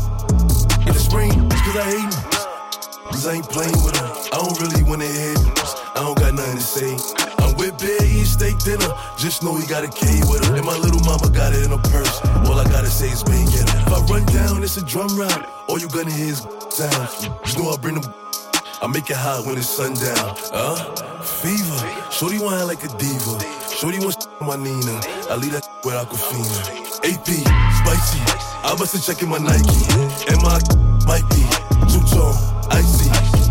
In 0.86 0.92
the 0.92 1.00
spring, 1.00 1.32
cause 1.50 1.76
I 1.76 1.90
hate 1.90 2.28
'em. 2.28 2.33
Cause 3.14 3.28
I 3.28 3.34
ain't 3.34 3.48
playing 3.48 3.78
with 3.86 3.94
her. 3.94 4.10
I 4.34 4.42
don't 4.42 4.58
really 4.58 4.82
wanna 4.82 5.06
hear 5.06 5.38
hit. 5.38 5.38
I 5.94 6.02
don't 6.02 6.18
got 6.18 6.34
nothing 6.34 6.58
to 6.58 6.66
say. 6.66 6.98
I'm 7.38 7.54
with 7.54 7.78
Bear 7.78 8.02
eating 8.02 8.26
steak 8.26 8.58
dinner. 8.58 8.90
Just 9.16 9.44
know 9.44 9.54
he 9.54 9.64
got 9.68 9.84
a 9.84 9.88
K 9.88 10.18
with 10.26 10.42
her. 10.44 10.56
And 10.56 10.66
my 10.66 10.76
little 10.76 10.98
mama 11.06 11.30
got 11.30 11.54
it 11.54 11.62
in 11.62 11.70
her 11.70 11.84
purse. 11.94 12.18
All 12.50 12.58
I 12.58 12.64
gotta 12.64 12.90
say 12.90 13.10
is 13.10 13.22
bang 13.22 13.46
her. 13.46 13.62
If 13.86 13.92
I 13.94 14.02
run 14.10 14.26
down, 14.34 14.64
it's 14.64 14.78
a 14.78 14.84
drum 14.84 15.14
round. 15.16 15.46
All 15.68 15.78
you 15.78 15.88
gonna 15.90 16.10
hear 16.10 16.34
is 16.34 16.42
sound. 16.74 17.06
Just 17.46 17.56
know 17.56 17.70
I 17.70 17.76
bring 17.76 18.00
them. 18.00 18.12
I 18.82 18.88
make 18.88 19.08
it 19.08 19.16
hot 19.16 19.46
when 19.46 19.58
it's 19.58 19.70
sundown. 19.70 20.34
Huh? 20.50 20.74
fever. 21.22 22.10
Shorty 22.10 22.40
want 22.40 22.66
like 22.66 22.82
a 22.82 22.90
diva. 22.98 23.38
Shorty 23.70 24.00
wants 24.02 24.26
my 24.42 24.56
Nina. 24.56 24.98
I 25.30 25.38
leave 25.38 25.54
that 25.54 25.70
with 25.84 25.94
Aquafina. 25.94 26.50
AP, 27.06 27.30
spicy. 27.78 28.20
I 28.66 28.74
bust 28.74 28.98
a 28.98 29.00
check 29.00 29.22
in 29.22 29.28
my 29.28 29.38
Nike. 29.38 29.86
And 30.26 30.42
my 30.42 30.58
might 31.06 31.22
be 31.30 31.46
two. 31.94 32.53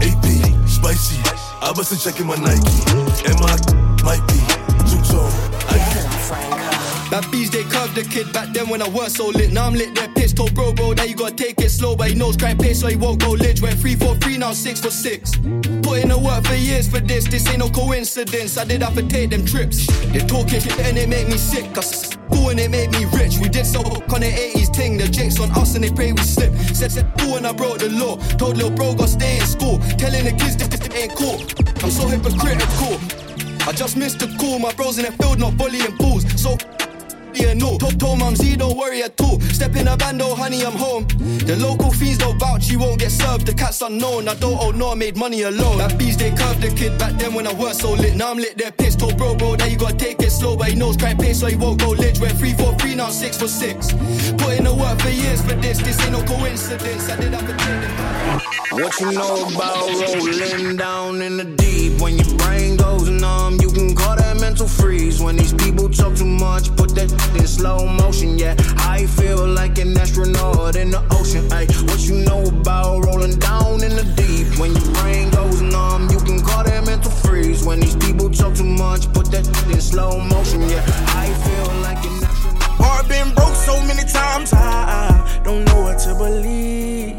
AP, 0.03 0.67
spicy. 0.67 1.21
I 1.61 1.71
bust 1.73 1.93
a 1.93 1.97
check 1.97 2.19
in 2.19 2.27
my 2.27 2.35
Nike. 2.35 2.83
And 3.25 3.39
my 3.39 3.55
might 4.03 4.25
be 4.27 4.39
two 4.89 5.01
tone, 5.09 5.31
icy. 5.69 6.62
That 7.13 7.31
bees 7.31 7.51
they 7.51 7.61
curved 7.65 7.93
the 7.93 8.01
kid 8.01 8.33
back 8.33 8.55
then 8.55 8.67
when 8.69 8.81
I 8.81 8.89
was 8.89 9.13
so 9.13 9.27
lit. 9.27 9.53
Now 9.53 9.67
I'm 9.67 9.75
lit, 9.75 9.93
they're 9.93 10.07
pissed. 10.15 10.35
Told 10.35 10.55
bro, 10.55 10.73
bro, 10.73 10.95
that 10.95 11.07
you 11.07 11.15
gotta 11.15 11.35
take 11.35 11.61
it 11.61 11.69
slow, 11.69 11.95
but 11.95 12.09
he 12.09 12.15
knows 12.15 12.35
crime 12.35 12.57
pace, 12.57 12.79
so 12.79 12.87
he 12.87 12.95
won't 12.95 13.21
go 13.21 13.33
lich. 13.33 13.61
Went 13.61 13.77
three 13.77 13.93
for 13.93 14.15
three, 14.15 14.35
now 14.35 14.51
six 14.51 14.81
for 14.81 14.89
six. 14.89 15.37
Put 15.85 16.01
in 16.01 16.09
the 16.09 16.17
work 16.19 16.43
for 16.43 16.55
years 16.55 16.87
for 16.89 16.99
this. 16.99 17.25
This 17.27 17.47
ain't 17.49 17.59
no 17.59 17.69
coincidence. 17.69 18.57
I 18.57 18.63
did 18.65 18.81
have 18.81 18.95
to 18.95 19.03
take 19.07 19.29
them 19.29 19.45
trips. 19.45 19.85
They 20.11 20.25
talking 20.25 20.59
shit 20.59 20.79
and 20.79 20.97
it 20.97 21.07
make 21.07 21.27
me 21.27 21.37
sick. 21.37 21.71
Cause 21.75 22.17
school 22.17 22.49
and 22.49 22.59
it 22.59 22.71
made 22.71 22.89
me 22.93 23.05
rich. 23.13 23.37
We 23.37 23.47
did 23.47 23.67
so 23.67 23.81
on 23.81 24.21
the 24.21 24.31
80s 24.33 24.73
ting. 24.73 24.97
The 24.97 25.07
jakes 25.07 25.39
on 25.39 25.51
us 25.51 25.75
and 25.75 25.83
they 25.83 25.91
pray 25.91 26.13
we 26.13 26.21
slip. 26.23 26.51
Said 26.73 26.91
said 26.91 27.13
cool 27.19 27.35
and 27.35 27.45
I 27.45 27.53
broke 27.53 27.77
the 27.77 27.89
law. 27.89 28.17
Told 28.41 28.57
little 28.57 28.71
bro 28.71 28.95
go 28.95 29.05
stay 29.05 29.37
in 29.37 29.45
school. 29.45 29.77
Telling 30.01 30.25
the 30.25 30.31
kids 30.31 30.57
this, 30.57 30.67
this 30.67 30.81
ain't 30.97 31.13
cool. 31.13 31.37
I'm 31.83 31.91
so 31.91 32.07
hypocritical. 32.07 32.97
I 33.69 33.71
just 33.71 33.97
missed 33.97 34.17
the 34.17 34.35
call. 34.39 34.57
My 34.57 34.73
bros 34.73 34.97
in 34.97 35.05
the 35.05 35.11
field 35.11 35.37
not 35.37 35.55
bullying 35.57 35.95
fools. 35.97 36.25
So 36.41 36.57
yeah, 37.35 37.53
no. 37.53 37.77
Told, 37.77 38.19
mum, 38.19 38.35
see, 38.35 38.55
don't 38.55 38.77
worry 38.77 39.03
at 39.03 39.19
all. 39.21 39.39
Step 39.41 39.75
in 39.75 39.87
a 39.87 39.97
bando, 39.97 40.35
honey, 40.35 40.63
I'm 40.65 40.73
home. 40.73 41.07
The 41.45 41.55
local 41.57 41.91
fiends 41.91 42.17
don't 42.17 42.37
vouch, 42.39 42.69
you 42.69 42.79
won't 42.79 42.99
get 42.99 43.11
served. 43.11 43.45
The 43.45 43.53
cat's 43.53 43.81
unknown, 43.81 44.27
I 44.27 44.35
don't 44.35 44.59
owe 44.59 44.71
no, 44.71 44.91
I 44.91 44.95
made 44.95 45.17
money 45.17 45.43
alone. 45.43 45.77
That 45.77 45.97
bees, 45.97 46.17
they 46.17 46.31
curved 46.31 46.61
the 46.61 46.69
kid 46.69 46.97
back 46.97 47.13
then 47.13 47.33
when 47.33 47.47
I 47.47 47.53
was 47.53 47.79
so 47.79 47.93
lit. 47.93 48.15
Now 48.15 48.31
I'm 48.31 48.37
lit, 48.37 48.57
they're 48.57 48.71
pissed. 48.71 48.99
Told 48.99 49.17
bro, 49.17 49.35
bro, 49.35 49.55
that 49.55 49.71
you 49.71 49.77
gotta 49.77 49.95
take 49.95 50.21
it 50.21 50.31
slow, 50.31 50.55
but 50.55 50.67
he 50.67 50.75
knows 50.75 50.97
crime 50.97 51.17
pace, 51.17 51.39
so 51.39 51.47
he 51.47 51.55
won't 51.55 51.79
go 51.79 51.89
lich. 51.89 52.19
Went 52.19 52.37
three 52.37 52.53
for 52.53 52.73
three, 52.75 52.95
now 52.95 53.09
six 53.09 53.37
for 53.37 53.47
six. 53.47 53.91
Put 53.91 54.57
in 54.57 54.63
the 54.65 54.73
work 54.73 54.99
for 54.99 55.09
years 55.09 55.41
for 55.41 55.55
this, 55.55 55.79
this 55.79 55.99
ain't 56.01 56.11
no 56.11 56.23
coincidence. 56.23 57.09
I 57.09 57.15
did. 57.17 57.33
What 58.73 58.99
you 58.99 59.11
know 59.11 59.47
about 59.53 59.87
rolling 59.87 60.77
down 60.77 61.21
in 61.21 61.37
the 61.37 61.43
deep? 61.43 62.01
When 62.01 62.17
your 62.17 62.37
brain 62.37 62.75
goes 62.75 63.07
numb, 63.07 63.59
you 63.61 63.69
can 63.69 63.95
call 63.95 64.15
that 64.15 64.39
mental 64.39 64.67
freeze. 64.67 65.21
When 65.21 65.35
these 65.35 65.53
people 65.53 65.89
talk 65.89 66.15
too 66.15 66.25
much, 66.25 66.75
put 66.75 66.95
that 66.95 67.11
in 67.35 67.47
slow 67.47 67.85
motion. 67.87 68.37
Yeah, 68.37 68.55
I 68.79 69.05
feel 69.07 69.47
like 69.47 69.77
an 69.77 69.97
astronaut 69.97 70.75
in 70.75 70.91
the 70.91 71.01
ocean. 71.11 71.51
Ay, 71.51 71.65
what 71.87 71.99
you 72.07 72.15
know 72.25 72.43
about 72.43 73.05
rolling 73.05 73.37
down 73.39 73.83
in 73.83 73.95
the 73.95 74.05
deep? 74.15 74.59
When 74.59 74.73
your 74.73 74.93
brain 75.01 75.29
goes 75.31 75.61
numb, 75.61 76.09
you 76.09 76.19
can 76.19 76.41
call 76.41 76.63
that 76.63 76.85
mental 76.85 77.11
freeze. 77.11 77.63
When 77.65 77.79
these 77.79 77.95
people 77.95 78.29
talk 78.29 78.55
too 78.55 78.63
much, 78.63 79.11
put 79.13 79.31
that 79.31 79.47
in 79.71 79.81
slow 79.81 80.19
motion. 80.19 80.61
Yeah, 80.61 80.83
I 81.23 81.27
feel 81.45 81.69
like 81.81 82.03
an 82.05 82.23
astronaut. 82.23 82.61
Heart 82.81 83.07
been 83.07 83.33
broke 83.33 83.55
so 83.55 83.79
many 83.85 84.03
times, 84.03 84.53
I 84.53 85.41
don't 85.43 85.65
know 85.65 85.81
what 85.81 85.99
to 85.99 86.15
believe. 86.15 87.17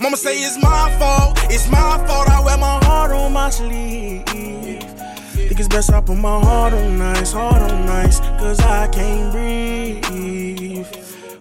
Mama 0.00 0.16
say 0.16 0.38
it's 0.38 0.56
my 0.62 0.90
fault, 0.98 1.38
it's 1.50 1.68
my 1.68 2.02
fault. 2.06 2.28
I 2.30 2.42
wear 2.42 2.56
my 2.56 2.78
heart 2.84 3.12
on 3.12 3.32
my 3.34 3.50
sleeve. 3.50 4.89
Think 5.50 5.58
it's 5.58 5.68
best 5.68 5.92
I 5.92 6.00
put 6.00 6.16
my 6.16 6.38
heart 6.44 6.72
on 6.74 7.00
ice, 7.00 7.32
heart 7.32 7.60
on 7.60 7.88
ice, 7.88 8.20
cause 8.38 8.60
I 8.60 8.86
can't 8.86 9.32
breathe. 9.32 10.86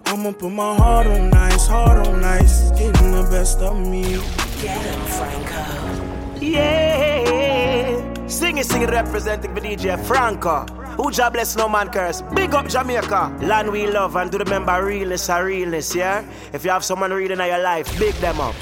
I'ma 0.08 0.32
put 0.32 0.52
my 0.52 0.76
heart 0.78 1.06
on 1.06 1.32
ice, 1.32 1.68
heart 1.68 2.08
on 2.08 2.24
ice, 2.24 2.72
getting 2.72 3.12
the 3.12 3.22
best 3.30 3.60
of 3.60 3.78
me. 3.78 4.18
Get 4.64 4.82
him, 4.82 5.00
Franco. 5.14 6.42
Yeah. 6.42 8.28
Sing 8.28 8.58
it, 8.58 8.66
sing 8.66 8.82
it, 8.82 8.90
representing 8.90 9.54
the 9.54 9.62
DJ 9.62 10.04
Franco. 10.04 10.66
Who 10.98 11.12
job 11.12 11.34
bless 11.34 11.56
no 11.56 11.70
man 11.70 11.90
curse. 11.90 12.24
Big 12.34 12.56
up 12.56 12.68
Jamaica. 12.68 13.38
Land 13.44 13.72
we 13.72 13.86
love 13.86 14.16
and 14.16 14.32
do 14.32 14.40
remember 14.40 14.84
realness 14.84 15.30
are 15.30 15.46
realness, 15.46 15.94
yeah? 15.94 16.26
If 16.52 16.66
you 16.66 16.72
have 16.72 16.84
someone 16.84 17.14
reading 17.14 17.40
in 17.40 17.46
your 17.46 17.62
life, 17.62 17.88
big 18.00 18.16
them 18.16 18.42
up. 18.42 18.56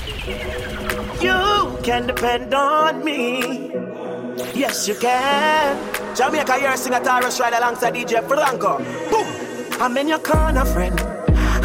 You 1.22 1.80
can 1.84 2.06
depend 2.06 2.54
on 2.54 3.06
me. 3.06 3.72
Yes, 4.38 4.88
you 4.88 4.96
can. 4.96 6.16
Jamaica, 6.16 6.58
you're 6.62 6.72
a 6.72 6.78
singer, 6.78 7.00
Taurus, 7.00 7.40
right 7.40 7.54
alongside 7.54 7.96
DJ 7.96 8.26
Franco. 8.28 8.78
Boom! 9.10 9.28
I'm 9.82 9.98
in 9.98 10.08
your 10.08 10.20
corner, 10.20 10.64
friend. 10.64 11.00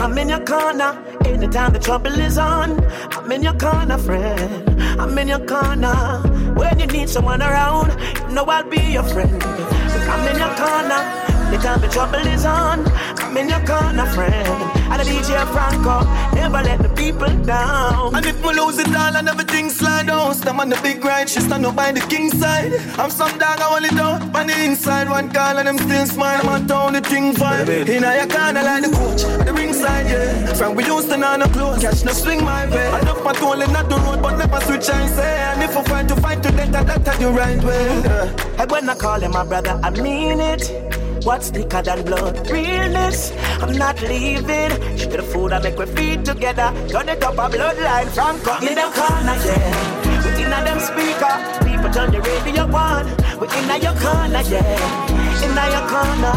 I'm 0.00 0.16
in 0.16 0.30
your 0.30 0.44
corner. 0.44 0.98
Anytime 1.26 1.72
the 1.74 1.78
trouble 1.78 2.12
is 2.18 2.38
on, 2.38 2.82
I'm 3.12 3.30
in 3.30 3.42
your 3.42 3.54
corner, 3.54 3.98
friend. 3.98 4.80
I'm 5.00 5.16
in 5.18 5.28
your 5.28 5.44
corner. 5.44 6.20
When 6.54 6.78
you 6.78 6.86
need 6.86 7.08
someone 7.10 7.42
around, 7.42 7.92
you 8.28 8.34
know 8.34 8.44
I'll 8.44 8.64
be 8.64 8.80
your 8.80 9.04
friend. 9.04 9.42
I'm 9.42 10.28
in 10.28 10.38
your 10.38 10.54
corner. 10.56 11.32
Anytime 11.53 11.82
the 11.82 11.88
trouble 11.88 12.26
is 12.28 12.46
on, 12.46 12.82
I'm 13.20 13.36
in 13.36 13.50
your 13.50 13.61
corner, 13.66 14.07
friend. 14.07 14.48
And 14.88 14.98
the 14.98 15.05
DJ 15.05 15.36
Franco, 15.53 16.00
never 16.34 16.62
let 16.62 16.80
the 16.80 16.88
people 16.88 17.28
down. 17.44 18.16
And 18.16 18.24
if 18.24 18.42
we 18.42 18.55
lose 18.55 18.78
it 18.78 18.88
all 18.88 19.14
and 19.14 19.28
everything 19.28 19.68
slide 19.68 20.07
down, 20.07 20.32
stand 20.32 20.59
on 20.59 20.70
the 20.70 20.80
big 20.82 21.05
ride, 21.05 21.28
she 21.28 21.40
stand 21.40 21.66
up 21.66 21.76
by 21.76 21.92
the 21.92 22.00
king 22.00 22.30
side. 22.30 22.72
I'm 22.98 23.11
some 23.11 23.36
dog, 23.36 23.61
I 23.61 23.76
only 23.76 23.90
down 23.90 24.34
on 24.34 24.46
the 24.46 24.64
inside. 24.64 25.11
One 25.11 25.30
call 25.30 25.59
and 25.59 25.68
them 25.68 25.76
still 25.76 26.07
smile, 26.07 26.40
I'm 26.40 26.48
on 26.48 26.66
town, 26.66 26.94
the 26.94 27.03
thing 27.03 27.34
fine. 27.34 27.68
In 27.68 28.03
your 28.03 28.26
corner 28.28 28.62
like 28.62 28.84
the 28.84 28.90
coach, 28.96 29.24
On 29.24 29.44
the 29.44 29.53
ringside, 29.53 30.07
yeah. 30.07 30.55
From 30.55 30.74
we 30.74 30.86
used 30.86 31.11
to 31.11 31.18
know 31.18 31.36
no 31.36 31.48
close, 31.48 31.82
catch 31.82 32.03
no 32.03 32.12
swing 32.12 32.42
my 32.42 32.64
way. 32.70 32.86
I 32.86 33.00
love 33.00 33.22
my 33.22 33.34
tool 33.34 33.61
and 33.61 33.70
not 33.74 33.90
the 33.90 33.96
road, 33.96 34.22
but 34.22 34.38
never 34.38 34.59
switch 34.64 34.88
and 34.88 35.11
say. 35.11 35.36
And 35.53 35.62
if 35.62 35.76
I 35.76 35.84
fight 35.84 36.09
to 36.09 36.16
fight 36.16 36.42
to 36.44 36.50
death, 36.50 36.72
that, 36.72 37.05
that 37.05 37.20
the 37.20 37.28
right 37.28 37.62
way. 37.62 38.00
Yeah. 38.05 38.62
And 38.62 38.70
when 38.70 38.88
I 38.88 38.94
call 38.94 39.20
him 39.20 39.32
my 39.32 39.44
brother, 39.44 39.78
I 39.82 39.90
mean 39.90 40.40
it. 40.40 41.01
What's 41.24 41.50
thicker 41.50 41.82
than 41.82 42.04
blood? 42.04 42.50
Realness. 42.50 43.30
I'm 43.62 43.76
not 43.78 44.00
leaving. 44.02 44.70
Share 44.98 45.06
the 45.06 45.22
food 45.22 45.52
I 45.52 45.60
make 45.60 45.78
we 45.78 45.86
feed 45.86 46.24
together. 46.24 46.74
Turn 46.88 47.08
it 47.08 47.22
up 47.22 47.34
a 47.34 47.46
bloodline 47.48 48.08
from 48.10 48.40
come 48.40 48.66
in 48.66 48.74
them 48.74 48.90
corner, 48.92 49.36
yeah. 49.46 50.02
We 50.24 50.42
inna 50.42 50.64
them 50.66 50.80
speaker. 50.80 51.34
People 51.62 51.90
turn 51.94 52.10
the 52.10 52.20
radio 52.20 52.64
on. 52.74 53.06
We 53.38 53.46
inna 53.54 53.78
your 53.78 53.94
corner, 54.02 54.42
yeah. 54.50 55.46
Inna 55.46 55.64
your 55.70 55.86
corner. 55.86 56.34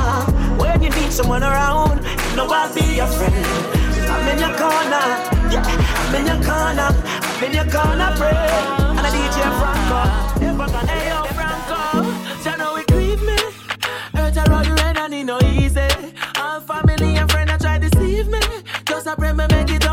When 0.61 0.83
you 0.83 0.89
need 0.91 1.11
someone 1.11 1.41
around, 1.41 2.05
you 2.05 2.35
know 2.37 2.45
I'll 2.47 2.73
be 2.73 2.85
your 2.95 3.07
friend. 3.07 3.45
I'm 4.05 4.27
in 4.29 4.39
your 4.39 4.53
corner, 4.53 5.05
yeah. 5.49 5.65
I'm 5.65 6.15
in 6.15 6.25
your 6.29 6.41
corner. 6.45 6.89
I'm 6.93 7.43
in 7.43 7.53
your 7.57 7.69
corner, 7.73 8.13
pray. 8.21 8.37
And 8.93 8.99
a 8.99 9.09
DJ 9.09 9.41
Franco. 9.57 9.97
Uh, 9.97 10.37
Never 10.39 10.67
gonna 10.67 10.87
hey, 10.87 11.24
family 16.97 17.17
and 17.17 17.31
friends 17.31 17.51
I 17.51 17.57
try 17.57 17.77
deceive 17.77 18.27
me. 18.27 18.39
Just 18.85 19.07
I 19.07 19.15
pray 19.15 19.33
me 19.33 19.47
make 19.47 19.69
it 19.69 19.84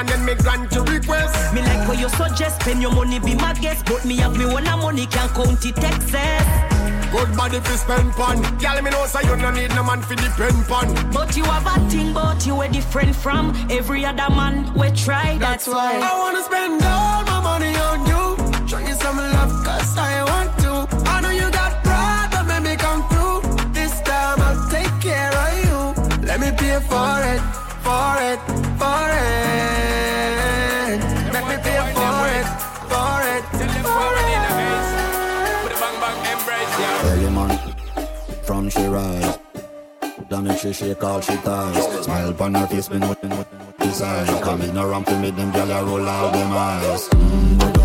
And 0.00 0.08
then 0.08 0.24
me 0.24 0.34
grant 0.34 0.72
your 0.72 0.84
request 0.84 1.52
Me 1.52 1.60
like 1.60 1.86
what 1.86 1.98
you 2.00 2.08
suggest, 2.08 2.62
spend 2.62 2.80
your 2.80 2.90
money, 2.90 3.18
be 3.18 3.34
my 3.34 3.52
guest. 3.52 3.84
But 3.84 4.06
me 4.06 4.16
have 4.16 4.34
me 4.34 4.46
one 4.46 4.64
money, 4.64 5.04
can 5.04 5.28
count 5.28 5.62
it 5.66 5.76
excess. 5.76 7.12
Good 7.12 7.36
body 7.36 7.60
fi 7.60 7.76
spend 7.76 8.12
pan. 8.12 8.40
Girl, 8.56 8.80
me 8.80 8.90
know 8.90 9.04
say 9.04 9.20
you 9.28 9.36
no 9.36 9.50
need 9.50 9.68
no 9.74 9.84
man 9.84 10.00
fi 10.00 10.14
depend 10.14 10.64
pan. 10.66 11.12
But 11.12 11.36
you 11.36 11.44
have 11.44 11.66
a 11.66 11.90
thing, 11.90 12.14
but 12.14 12.46
you 12.46 12.58
are 12.62 12.68
different 12.68 13.14
from 13.14 13.54
every 13.68 14.06
other 14.06 14.34
man 14.34 14.72
we 14.72 14.90
try. 14.92 15.36
That's, 15.36 15.66
why 15.66 16.00
I 16.02 16.18
wanna 16.18 16.44
spend 16.44 16.82
all 16.82 17.22
my 17.24 17.40
money 17.42 17.76
on 17.76 18.06
you. 18.06 18.66
Show 18.66 18.78
you 18.78 18.94
some 18.94 19.18
love, 19.18 19.52
cause 19.66 19.98
I 19.98 20.24
want 20.24 20.50
to. 20.60 21.10
I 21.10 21.20
know 21.20 21.30
you 21.30 21.50
got 21.50 21.84
pride, 21.84 22.28
but 22.30 22.44
make 22.44 22.62
me 22.62 22.76
come 22.76 23.06
through. 23.10 23.42
This 23.74 24.00
time 24.00 24.40
I'll 24.40 24.70
take 24.70 24.98
care 25.02 25.30
of 25.44 25.52
you. 25.66 26.26
Let 26.26 26.40
me 26.40 26.52
pay 26.56 26.80
for 26.88 27.20
it, 27.34 27.42
for 27.84 28.16
it, 28.32 28.40
shake 40.72 41.02
all 41.02 41.20
she 41.20 41.36
ties. 41.36 42.04
Smile 42.04 42.30
upon 42.30 42.54
her 42.54 42.66
face, 42.66 42.90
me 42.90 42.98
nothing 42.98 43.30
with 43.30 43.48
desire. 43.78 44.26
Coming 44.42 44.76
around 44.76 45.06
to 45.06 45.18
me, 45.18 45.30
them 45.30 45.52
gyal 45.52 45.70
a 45.70 45.84
roll 45.84 46.08
out 46.08 46.32
them 46.32 46.52
eyes. 46.52 47.08
Mm, 47.08 47.79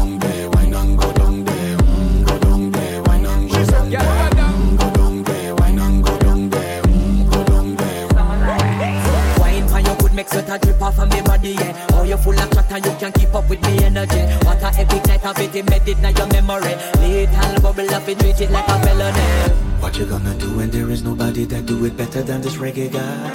you 12.16 12.24
full 12.24 12.40
of 12.40 12.52
chatter, 12.52 12.78
you 12.78 12.96
can 12.98 13.12
keep 13.12 13.34
up 13.34 13.50
with 13.50 13.62
me 13.64 13.84
energy. 13.84 14.22
What 14.46 14.62
a 14.64 14.72
epic 14.80 15.06
night 15.08 15.26
of 15.26 15.40
it, 15.40 15.56
embedded 15.56 15.98
in 15.98 16.16
your 16.16 16.28
memory. 16.28 16.76
Little 17.00 17.62
bubble 17.62 17.94
up, 17.94 18.08
it 18.08 18.20
treat 18.20 18.42
it 18.42 18.52
like 18.52 18.68
a 18.68 18.80
felony. 18.80 19.54
What 19.82 19.98
you 19.98 20.06
gonna 20.06 20.36
do 20.36 20.58
when 20.58 20.72
there 20.72 20.90
is 20.90 21.04
nobody 21.04 21.46
that 21.46 21.66
do 21.66 21.86
it 21.86 21.96
better 21.98 22.24
than 22.24 22.42
this 22.42 22.56
reggae 22.56 22.92
guy? 22.92 23.32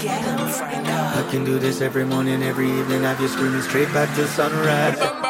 I 1.19 1.31
can 1.31 1.45
do 1.45 1.59
this 1.59 1.81
every 1.81 2.05
morning, 2.05 2.43
every 2.43 2.71
evening. 2.71 3.03
Have 3.03 3.21
you 3.21 3.29
screaming 3.29 3.63
straight 3.63 3.93
back 3.93 4.15
to 4.17 4.27
sunrise. 4.27 5.30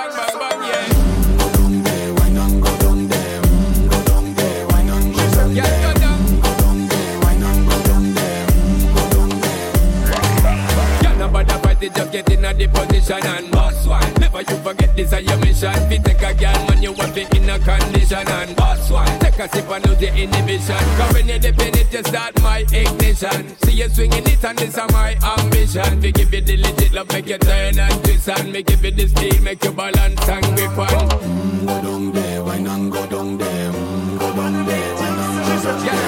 Get 12.10 12.30
in 12.32 12.44
a 12.44 12.52
the 12.52 12.66
position 12.68 13.24
and 13.24 13.50
boss 13.50 13.86
one. 13.86 14.14
Never 14.14 14.40
you 14.42 14.56
forget 14.58 14.96
this 14.96 15.12
is 15.12 15.22
your 15.22 15.38
mission. 15.38 15.72
Fi 15.72 15.96
take 15.98 16.22
a 16.22 16.34
girl 16.34 16.66
when 16.66 16.82
you 16.82 16.92
want 16.92 17.16
it 17.16 17.32
in 17.34 17.48
a 17.48 17.58
condition 17.58 18.26
and 18.26 18.56
boss 18.56 18.90
one. 18.90 19.18
Take 19.20 19.38
a 19.38 19.48
sip 19.48 19.70
and 19.70 19.86
lose 19.86 19.98
the 19.98 20.08
inhibition. 20.08 20.82
Cause 20.98 21.12
when 21.14 21.28
you 21.28 21.38
dip 21.38 21.58
in 21.58 21.74
it, 21.78 21.92
you 21.92 22.02
start 22.02 22.40
my 22.42 22.58
ignition. 22.72 23.56
See 23.62 23.72
you 23.72 23.88
swinging 23.88 24.26
it 24.26 24.44
and 24.44 24.58
this 24.58 24.76
is 24.76 24.92
my 24.92 25.14
ambition. 25.38 26.00
Fi 26.02 26.10
give 26.10 26.34
you 26.34 26.40
the 26.40 26.56
legit 26.56 26.92
love, 26.92 27.08
make 27.12 27.28
you 27.28 27.38
turn 27.38 27.78
and 27.78 28.04
twist 28.04 28.28
and 28.28 28.52
me 28.52 28.62
give 28.62 28.84
you 28.84 28.90
the 28.90 29.08
steel, 29.08 29.42
make 29.42 29.64
you 29.64 29.72
balance 29.72 30.28
and 30.28 30.44
grip 30.56 30.78
on. 30.78 30.88
Mm, 30.88 31.66
go 31.66 31.82
down 31.82 32.12
there, 32.12 32.44
wine 32.44 32.66
and 32.66 32.92
go 32.92 33.06
down 33.06 33.38
there. 33.38 33.72
Mm, 33.72 34.18
go 34.18 34.34
down 34.34 34.66
there, 34.66 34.94
wine 34.94 35.18
and 35.18 35.46
go 35.46 35.62
down 35.62 35.86
there. 35.86 35.99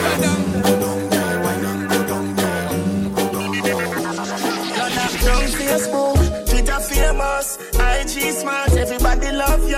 Famous, 7.43 7.59
IG 7.75 8.33
smart, 8.33 8.73
everybody 8.73 9.33
love 9.33 9.69
you. 9.69 9.77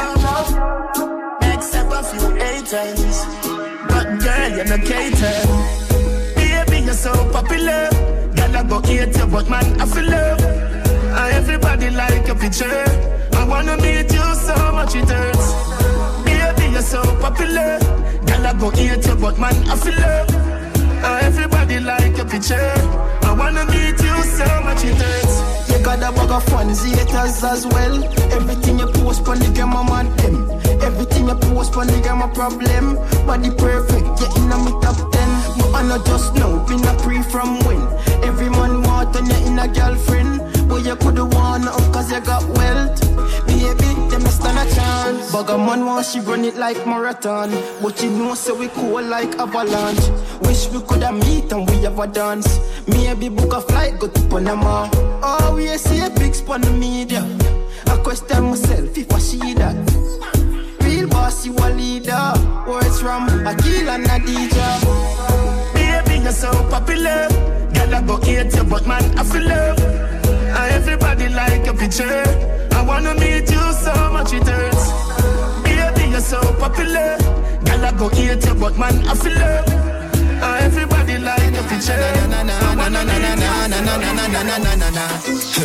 Except 1.52 1.92
a 1.92 2.02
few 2.02 2.34
haters. 2.36 3.24
But 3.88 4.20
girl, 4.20 4.50
you're 4.56 4.64
not 4.64 4.80
cater. 4.80 5.34
Baby, 6.34 6.84
you're 6.84 6.94
so 6.94 7.12
popular. 7.30 7.88
Girl, 8.34 8.56
I 8.56 8.62
go 8.68 8.80
hate 8.80 9.16
you, 9.16 9.26
but 9.26 9.48
man, 9.48 9.80
I 9.80 9.86
feel 9.86 10.04
love. 10.04 10.40
And 10.40 11.34
everybody 11.34 11.90
like 11.90 12.26
your 12.26 12.36
picture. 12.36 12.84
I 13.34 13.44
wanna 13.46 13.76
meet 13.76 14.12
you 14.12 14.34
so 14.34 14.72
much 14.72 14.94
it 14.94 15.08
hurts. 15.08 15.52
Baby, 16.24 16.72
you're 16.72 16.82
so 16.82 17.02
popular. 17.20 17.78
Girl, 18.26 18.46
I 18.46 18.54
go 18.58 18.70
hate 18.70 19.06
you, 19.06 19.14
but 19.16 19.38
man, 19.38 19.54
I 19.68 19.76
feel 19.76 19.94
love. 19.94 20.63
And 21.04 21.24
everybody 21.24 21.80
like 21.80 22.16
your 22.16 22.26
picture. 22.26 22.72
I 23.22 23.34
wanna 23.36 23.66
meet 23.66 24.00
you 24.00 24.16
so 24.24 24.46
much 24.64 24.84
it 24.84 24.96
hurts. 24.96 25.68
You 25.70 25.78
got 25.84 25.98
a 25.98 26.10
bag 26.16 26.30
of 26.30 26.44
fans, 26.44 26.82
haters 26.82 27.44
as 27.44 27.66
well. 27.66 28.02
Everything 28.32 28.78
you 28.78 28.86
post 28.86 29.28
on 29.28 29.38
the 29.38 29.48
game, 29.52 29.76
I'm 29.76 29.90
on 29.90 30.16
them. 30.16 30.48
Everything 30.80 31.28
you 31.28 31.34
post 31.34 31.76
on 31.76 31.88
the 31.88 32.00
game, 32.00 32.22
a 32.22 32.28
problem. 32.28 32.96
Body 33.26 33.50
perfect, 33.50 34.20
yeah, 34.20 34.36
in 34.40 34.52
a 34.52 34.56
me 34.64 34.72
top 34.80 34.96
ten. 35.12 35.30
But 35.58 35.74
I 35.74 35.82
know 35.88 36.02
just 36.04 36.34
know, 36.36 36.64
been 36.66 36.84
a 36.84 36.94
pre 37.02 37.22
from 37.22 37.58
when. 37.64 37.82
Every 38.24 38.48
man 38.48 38.82
want 38.82 39.14
and 39.16 39.28
you 39.28 39.46
in 39.46 39.58
a 39.58 39.68
girlfriend. 39.68 40.40
But 40.68 40.84
you 40.86 40.96
coulda 40.96 41.24
won 41.26 41.68
up 41.68 41.84
cause 41.92 42.10
you 42.10 42.20
got 42.20 42.44
wealth. 42.56 43.00
Baby, 44.54 44.54
them 44.54 44.56
not 44.56 44.68
stand 44.68 44.68
a 44.68 44.74
chance. 44.74 45.58
Man 45.58 45.86
want 45.86 46.06
she 46.06 46.20
run 46.20 46.44
it 46.44 46.56
like 46.56 46.86
marathon. 46.86 47.50
But 47.82 48.02
you 48.02 48.10
know, 48.10 48.34
so 48.34 48.54
we 48.54 48.68
cool 48.68 49.02
like 49.02 49.34
avalanche. 49.38 50.08
Wish 50.42 50.68
we 50.70 50.80
coulda 50.80 51.12
meet 51.12 51.52
and 51.52 51.68
we 51.68 51.76
have 51.82 51.98
a 51.98 52.06
dance. 52.06 52.60
Maybe 52.86 53.28
book 53.28 53.52
a 53.52 53.60
flight, 53.60 53.98
go 53.98 54.08
to 54.08 54.20
Panama. 54.28 54.88
Oh, 55.22 55.54
we 55.56 55.66
see 55.76 56.00
a 56.00 56.10
big 56.10 56.34
spot 56.34 56.62
the 56.62 56.70
media. 56.70 57.22
I 57.86 57.96
question 57.98 58.44
myself 58.44 58.96
if 58.96 59.12
I 59.12 59.18
see 59.18 59.54
that. 59.54 59.76
Real 60.82 61.08
boss, 61.08 61.46
you 61.46 61.54
a 61.56 61.68
leader. 61.70 62.32
Words 62.66 63.00
from 63.00 63.28
Akil 63.46 63.88
and 63.88 64.04
Adija. 64.06 65.74
Baby, 65.74 66.22
you're 66.22 66.32
so 66.32 66.50
popular. 66.70 67.28
I 67.94 68.02
go 68.02 68.16
hate 68.16 68.52
you, 68.56 68.64
but 68.64 68.86
man, 68.88 69.04
I 69.16 69.22
feel 69.22 69.46
love. 69.46 69.78
And 69.78 70.72
everybody 70.72 71.28
like 71.28 71.64
your 71.64 71.76
picture. 71.76 72.63
I 72.84 72.86
wanna 72.86 73.14
meet 73.14 73.50
you 73.50 73.72
so 73.72 73.94
much 74.12 74.34
it 74.34 74.46
hurts. 74.46 74.92
Baby, 75.64 76.10
you're 76.10 76.20
so 76.20 76.38
popular. 76.60 77.16
Girl, 77.64 77.84
I 77.84 77.92
go 77.96 78.10
hate 78.10 78.44
you, 78.44 78.54
but 78.54 78.76
man, 78.76 79.08
I 79.08 79.14
feel 79.14 79.32
love. 79.32 79.68
Everybody 80.60 81.16
like 81.16 81.54
wanna 82.76 83.04
meet 83.04 83.30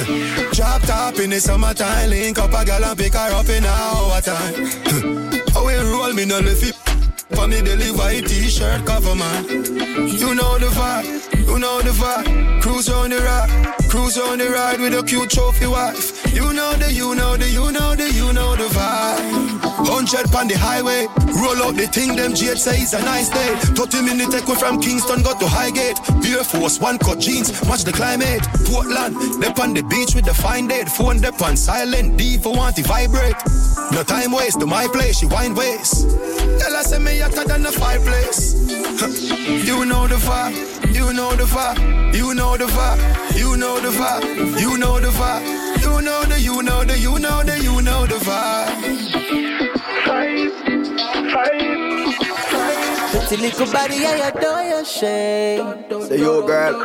you. 0.06 0.52
Drop 0.54 0.82
top 0.84 1.20
in 1.20 1.32
the 1.32 1.40
summertime, 1.42 2.10
link 2.10 2.40
up 2.40 2.54
a 2.54 2.64
gal 2.64 2.86
and 2.86 2.98
pick 2.98 3.14
her 3.14 3.34
up 3.34 3.50
in 3.50 3.66
a 3.66 3.68
hour 3.68 4.22
time. 4.22 4.54
How 5.54 5.66
we 5.66 5.76
roll 5.76 6.14
me 6.14 6.24
no 6.24 6.40
lift 6.40 6.64
it. 6.64 6.89
For 7.36 7.48
me 7.48 7.62
deliver 7.62 8.10
a 8.10 8.22
t-shirt 8.22 8.86
cover 8.86 9.16
man. 9.16 9.46
You 9.46 10.34
know 10.36 10.58
the 10.58 10.68
vibe, 10.74 11.48
you 11.48 11.60
know 11.60 11.82
the 11.82 11.92
vibe. 11.92 12.62
Cruise 12.62 12.90
on 12.90 13.10
the 13.10 13.18
ride, 13.20 13.76
cruise 13.90 14.18
on 14.18 14.40
the 14.40 14.50
ride 14.50 14.80
with 14.82 14.94
a 14.94 15.04
cute 15.04 15.30
trophy 15.30 15.68
wife. 15.68 16.34
You 16.34 16.52
know 16.54 16.74
the, 16.74 16.92
you 16.92 17.16
know 17.16 17.38
the, 17.38 17.50
you 17.50 17.72
know 17.72 17.96
the, 17.96 18.12
you 18.12 18.34
know 18.34 18.56
the 18.56 18.66
vibe. 18.66 19.60
Hundred 19.88 20.34
on 20.36 20.48
the 20.48 20.58
highway, 20.58 21.08
roll 21.40 21.64
out 21.64 21.76
the 21.76 21.88
thing. 21.88 22.16
Them 22.16 22.34
Jade 22.34 22.58
say 22.58 22.82
it's 22.82 22.94
a 22.94 23.02
nice 23.02 23.30
day. 23.30 23.56
30 23.76 24.02
minute 24.02 24.32
take 24.32 24.48
we 24.48 24.56
from 24.56 24.80
Kingston 24.82 25.22
got 25.22 25.40
to 25.40 25.48
Highgate. 25.48 26.00
Air 26.26 26.44
Force 26.44 26.80
one 26.80 26.98
cut 26.98 27.20
jeans, 27.20 27.52
match 27.68 27.84
the 27.84 27.92
climate. 27.92 28.44
Portland, 28.66 29.16
they 29.42 29.48
on 29.62 29.74
the 29.74 29.84
beach 29.84 30.16
with 30.16 30.26
the 30.26 30.34
fine 30.34 30.68
date. 30.68 30.90
Phone 30.90 31.18
they 31.18 31.30
on 31.30 31.56
silent, 31.56 32.18
D 32.18 32.38
for 32.38 32.54
want 32.54 32.76
to 32.76 32.84
vibrate. 32.84 33.38
No 33.92 34.04
time 34.04 34.32
waste 34.32 34.60
to 34.60 34.66
my 34.66 34.88
place, 34.88 35.20
she 35.20 35.26
wine 35.26 35.56
waste. 35.56 36.10
Tell 36.60 36.76
her 36.76 36.84
say 36.84 37.00
me 37.00 37.19
hotter 37.20 37.44
than 37.48 37.64
fireplace. 37.66 38.54
you 39.66 39.86
know 39.86 40.08
the 40.08 40.16
vibe, 40.16 40.94
you 40.94 41.14
know 41.14 41.36
the 41.36 41.44
vibe, 41.44 42.14
you 42.16 42.34
know 42.34 42.58
the 42.58 42.66
vibe, 42.66 43.38
you 43.38 43.56
know 43.58 43.80
the 43.80 43.90
vibe, 43.90 44.60
you 44.60 44.78
know 44.78 45.00
the 45.00 45.10
vibe, 45.10 45.82
you 45.82 46.02
know 46.02 46.24
the, 46.26 46.40
you 46.40 46.62
know 46.64 46.84
the, 46.84 46.98
you 46.98 47.20
know 47.20 47.44
the, 47.44 47.60
you 47.62 47.82
know 47.82 48.06
the 48.06 48.16
vibe. 48.16 49.10
Pretty 53.12 53.38
little 53.38 53.66
body, 53.72 54.06
I 54.06 54.30
adore 54.30 54.62
your 54.62 54.86
shape. 54.86 55.66
Say 56.08 56.18
you 56.18 56.26
yo, 56.26 56.46
girl. 56.46 56.84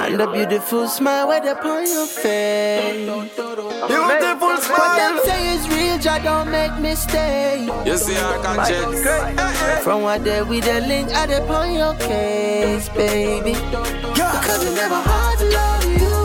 And 0.00 0.18
the 0.18 0.26
beautiful 0.26 0.88
smile 0.88 1.28
right 1.28 1.46
upon 1.46 1.86
your 1.86 2.06
face. 2.06 3.06
Beautiful 3.06 4.48
What 4.48 4.62
smile. 4.62 4.96
them 4.96 5.20
say 5.24 5.54
is 5.54 5.68
real, 5.68 5.98
Jah 5.98 6.18
don't 6.18 6.50
make 6.50 6.74
mistakes. 6.80 7.70
You 7.86 7.96
see 7.96 8.16
I 8.16 8.38
can 8.42 8.56
conscience. 8.56 9.84
From 9.84 10.02
what 10.02 10.24
day 10.24 10.42
we 10.42 10.60
the 10.60 10.80
link, 10.80 11.10
I 11.12 11.24
upon 11.26 11.72
your 11.72 11.94
case, 11.94 12.88
baby. 12.88 13.52
Because 13.52 14.64
it's 14.64 14.74
never 14.74 14.96
hard 14.96 15.38
to 15.38 15.44
love 15.50 15.84
you. 15.84 16.18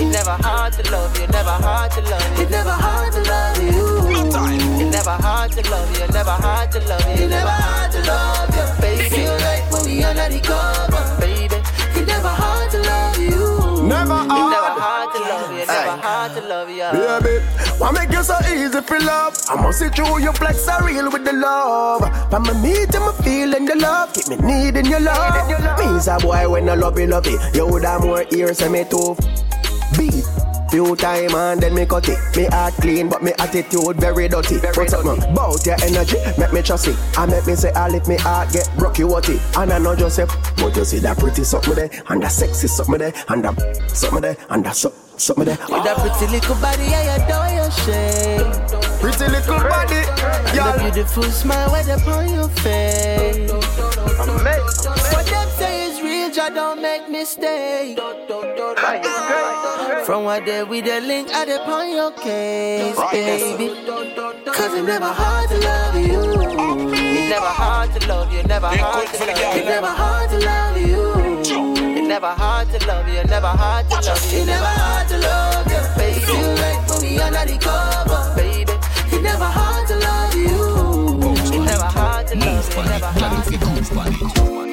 It's 0.00 0.16
never 0.16 0.42
hard 0.42 0.72
to 0.72 0.90
love 0.90 1.18
you, 1.20 1.26
never 1.26 1.50
hard 1.50 1.90
to 1.92 2.00
love 2.00 2.38
you. 2.38 2.42
It's 2.44 2.50
never 2.50 2.70
hard 2.70 3.12
to 3.12 3.20
love 3.22 3.62
you. 3.62 4.61
It's 5.02 5.08
never 5.08 5.22
hard 5.26 5.50
to 5.50 5.68
love 5.68 5.98
you, 5.98 6.06
never 6.14 6.30
hard 6.30 6.70
to 6.70 6.78
love 6.86 7.02
you. 7.06 7.24
It's 7.24 7.30
never 7.34 7.50
hard 7.50 7.90
to 7.90 8.00
love 8.06 8.54
you, 8.54 8.80
baby. 8.80 9.10
Feel 9.10 9.34
like 9.34 9.66
when 9.72 9.84
we 9.86 10.04
under 10.04 10.28
the 10.28 10.38
cover, 10.38 11.20
baby. 11.20 11.56
It's 11.98 12.06
never 12.06 12.28
hard 12.28 12.70
to 12.70 12.78
love 12.78 13.18
you. 13.18 13.82
Never 13.82 14.14
hard. 14.14 14.30
It's 14.30 14.54
never 14.54 14.78
hard 14.78 15.10
to 15.10 15.20
love 15.26 15.50
you, 15.50 15.66
never 15.66 15.96
hard 16.06 16.32
to 16.34 16.40
love 16.46 16.70
you. 16.70 16.86
Baby, 16.94 17.44
Why 17.78 17.90
make 17.90 18.12
you 18.12 18.22
so 18.22 18.38
easy 18.46 18.80
for 18.80 19.00
love? 19.00 19.34
I 19.50 19.60
must 19.60 19.80
see 19.80 19.88
through 19.88 20.22
your 20.22 20.34
flex 20.34 20.68
are 20.68 20.86
real 20.86 21.10
with 21.10 21.24
the 21.24 21.32
love. 21.32 22.02
But 22.30 22.38
me 22.38 22.54
meet 22.62 22.94
and 22.94 23.04
me 23.04 23.12
feeling 23.24 23.64
the 23.66 23.74
love. 23.74 24.12
Keep 24.14 24.28
me 24.28 24.36
needing 24.36 24.86
your 24.86 25.00
love. 25.00 25.34
Me's 25.80 26.06
a 26.06 26.16
boy 26.18 26.48
when 26.48 26.68
I 26.68 26.76
love 26.76 26.96
you, 26.96 27.08
love 27.08 27.26
it. 27.26 27.56
You 27.56 27.66
would 27.66 27.82
have 27.82 28.02
more 28.04 28.24
ears 28.30 28.58
than 28.58 28.70
me 28.70 28.84
too. 28.84 29.16
Beat. 29.98 30.31
Few 30.72 30.96
time 30.96 31.34
and 31.34 31.60
then 31.60 31.74
me 31.74 31.84
cut 31.84 32.08
it. 32.08 32.16
Me 32.34 32.46
heart 32.46 32.72
clean, 32.80 33.06
but 33.06 33.22
me 33.22 33.32
attitude 33.38 34.00
very 34.00 34.26
dirty. 34.26 34.56
Very 34.56 34.74
What's 34.74 34.94
up, 34.94 35.04
man? 35.04 35.34
Bout 35.34 35.66
your 35.66 35.76
energy, 35.82 36.16
make 36.38 36.50
me 36.50 36.62
trust 36.62 36.88
it. 36.88 36.96
I 37.14 37.26
make 37.26 37.46
me 37.46 37.54
say, 37.56 37.70
I 37.72 37.94
if 37.94 38.08
me 38.08 38.16
heart 38.16 38.50
get 38.54 38.66
what 39.06 39.28
it. 39.28 39.38
And 39.54 39.70
I 39.70 39.78
know 39.78 39.94
just 39.94 40.16
say, 40.16 40.24
but 40.56 40.74
you 40.74 40.84
see 40.86 40.98
that 41.00 41.18
pretty 41.18 41.44
something 41.44 41.74
there, 41.74 41.90
and 42.08 42.22
that 42.22 42.32
sexy 42.32 42.68
something 42.68 42.96
there, 42.96 43.12
and 43.28 43.44
that 43.44 43.90
something 43.90 44.22
there, 44.22 44.34
and 44.48 44.64
that 44.64 44.74
so, 44.74 44.90
something 45.18 45.44
there. 45.44 45.58
With 45.68 45.84
that 45.84 45.98
pretty 45.98 46.32
little 46.32 46.54
body, 46.54 46.88
I 46.88 47.20
adore 47.20 47.52
your 47.52 47.70
shape. 47.84 48.48
Pretty 48.98 49.30
little 49.30 49.58
body, 49.68 50.00
yeah. 50.56 50.72
the 50.72 50.90
beautiful 50.90 51.24
smile 51.24 51.68
right 51.68 51.86
upon 51.86 52.32
your 52.32 52.48
face. 52.48 53.52
What 53.52 55.01
them 56.32 56.32
say 56.32 56.32
is 56.32 56.32
real, 56.32 56.34
just 56.34 56.54
don't 56.54 56.80
make 56.80 57.08
mistake. 57.08 57.98
From 60.06 60.24
what 60.24 60.44
day 60.44 60.62
we 60.64 60.80
the 60.80 61.00
link, 61.00 61.28
I 61.32 61.44
upon 61.44 61.90
your 61.90 62.10
case, 62.12 62.96
baby. 63.12 63.68
Cause 64.46 64.74
it 64.74 64.82
never 64.84 65.06
hard 65.06 65.48
to 65.50 65.58
love 65.58 65.96
you. 65.96 66.22
It 66.92 67.28
never 67.28 67.46
hard 67.46 67.92
to 67.92 68.08
love 68.08 68.32
you, 68.32 68.42
never 68.44 68.68
hard 68.68 69.08
to 69.08 69.18
love 69.18 69.38
you. 69.38 69.60
It 69.60 69.64
never 69.64 69.86
hard 69.86 70.30
to 70.30 70.38
love 70.38 70.76
you. 70.76 71.12
It 71.96 72.08
never 72.08 72.28
hard 72.28 72.68
to 72.70 72.86
love 72.86 73.08
you, 73.08 73.24
never 73.24 73.46
hard 73.46 73.88
to 73.90 73.96
love 74.00 74.32
you. 74.32 74.38
It 74.40 74.46
never 74.46 74.64
hard 74.64 75.08
to 75.08 75.18
love 75.18 75.66
you, 75.66 75.80
baby. 75.96 76.20
You 76.20 76.54
right 76.54 76.88
for 76.88 77.00
me 77.02 77.18
under 77.18 77.52
the 77.52 77.58
cover, 77.58 78.34
baby. 78.36 78.72
It 79.16 79.22
never 79.22 79.44
hard 79.44 79.88
to 79.88 79.96
love 79.96 80.34
you. 80.34 81.54
It 81.54 81.60
never 81.64 81.84
hard 81.84 82.26
to 82.28 82.36
love 82.36 82.76
you, 82.76 82.82
never 82.84 83.06
hard 83.06 83.44
to 83.44 83.96
love 83.96 84.20
you. 84.20 84.66
You 84.66 84.71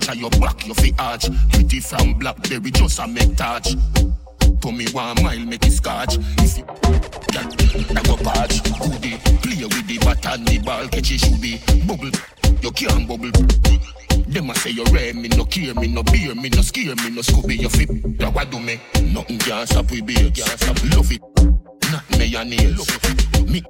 Large 0.00 0.16
are 0.16 0.20
your 0.20 0.30
back, 0.30 0.66
your 0.66 0.74
feet 0.76 0.94
arch. 0.98 1.28
Pretty 1.52 1.80
from 1.80 2.14
blackberry, 2.14 2.70
just 2.70 2.98
a 2.98 3.06
make 3.06 3.36
touch. 3.36 3.74
To 4.62 4.72
me 4.72 4.86
one 4.92 5.22
mile, 5.22 5.38
make 5.40 5.66
it 5.66 5.72
scotch. 5.72 6.16
If 6.38 6.58
you 6.58 6.64
girl, 6.64 7.96
I 7.96 8.02
go 8.02 8.16
patch. 8.16 8.62
Goody, 8.80 9.18
play 9.42 9.64
with 9.64 9.86
the 9.86 9.98
bat 9.98 10.26
and 10.26 10.46
the 10.46 10.58
ball, 10.58 10.88
catch 10.88 11.12
it 11.12 11.20
should 11.20 11.40
be 11.40 11.60
bubble. 11.86 12.10
You 12.62 12.70
can't 12.72 13.06
bubble. 13.08 13.30
Them 14.28 14.50
a 14.50 14.54
say 14.54 14.70
you 14.70 14.84
rare, 14.92 15.12
me 15.14 15.28
no 15.28 15.44
care, 15.44 15.74
me 15.74 15.88
no 15.88 16.02
beer, 16.02 16.34
me 16.34 16.48
no 16.50 16.62
scare, 16.62 16.94
me 16.96 17.10
no 17.10 17.22
scooby, 17.22 17.60
you 17.60 17.68
fit. 17.68 18.18
That 18.18 18.32
what 18.34 18.50
do 18.50 18.60
me? 18.60 18.80
Nothing 19.12 19.38
can 19.38 19.66
stop 19.66 19.90
we 19.90 20.00
beer, 20.00 20.30
can't 20.30 20.58
stop. 20.60 20.76
Love 20.94 21.12
it. 21.12 21.20
Not 21.90 22.08
me 22.18 22.34
and 22.36 22.52
age. 22.52 23.50
Me 23.50 23.62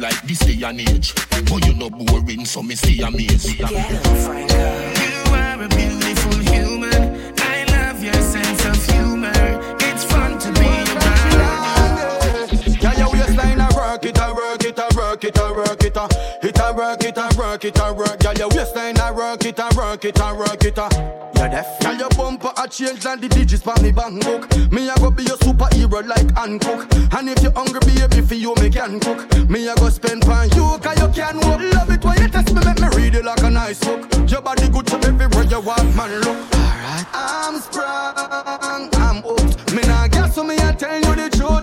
like 0.00 0.22
this 0.22 0.38
day 0.40 0.62
and 0.64 0.80
age. 0.80 1.14
But 1.30 1.66
you 1.66 1.74
no 1.74 1.90
boring, 1.90 2.44
so 2.44 2.62
me 2.62 2.74
stay 2.74 3.02
amazed. 3.02 3.58
Can 3.58 3.72
work 3.74 3.90
it, 3.90 4.52
a 4.52 4.85
work 13.96 14.04
it, 14.04 14.18
a 14.18 14.34
work 14.34 14.64
it, 14.64 14.78
a 14.78 14.96
work 14.96 15.24
it, 15.24 15.38
a 15.38 15.52
rock 15.52 15.84
it 15.84 15.96
a 16.60 16.72
work 16.74 17.05
work 17.56 17.64
it, 17.64 17.78
a 17.80 17.92
work. 17.92 18.20
Can 18.20 18.36
your 18.36 18.48
waistline 18.50 18.98
a 18.98 19.12
work 19.12 19.44
it, 19.46 19.58
a 19.58 19.68
work 19.76 20.04
it, 20.04 20.20
a 20.20 20.34
work 20.34 20.64
it, 20.64 20.76
a. 20.76 20.88
You're 21.36 21.48
deaf. 21.48 21.80
Can 21.80 21.98
your 21.98 22.08
bumper 22.10 22.52
a 22.56 22.68
change 22.68 23.06
and 23.06 23.20
the 23.20 23.28
digits 23.28 23.62
for 23.62 23.74
me 23.82 23.92
bank 23.92 24.24
book? 24.24 24.44
Me 24.70 24.88
a 24.88 24.94
go 24.96 25.10
be 25.10 25.22
your 25.22 25.38
superhero 25.38 26.06
like 26.06 26.34
Hancock. 26.36 26.86
And 27.14 27.28
if 27.30 27.42
you 27.42 27.50
hungry, 27.52 27.80
baby, 27.80 28.20
for 28.20 28.34
you 28.34 28.54
me 28.56 28.68
can 28.68 29.00
cook. 29.00 29.48
Me 29.48 29.68
a 29.68 29.74
go 29.76 29.88
spend 29.88 30.22
pan 30.22 30.50
you, 30.50 30.78
cause 30.82 31.00
you 31.00 31.08
can 31.08 31.36
walk. 31.40 31.60
Love 31.60 31.90
it 31.90 32.04
when 32.04 32.20
you 32.20 32.28
test 32.28 32.52
me, 32.54 32.60
make 32.64 32.80
me 32.80 32.88
read 32.96 33.14
it 33.14 33.24
like 33.24 33.42
a 33.42 33.50
nice 33.50 33.80
book. 33.80 34.30
Your 34.30 34.42
body 34.42 34.68
good 34.68 34.86
to 34.88 34.96
everywhere 35.08 35.44
you 35.44 35.60
walk, 35.60 35.84
man. 35.96 36.20
Look. 36.20 36.36
Alright. 36.54 37.06
I'm 37.14 37.58
sprung, 37.60 38.90
I'm 38.96 39.22
hooked. 39.22 39.72
Me 39.72 39.82
nah 39.82 40.08
guess 40.08 40.34
so 40.34 40.44
me 40.44 40.56
I 40.58 40.72
tell 40.72 41.00
you 41.00 41.14
the 41.14 41.30
truth. 41.30 41.55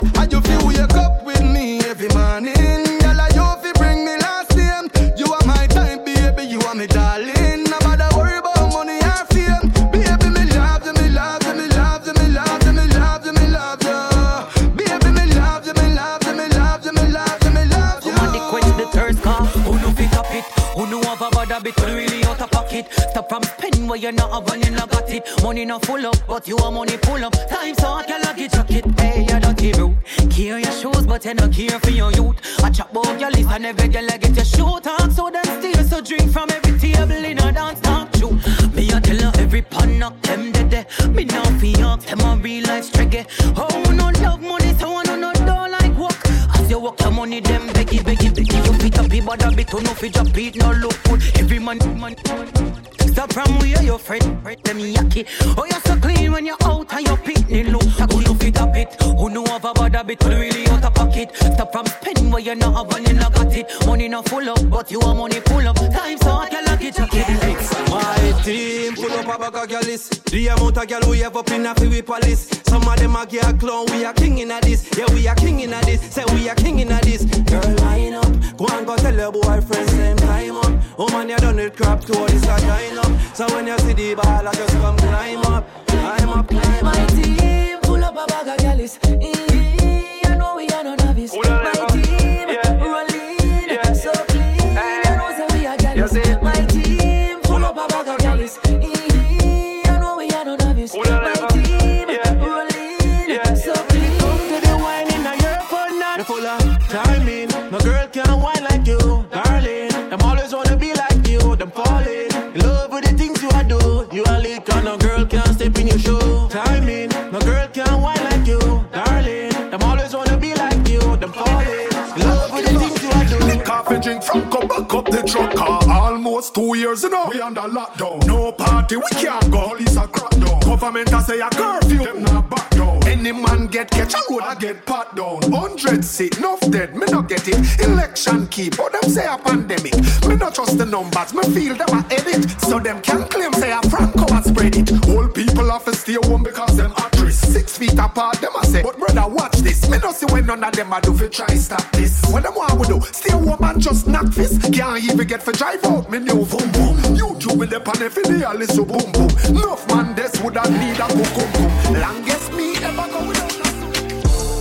Government 130.83 131.13
a 131.13 131.21
say 131.21 131.39
a 131.39 131.49
curfew, 131.49 132.03
them 132.03 132.23
not 132.23 132.49
back 132.49 132.69
down. 132.71 133.07
Any 133.07 133.31
man 133.31 133.67
get 133.67 133.89
catch 133.89 134.15
a 134.15 134.17
road, 134.29 134.41
I 134.41 134.53
get 134.55 134.85
pat 134.85 135.15
down. 135.15 135.41
Hundred 135.49 136.03
sick, 136.03 136.37
enough 136.37 136.59
dead, 136.69 136.93
me 136.93 137.05
not 137.09 137.29
get 137.29 137.47
it. 137.47 137.55
Election 137.79 138.47
keep, 138.47 138.75
but 138.75 138.91
them 138.91 139.09
say 139.09 139.25
a 139.25 139.37
pandemic. 139.37 139.95
Me 140.27 140.35
not 140.35 140.55
trust 140.55 140.77
the 140.77 140.85
numbers, 140.85 141.33
me 141.33 141.43
feel 141.55 141.75
them 141.75 141.87
a 141.87 142.05
edit. 142.11 142.51
So 142.59 142.79
them 142.79 143.01
can 143.01 143.23
claim 143.29 143.53
say 143.53 143.71
a 143.71 143.81
Franco 143.83 144.25
a 144.35 144.43
spread 144.43 144.75
it. 144.75 144.91
All 145.07 145.29
people 145.29 145.71
have 145.71 145.85
to 145.85 145.95
stay 145.95 146.17
home 146.21 146.43
because 146.43 146.75
them 146.75 146.91
risk. 147.23 147.45
six 147.45 147.77
feet 147.77 147.97
apart, 147.97 148.41
them 148.41 148.51
I 148.53 148.65
say. 148.65 148.83
But 148.83 148.99
brother, 148.99 149.25
watch 149.27 149.59
this. 149.59 149.89
Me 149.89 149.99
not 149.99 150.15
see 150.15 150.25
when 150.33 150.47
none 150.47 150.65
of 150.65 150.73
them 150.73 150.91
a 150.91 150.99
do 150.99 151.13
fi 151.13 151.29
try 151.29 151.55
stop 151.55 151.89
this. 151.93 152.21
When 152.29 152.43
them 152.43 152.55
want 152.55 152.77
we 152.77 152.87
do? 152.87 152.99
Stay 153.13 153.31
home 153.31 153.63
and 153.63 153.81
just 153.81 154.05
knock 154.05 154.33
fist. 154.33 154.61
Can't 154.73 155.01
even 155.01 155.27
get 155.27 155.41
for 155.41 155.53
drive 155.53 155.83
out 155.85 156.11
me 156.11 156.19
new 156.19 156.45
boom 156.45 156.71
boom. 156.73 156.97
YouTube 157.15 157.32
with 157.63 157.69
the 157.69 157.79
pan 157.79 158.01
if 158.01 158.15
they 158.15 158.43
a 158.43 158.53
listen 158.53 158.83
boom 158.83 159.09
boom. 159.13 159.29
Enough 159.55 159.87
man, 159.87 160.13
this 160.15 160.33
would 160.41 160.57
have 160.57 160.69
need 160.69 160.99
a 160.99 161.07
boom. 161.07 162.01
Longest 162.01 162.51
me 162.51 162.75
ever 162.83 163.07
go 163.07 163.25
without 163.25 163.53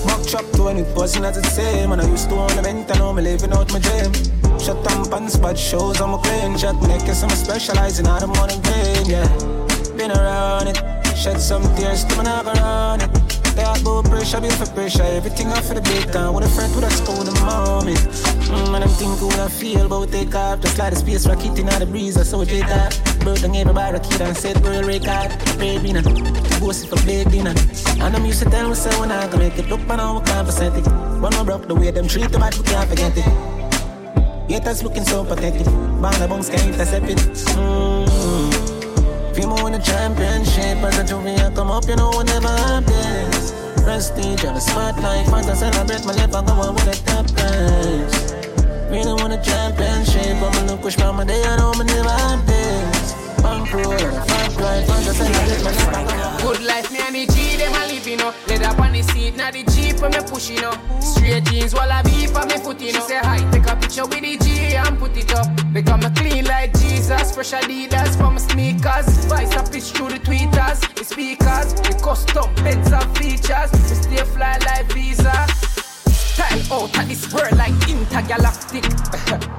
Back 0.07 0.22
chop 0.24 0.46
to 0.53 0.62
when 0.62 0.76
it 0.78 0.96
wasn't 0.96 1.24
as 1.24 1.36
it 1.36 1.46
same. 1.46 1.90
And 1.90 2.00
I 2.00 2.07
used 2.07 2.28
to 2.28 2.36
ornament, 2.36 2.94
I 2.94 2.98
know 2.98 3.12
me 3.12 3.22
living 3.22 3.53
out 3.53 3.72
my 3.72 3.80
dream. 3.80 4.12
Shut 4.61 4.84
pants, 5.11 5.36
bad 5.36 5.59
shows, 5.59 6.00
I'm 6.00 6.14
a 6.14 6.18
clean 6.18 6.57
shot. 6.57 6.80
Make 6.82 7.09
it 7.09 7.16
some 7.16 7.30
specializing 7.30 8.07
out 8.07 8.22
of 8.22 8.28
morning 8.36 8.62
pain, 8.62 9.07
yeah. 9.07 9.26
Been 9.96 10.12
around 10.12 10.68
it, 10.68 10.76
shed 11.16 11.40
some 11.40 11.64
tears, 11.74 12.05
to 12.05 12.16
my 12.16 12.22
never 12.22 12.57
on 12.61 13.00
it. 13.00 13.41
Talk 13.55 13.80
about 13.80 14.05
pressure, 14.07 14.40
build 14.40 14.55
for 14.55 14.66
pressure. 14.72 15.03
Everything 15.03 15.48
off 15.48 15.66
for 15.66 15.74
the 15.74 15.82
big. 15.82 16.07
With 16.07 16.44
a 16.44 16.48
friend 16.48 16.74
with 16.74 16.84
a 16.84 16.90
school 16.90 17.20
in 17.20 17.26
the 17.26 17.40
moment. 17.44 17.98
Mm, 18.48 18.74
and 18.74 18.84
I'm 18.84 18.90
thinking 18.90 19.26
what 19.26 19.38
I 19.38 19.48
feel 19.48 19.86
about 19.86 20.11
take 20.11 20.34
off. 20.34 20.61
Just 20.61 20.78
like 20.78 20.92
the 20.92 20.98
space 20.98 21.26
rocket 21.26 21.59
in 21.59 21.66
the 21.66 21.86
breeze. 21.86 22.16
I 22.16 22.22
saw 22.22 22.44
J 22.44 22.61
that. 22.61 22.98
Bird 23.24 23.44
and 23.44 23.55
everybody 23.55 23.98
kid 24.00 24.20
and 24.22 24.36
said, 24.36 24.62
girl, 24.62 24.82
record. 24.82 25.30
Baby, 25.59 25.92
now. 25.92 26.03
Bossy 26.61 26.86
for 26.86 26.96
baby, 27.05 27.42
now. 27.42 27.55
And 28.00 28.16
I'm 28.16 28.24
used 28.24 28.42
to 28.42 28.48
tell 28.48 28.68
myself 28.68 28.98
when 28.98 29.11
I 29.11 29.28
can 29.28 29.38
make 29.38 29.59
it 29.59 29.68
look, 29.68 29.80
but 29.86 29.96
now 29.96 30.18
I 30.18 30.24
can't 30.24 30.46
percent 30.46 30.76
it. 30.76 30.86
When 31.20 31.34
I 31.34 31.44
broke 31.44 31.68
the 31.68 31.74
way 31.74 31.90
them 31.90 32.09
treat 32.09 32.30
the 32.30 32.38
bad, 32.38 32.55
we 32.57 32.64
can't 32.64 32.88
forget 32.88 33.16
it. 33.16 33.24
Haters 34.50 34.82
looking 34.82 35.05
so 35.05 35.24
pathetic. 35.24 35.66
Bang 36.00 36.18
the 36.18 36.26
bones 36.28 36.48
can't 36.48 36.66
intercept 36.66 37.05
it. 37.05 37.18
Mm. 37.18 38.41
You 39.35 39.49
win 39.49 39.74
a 39.74 39.78
championship 39.83 40.78
as 40.85 40.99
a 40.99 41.05
junior, 41.05 41.51
come 41.55 41.70
up, 41.70 41.89
you 41.89 41.97
know 41.97 42.11
we 42.16 42.24
never 42.24 42.49
this. 42.85 43.53
Prestige 43.83 44.45
on 44.45 44.55
the 44.55 44.61
spotlight, 44.61 45.26
fun 45.26 45.45
to 45.45 45.57
celebrate 45.57 46.05
my 46.05 46.12
life, 46.12 46.35
I 46.35 46.45
go 46.45 46.53
on 46.53 46.74
with 46.74 46.87
a 46.87 46.95
top 47.07 47.26
prize. 47.35 48.35
Really 48.91 49.14
want 49.14 49.33
a 49.33 49.41
championship, 49.43 50.37
I'm 50.37 50.53
gonna 50.53 50.76
push 50.76 50.97
by 50.97 51.11
my 51.12 51.24
day, 51.24 51.43
I 51.45 51.57
know 51.57 51.72
me 51.72 51.85
never 51.85 52.11
have 52.11 52.47
to 53.43 55.14
celebrate 55.14 55.62
my 55.64 55.70
life, 55.70 55.88
I 55.88 56.05
go 56.05 56.22
on. 56.22 56.40
Good 56.43 56.62
life, 56.64 56.93
me 56.93 56.99
and 57.01 57.14
the 57.14 57.26
G, 57.26 57.57
them 57.57 57.74
a 57.74 57.86
living 57.93 58.20
up. 58.20 58.34
Leather 58.49 58.66
up 58.66 58.80
on 58.80 58.93
the 58.93 59.03
seat, 59.03 59.36
now 59.36 59.51
the 59.51 59.64
Jeep 59.64 60.01
when 60.01 60.12
me 60.12 60.18
pushing 60.26 60.64
up. 60.64 60.78
Straight 61.03 61.45
jeans, 61.45 61.74
while 61.74 61.90
I 61.90 62.03
beef 62.03 62.34
on 62.36 62.49
me 62.49 62.57
footing 62.59 62.95
up. 62.97 63.03
She 63.03 63.09
say 63.09 63.18
hi, 63.18 63.38
take 63.51 63.66
a 63.66 63.76
picture 63.76 64.07
with 64.07 64.20
the 64.20 64.36
G 64.38 64.74
and 64.76 64.99
put 64.99 65.16
it 65.16 65.32
up. 65.34 65.47
Become 65.72 66.03
a 66.03 66.11
clean 66.11 66.45
like 66.45 66.72
Jesus, 66.78 67.34
fresh 67.34 67.53
Adidas 67.53 68.16
for 68.16 68.30
my 68.30 68.38
sneakers. 68.38 69.07
Vice 69.26 69.55
a 69.55 69.62
pitch 69.70 69.90
through 69.93 70.11
the 70.11 70.18
tweeters, 70.18 70.80
the 70.95 71.05
speakers, 71.05 71.74
the 71.74 71.99
custom 72.03 72.55
beds 72.57 72.93
and 72.93 73.18
features. 73.18 73.70
We 73.72 73.97
stay 73.97 74.24
fly 74.24 74.59
like 74.66 74.93
Visa. 74.93 75.72
Style 76.33 76.72
out 76.72 76.99
of 76.99 77.09
this 77.09 77.30
world 77.35 77.57
like 77.59 77.76
intergalactic. 77.91 78.85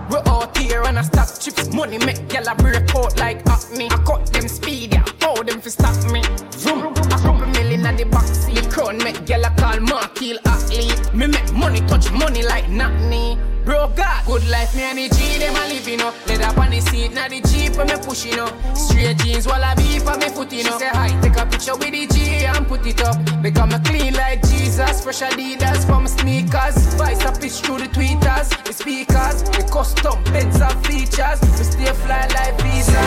we 0.09 0.17
out 0.25 0.57
here 0.57 0.81
and 0.83 0.97
I 0.97 1.03
stack 1.03 1.39
chips. 1.39 1.71
Money 1.71 1.99
make 1.99 2.27
gyal 2.27 2.57
break 2.57 2.95
out 2.95 3.19
like 3.19 3.45
acne. 3.47 3.91
I 3.91 3.97
cut 4.03 4.25
them 4.33 4.47
speed, 4.47 4.93
yeah. 4.93 5.05
How 5.21 5.35
them 5.43 5.61
fi 5.61 5.69
stop 5.69 5.95
me? 6.11 6.23
Vroom. 6.63 6.93
A 6.93 7.17
couple 7.21 7.45
million 7.47 7.85
at 7.85 7.97
the 7.97 8.05
back 8.05 8.25
seat. 8.25 8.55
The 8.55 8.62
crown 8.73 8.97
make 8.97 9.21
gyal 9.25 9.45
call 9.57 9.79
Markil 9.85 10.37
athlete. 10.45 11.13
Me 11.13 11.27
make 11.27 11.53
money 11.53 11.79
touch 11.81 12.11
money 12.11 12.43
like 12.43 12.65
Natney. 12.65 13.37
Bro, 13.63 13.93
God, 13.95 14.25
good 14.25 14.45
life, 14.49 14.75
me 14.75 14.81
and 14.81 14.97
the 14.97 15.07
G, 15.15 15.37
them 15.37 15.55
a 15.55 15.67
living 15.69 16.01
up. 16.01 16.13
Leather 16.27 16.43
up 16.43 16.57
on 16.57 16.71
the 16.71 16.81
seat, 16.81 17.13
now 17.13 17.29
the 17.29 17.39
Jeep, 17.39 17.77
and 17.79 17.89
me 17.89 17.95
pushing 18.05 18.37
up. 18.37 18.51
Straight 18.75 19.17
jeans, 19.19 19.47
while 19.47 19.63
I 19.63 19.73
beef, 19.75 20.05
and 20.05 20.19
me 20.19 20.27
footing 20.27 20.67
up. 20.67 20.79
Say 20.79 20.89
hi, 20.89 21.07
take 21.21 21.37
a 21.37 21.45
picture 21.45 21.75
with 21.75 21.91
the 21.91 22.07
G 22.07 22.45
and 22.45 22.67
put 22.67 22.85
it 22.85 23.01
up. 23.01 23.15
Become 23.41 23.71
a 23.71 23.79
clean 23.79 24.15
like 24.15 24.41
Jesus, 24.49 25.01
fresh 25.01 25.21
Adidas 25.21 25.85
for 25.85 26.01
my 26.01 26.07
sneakers. 26.07 26.75
Vice 26.95 27.23
a 27.23 27.31
pitch 27.31 27.61
through 27.63 27.77
the 27.77 27.87
tweeters, 27.87 28.49
the 28.65 28.73
speakers, 28.73 29.43
the 29.43 29.63
custom 29.71 30.21
beds 30.25 30.59
and 30.59 30.85
features. 30.85 31.39
We 31.41 31.63
stay 31.63 31.93
fly 32.03 32.27
like 32.35 32.59
Visa. 32.61 32.99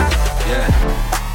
Yeah. 0.49 1.26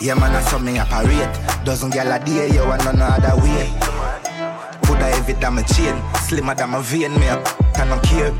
Yeah, 0.00 0.14
man, 0.14 0.34
I 0.34 0.40
saw 0.40 0.58
me 0.58 0.78
operate. 0.78 1.28
Dozen 1.62 1.90
gal 1.90 2.10
a 2.10 2.18
day, 2.24 2.48
yo, 2.54 2.70
and 2.70 2.82
none 2.84 3.02
other 3.02 3.36
way. 3.42 3.68
Coulda 4.82 5.04
heavy 5.04 5.34
than 5.34 5.54
my 5.54 5.62
chain, 5.62 5.94
slimmer 6.26 6.54
than 6.54 6.70
my 6.70 6.80
vein, 6.80 7.12
me 7.20 7.28
up, 7.28 7.46
and 7.78 7.90
no 7.90 7.98
care. 8.00 8.32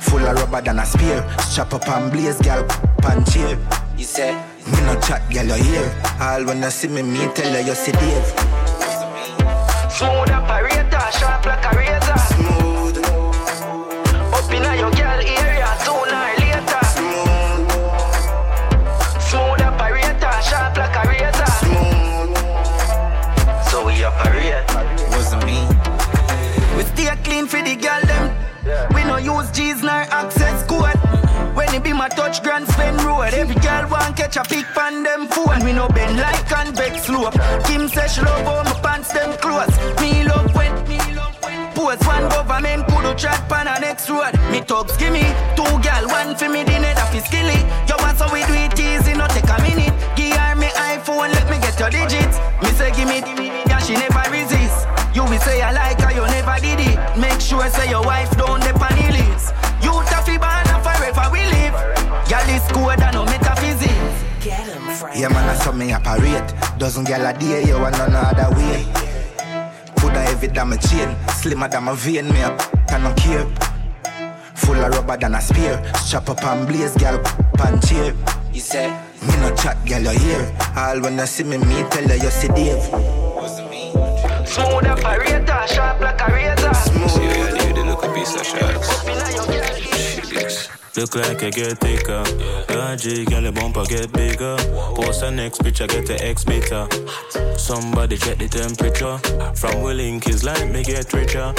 Full 0.00 0.26
of 0.26 0.34
rubber 0.34 0.60
than 0.60 0.80
a 0.80 0.84
spear. 0.84 1.24
Strap 1.42 1.74
up 1.74 1.88
and 1.88 2.10
blaze, 2.10 2.40
gal, 2.40 2.64
pan 2.98 3.24
cheer. 3.26 3.56
You 3.96 4.04
say, 4.04 4.34
me 4.66 4.80
no 4.82 4.98
chat, 5.00 5.22
gal, 5.30 5.46
you 5.46 5.62
hear. 5.62 5.86
All 6.20 6.44
when 6.44 6.60
you 6.60 6.70
see 6.70 6.88
me, 6.88 7.02
me 7.02 7.28
tell 7.34 7.52
you, 7.54 7.68
you 7.68 7.74
see 7.76 7.92
Dave. 7.92 8.26
Smooth 9.94 10.30
operator, 10.30 11.06
sharp 11.18 11.46
like 11.46 11.64
a 11.64 11.76
razor. 11.78 12.18
Smooth. 12.34 12.98
Up 14.34 14.52
inna 14.52 14.74
your 14.74 14.90
girl 14.90 15.20
area, 15.22 15.68
for 27.48 27.62
the 27.62 27.74
girl 27.76 28.02
them. 28.04 28.28
We 28.94 29.02
no 29.04 29.16
use 29.16 29.50
G's 29.50 29.82
nor 29.82 30.04
access 30.12 30.62
code. 30.66 30.96
When 31.56 31.74
it 31.74 31.82
be 31.82 31.92
my 31.94 32.08
touch 32.08 32.42
grand 32.42 32.68
spend 32.68 33.00
road, 33.02 33.32
every 33.32 33.56
girl 33.56 33.88
want 33.88 34.16
catch 34.16 34.36
a 34.36 34.42
pic 34.42 34.66
pan 34.76 35.02
them 35.02 35.26
phone. 35.28 35.64
We 35.64 35.72
no 35.72 35.88
bend 35.88 36.18
like 36.18 36.46
convex 36.46 37.04
slope. 37.04 37.32
Kim 37.64 37.88
says 37.88 38.14
she 38.14 38.20
love 38.20 38.44
how 38.44 38.62
my 38.64 38.78
pants 38.84 39.12
them 39.12 39.32
close. 39.38 39.72
Me 40.00 40.24
love 40.24 40.54
when 40.54 40.72
me 40.88 40.98
love 41.14 41.36
when. 41.42 41.72
Pose 41.72 42.04
one 42.06 42.28
government 42.28 42.86
could 42.86 43.16
chat 43.16 43.40
pan 43.48 43.66
a 43.66 43.80
next 43.80 44.10
road. 44.10 44.34
Me 44.52 44.60
thugs 44.60 44.96
give 44.98 45.12
me 45.12 45.24
two 45.56 45.72
gal, 45.80 46.06
one 46.08 46.36
for 46.36 46.50
me 46.50 46.64
the 46.64 46.78
net 46.78 47.00
of 47.00 47.08
his 47.08 47.24
skilly. 47.24 47.64
You 47.88 47.96
want 47.96 48.18
so 48.18 48.28
we 48.30 48.44
do 48.44 48.52
it 48.52 48.78
easy, 48.78 49.14
no 49.14 49.26
take 49.28 49.48
a 49.48 49.56
minute. 49.64 49.94
Give 50.16 50.36
her 50.36 50.54
me 50.54 50.68
iPhone, 50.76 51.32
let 51.32 51.48
me 51.48 51.56
get 51.64 51.80
your 51.80 51.88
digits. 51.88 52.36
Me 52.60 52.68
say 52.76 52.92
give 52.92 53.08
me, 53.08 53.24
yeah 53.64 53.80
she 53.80 53.94
never 53.94 54.24
resist. 54.30 54.86
You 55.14 55.24
will 55.24 55.40
say 55.40 55.62
I 55.62 55.72
like 55.72 55.87
sure 57.48 57.70
say 57.70 57.88
your 57.88 58.04
wife 58.04 58.30
don't 58.36 58.60
depend 58.60 59.00
on 59.00 59.12
the. 59.16 59.28
You 59.82 59.92
taffy 60.04 60.36
ban 60.36 60.68
and 60.68 60.82
forever 60.84 61.26
we 61.32 61.40
live. 61.56 61.72
Girl 62.28 62.48
is 62.52 62.66
good 62.72 63.00
and 63.00 63.14
no 63.14 63.24
metaphysics. 63.24 64.16
Yeah, 65.16 65.28
man, 65.28 65.48
I 65.48 65.54
saw 65.54 65.72
me 65.72 65.92
operate. 65.92 66.48
Dozen 66.78 67.04
gal 67.04 67.24
a 67.24 67.32
day, 67.38 67.64
yo, 67.64 67.82
and 67.82 67.96
none 67.96 68.14
other 68.14 68.54
way. 68.56 68.84
Coulda 69.96 70.20
heavy 70.20 70.48
than 70.48 70.68
my 70.68 70.76
chain, 70.76 71.16
slimmer 71.28 71.68
than 71.68 71.84
my 71.84 71.94
vein, 71.94 72.28
me 72.28 72.42
up, 72.42 72.60
and 72.92 73.04
no 73.04 73.14
care. 73.14 73.46
Full 74.54 74.76
of 74.76 74.92
rubber 74.92 75.16
than 75.16 75.34
a 75.34 75.40
spear. 75.40 75.80
Strap 75.96 76.28
up 76.28 76.44
and 76.44 76.68
blaze, 76.68 76.94
gal, 76.96 77.18
pan 77.54 77.80
cheer. 77.80 78.14
You 78.52 78.60
say, 78.60 78.90
me 79.22 79.36
no 79.40 79.54
chat, 79.56 79.82
gal, 79.86 80.02
you 80.02 80.18
hear. 80.18 80.56
All 80.76 81.00
when 81.00 81.16
you 81.16 81.26
see 81.26 81.44
me, 81.44 81.56
me 81.56 81.82
tell 81.90 82.04
you, 82.04 82.22
you 82.22 82.30
see 82.30 82.48
Dave. 82.48 83.27
Smooth 84.48 84.86
operator, 84.86 85.66
sharp 85.68 86.00
like 86.00 86.20
a 86.20 86.32
razor. 86.32 86.74
See, 86.74 87.28
I 87.28 87.66
need 87.66 87.74
to 87.76 87.84
look 87.84 88.02
a 88.04 88.12
piece 88.14 88.34
of 88.34 88.46
shots. 88.46 88.88
Look 90.96 91.14
like 91.14 91.42
I 91.44 91.50
get 91.50 91.78
thicker. 91.78 92.24
Dodgy, 92.66 93.24
girl, 93.26 93.42
the 93.42 93.52
bumper 93.52 93.84
get 93.84 94.10
bigger. 94.12 94.56
Post 94.96 95.20
the 95.20 95.30
next 95.30 95.62
picture, 95.62 95.86
get 95.86 96.06
the 96.06 96.20
X 96.20 96.46
meter. 96.48 96.88
Somebody 97.56 98.16
check 98.16 98.38
the 98.38 98.48
temperature. 98.48 99.18
From 99.54 99.82
Willink 99.84 100.28
is 100.28 100.42
like 100.42 100.68
me 100.72 100.82
get 100.82 101.12
richer. 101.12 101.52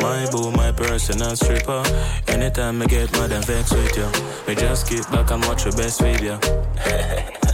My 0.00 0.28
boo, 0.30 0.52
my 0.52 0.70
personal 0.70 1.34
stripper. 1.34 1.82
Anytime 2.28 2.82
I 2.82 2.86
get 2.86 3.10
mad 3.12 3.32
and 3.32 3.44
vex 3.44 3.72
with 3.72 3.96
you, 3.96 4.08
we 4.46 4.54
just 4.54 4.86
kick 4.86 5.10
back 5.10 5.30
and 5.32 5.44
watch 5.46 5.64
your 5.64 5.74
best 5.74 6.00
video. 6.00 6.38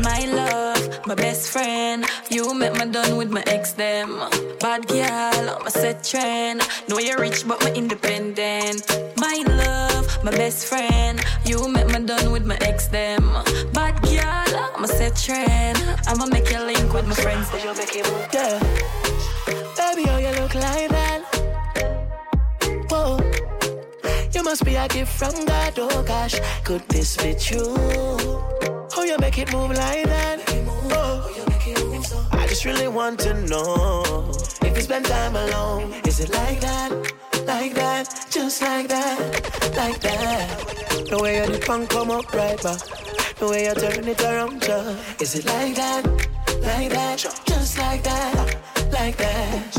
My 0.00 0.26
love, 0.26 1.06
my 1.06 1.16
best 1.16 1.50
friend. 1.50 2.07
You 2.30 2.52
met 2.52 2.74
me 2.74 2.92
done 2.92 3.16
with 3.16 3.30
my 3.30 3.42
ex 3.46 3.72
them. 3.72 4.20
Bad 4.60 4.86
girl, 4.86 5.56
I'm 5.56 5.66
a 5.66 5.70
set 5.70 6.04
trend. 6.04 6.60
Know 6.86 6.98
you're 6.98 7.18
rich, 7.18 7.48
but 7.48 7.62
my 7.62 7.72
independent. 7.72 8.84
My 9.16 9.42
love, 9.46 10.22
my 10.22 10.30
best 10.30 10.66
friend. 10.66 11.24
You 11.46 11.66
met 11.68 11.86
me 11.86 12.04
done 12.04 12.30
with 12.30 12.44
my 12.44 12.58
ex 12.60 12.88
them. 12.88 13.22
Bad 13.72 14.02
girl, 14.02 14.72
I'm 14.76 14.84
a 14.84 14.88
set 14.88 15.16
trend. 15.16 15.78
I'ma 16.06 16.26
make 16.26 16.50
you 16.50 16.60
link 16.62 16.92
with 16.92 17.06
my 17.06 17.14
friends. 17.14 17.50
Make. 17.50 17.64
Yeah. 18.34 18.60
Baby, 19.76 20.02
how 20.04 20.18
you 20.18 20.32
look 20.40 20.54
like 20.54 20.90
that? 20.90 21.22
Whoa. 22.90 23.20
You 24.34 24.42
must 24.42 24.66
be 24.66 24.74
a 24.76 24.86
gift 24.86 25.12
from 25.12 25.46
God, 25.46 25.78
oh 25.78 26.02
gosh. 26.02 26.38
Could 26.62 26.86
this 26.90 27.16
be 27.16 27.34
true? 27.34 27.74
How 28.92 29.02
you 29.04 29.16
make 29.18 29.38
it 29.38 29.50
move 29.50 29.70
like 29.70 30.04
that? 30.04 30.42
Oh. 30.90 31.37
I 32.32 32.46
just 32.48 32.64
really 32.64 32.88
want 32.88 33.20
to 33.20 33.34
know 33.46 34.30
if 34.62 34.76
you 34.76 34.82
spend 34.82 35.06
time 35.06 35.36
alone. 35.36 35.94
Is 36.06 36.20
it 36.20 36.30
like 36.30 36.60
that? 36.60 36.90
Like 37.46 37.74
that? 37.74 38.26
Just 38.30 38.62
like 38.62 38.88
that? 38.88 39.18
Like 39.76 40.00
that? 40.00 41.06
The 41.10 41.18
way 41.22 41.36
your 41.36 41.58
punk 41.60 41.90
come 41.90 42.10
up 42.10 42.32
right 42.34 42.60
back. 42.62 42.80
The 43.38 43.48
way 43.48 43.64
you 43.66 43.74
turn 43.74 44.06
it 44.06 44.20
around, 44.22 44.66
ja. 44.66 44.96
Is 45.20 45.34
it 45.34 45.46
like 45.46 45.74
that? 45.76 46.04
Like 46.62 46.90
that? 46.90 47.18
Just 47.46 47.78
like 47.78 48.02
that? 48.04 48.58
like 48.92 49.16
that. 49.16 49.76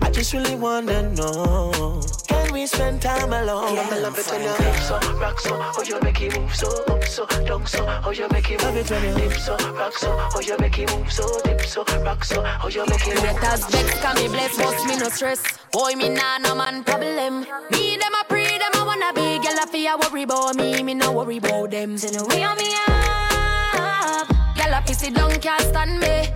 I 0.00 0.10
just 0.10 0.32
really 0.32 0.54
wanna 0.54 1.10
know. 1.14 2.00
Can 2.48 2.54
we 2.54 2.66
spend 2.66 3.02
time 3.02 3.30
alone? 3.30 3.74
Yeah, 3.74 3.88
I 3.92 3.98
love 3.98 4.18
it 4.18 4.26
when 4.30 4.40
you 4.40 4.56
dip 4.56 4.76
so, 4.76 4.98
rock 5.20 5.38
so, 5.38 5.50
oh 5.60 5.82
you 5.86 6.00
make 6.00 6.22
it 6.22 6.40
move 6.40 6.54
so, 6.54 6.82
up 6.84 7.04
so, 7.04 7.26
down 7.26 7.66
so, 7.66 8.00
oh 8.02 8.10
you 8.10 8.26
make 8.30 8.50
it 8.50 8.64
move. 8.64 8.74
Love 8.90 9.16
dip 9.18 9.32
so, 9.34 9.56
rock 9.74 9.92
so, 9.92 10.16
oh 10.34 10.40
you 10.40 10.56
make 10.56 10.78
it 10.78 10.90
move 10.90 11.12
so, 11.12 11.40
dip 11.44 11.60
so, 11.60 11.84
rock 12.02 12.24
so, 12.24 12.42
oh 12.62 12.68
you 12.68 12.86
make 12.86 13.06
it 13.06 13.16
move. 13.16 13.22
Let 13.22 13.44
us 13.44 13.70
vex, 13.70 14.00
can 14.00 14.16
me 14.16 14.28
bless, 14.28 14.56
but 14.56 14.86
me 14.86 14.96
no 14.96 15.10
stress. 15.10 15.42
Boy, 15.72 15.92
me 15.94 16.08
nah 16.08 16.38
no 16.38 16.54
man 16.54 16.84
problem. 16.84 17.40
Me 17.70 17.98
them 17.98 18.14
a 18.18 18.24
pre, 18.26 18.44
them 18.44 18.72
a 18.76 18.84
wanna 18.86 19.12
be, 19.12 19.38
girl 19.46 19.60
I 19.60 19.66
fear 19.70 19.98
worry 19.98 20.22
about 20.22 20.56
me, 20.56 20.82
me 20.82 20.94
no 20.94 21.12
worry 21.12 21.36
about 21.36 21.70
them. 21.70 21.98
Say 21.98 22.16
no 22.16 22.24
way 22.28 22.44
on 22.44 22.56
me 22.56 22.72
up, 22.88 24.26
girl 24.56 24.74
I 24.74 24.82
piss 24.86 25.02
it 25.02 25.14
down, 25.14 25.38
can't 25.38 25.60
stand 25.60 26.00
me. 26.00 26.32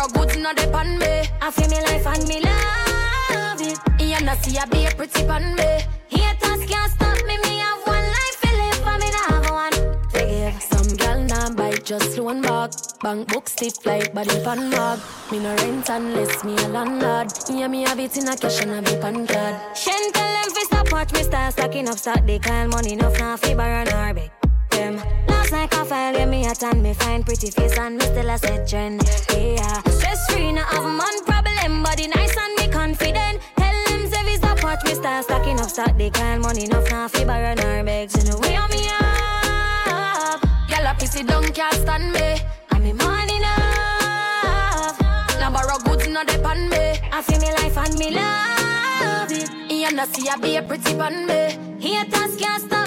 Now 0.00 0.08
borrow 0.08 0.24
goods, 0.24 0.36
no 0.38 0.54
depend 0.54 0.98
me. 0.98 1.28
I 1.42 1.50
feel 1.50 1.68
me 1.68 1.76
life 1.82 2.06
and 2.06 2.26
me 2.26 2.40
love 2.40 3.60
it. 3.60 3.78
You 4.00 4.24
know 4.24 4.34
see 4.40 4.56
I 4.56 4.64
be 4.64 4.86
a 4.86 4.90
pretty 4.92 5.26
pan 5.26 5.54
me. 5.56 5.84
Haters 6.08 6.64
can't 6.64 6.90
stop 6.90 7.18
me, 7.26 7.36
me 7.36 7.58
have 7.58 7.86
one 7.86 8.06
life 8.16 8.40
to 8.40 8.48
live, 8.60 8.86
and 8.86 9.00
me 9.02 9.10
nah 9.10 9.28
have 9.28 9.50
one. 9.50 10.08
Forgive 10.08 10.62
some 10.62 10.96
girl 10.96 11.22
nah 11.24 11.50
bite, 11.50 11.84
just 11.84 12.16
loan 12.16 12.40
back. 12.40 12.70
Bank 13.02 13.28
book 13.28 13.46
stiff 13.50 13.84
like 13.84 14.14
body 14.14 14.42
pan 14.42 14.70
mug. 14.70 15.00
Me 15.30 15.38
no 15.38 15.54
rent 15.56 15.90
unless 15.90 16.44
me 16.44 16.56
a 16.56 16.68
landlord. 16.68 17.30
Yeah, 17.50 17.68
me 17.68 17.82
have 17.82 18.00
it 18.00 18.16
in 18.16 18.28
a 18.28 18.36
cash 18.38 18.62
and 18.62 18.70
a 18.70 18.80
be 18.80 18.98
pan 19.02 19.26
card. 19.26 19.76
Shen 19.76 20.12
tell 20.12 20.32
them 20.32 20.50
fi 20.54 20.62
stop 20.62 20.92
watch 20.92 21.12
me 21.12 21.24
start 21.24 21.52
stacking 21.52 21.88
up 21.90 21.98
stock. 21.98 22.24
They 22.24 22.38
call 22.38 22.68
money 22.68 22.94
enough 22.94 23.18
now 23.18 23.36
fi 23.36 23.52
borrow 23.54 24.14
beg 24.14 24.30
them. 24.70 25.29
Last 25.50 25.72
night 25.72 25.80
I 25.80 25.84
file 25.84 26.14
yeah, 26.14 26.26
me 26.26 26.46
a 26.46 26.54
tan, 26.54 26.80
me 26.80 26.94
find 26.94 27.26
pretty 27.26 27.50
face 27.50 27.76
and 27.76 27.96
me 27.96 28.04
still 28.04 28.30
a 28.30 28.38
set 28.38 28.68
trend. 28.68 29.02
Yeah, 29.32 29.82
stress 29.82 30.30
free, 30.30 30.52
no 30.52 30.62
have 30.62 30.84
man 30.84 31.24
problem, 31.24 31.82
body 31.82 32.06
nice 32.06 32.36
and 32.36 32.54
me 32.54 32.68
confident. 32.68 33.40
Tell 33.56 33.84
them 33.86 34.08
vi 34.08 34.36
stop 34.36 34.62
watch 34.62 34.84
me 34.84 34.94
start 34.94 35.24
stacking 35.24 35.58
up 35.58 35.68
stock. 35.68 35.98
They 35.98 36.10
call 36.10 36.38
money 36.38 36.66
enough 36.66 36.88
now 36.88 37.08
fi 37.08 37.24
borrow 37.24 37.54
nor 37.54 37.82
beg. 37.82 38.10
So 38.10 38.30
no 38.30 38.38
way 38.38 38.54
on 38.54 38.70
me 38.70 38.86
up. 38.90 40.40
Girl 40.70 40.86
a 40.86 40.94
pissy 40.94 41.26
down 41.26 41.42
can't 41.52 41.74
stand 41.74 42.12
me. 42.12 42.40
And 42.70 42.84
me 42.84 42.92
money 42.92 43.38
enough. 43.38 45.00
Now 45.40 45.50
borrow 45.50 45.78
goods 45.78 46.06
no 46.06 46.22
depend 46.22 46.70
me. 46.70 47.00
I 47.10 47.22
feel 47.22 47.40
me 47.40 47.52
life 47.54 47.76
and 47.76 47.98
me 47.98 48.10
love 48.12 49.32
it. 49.32 49.50
You 49.68 49.90
know 49.96 50.04
see 50.12 50.28
I 50.28 50.36
be 50.36 50.54
a 50.54 50.62
pretty 50.62 50.94
pan 50.94 51.26
me. 51.26 51.58
Haters 51.80 52.36
can't 52.36 52.62
stop 52.62 52.79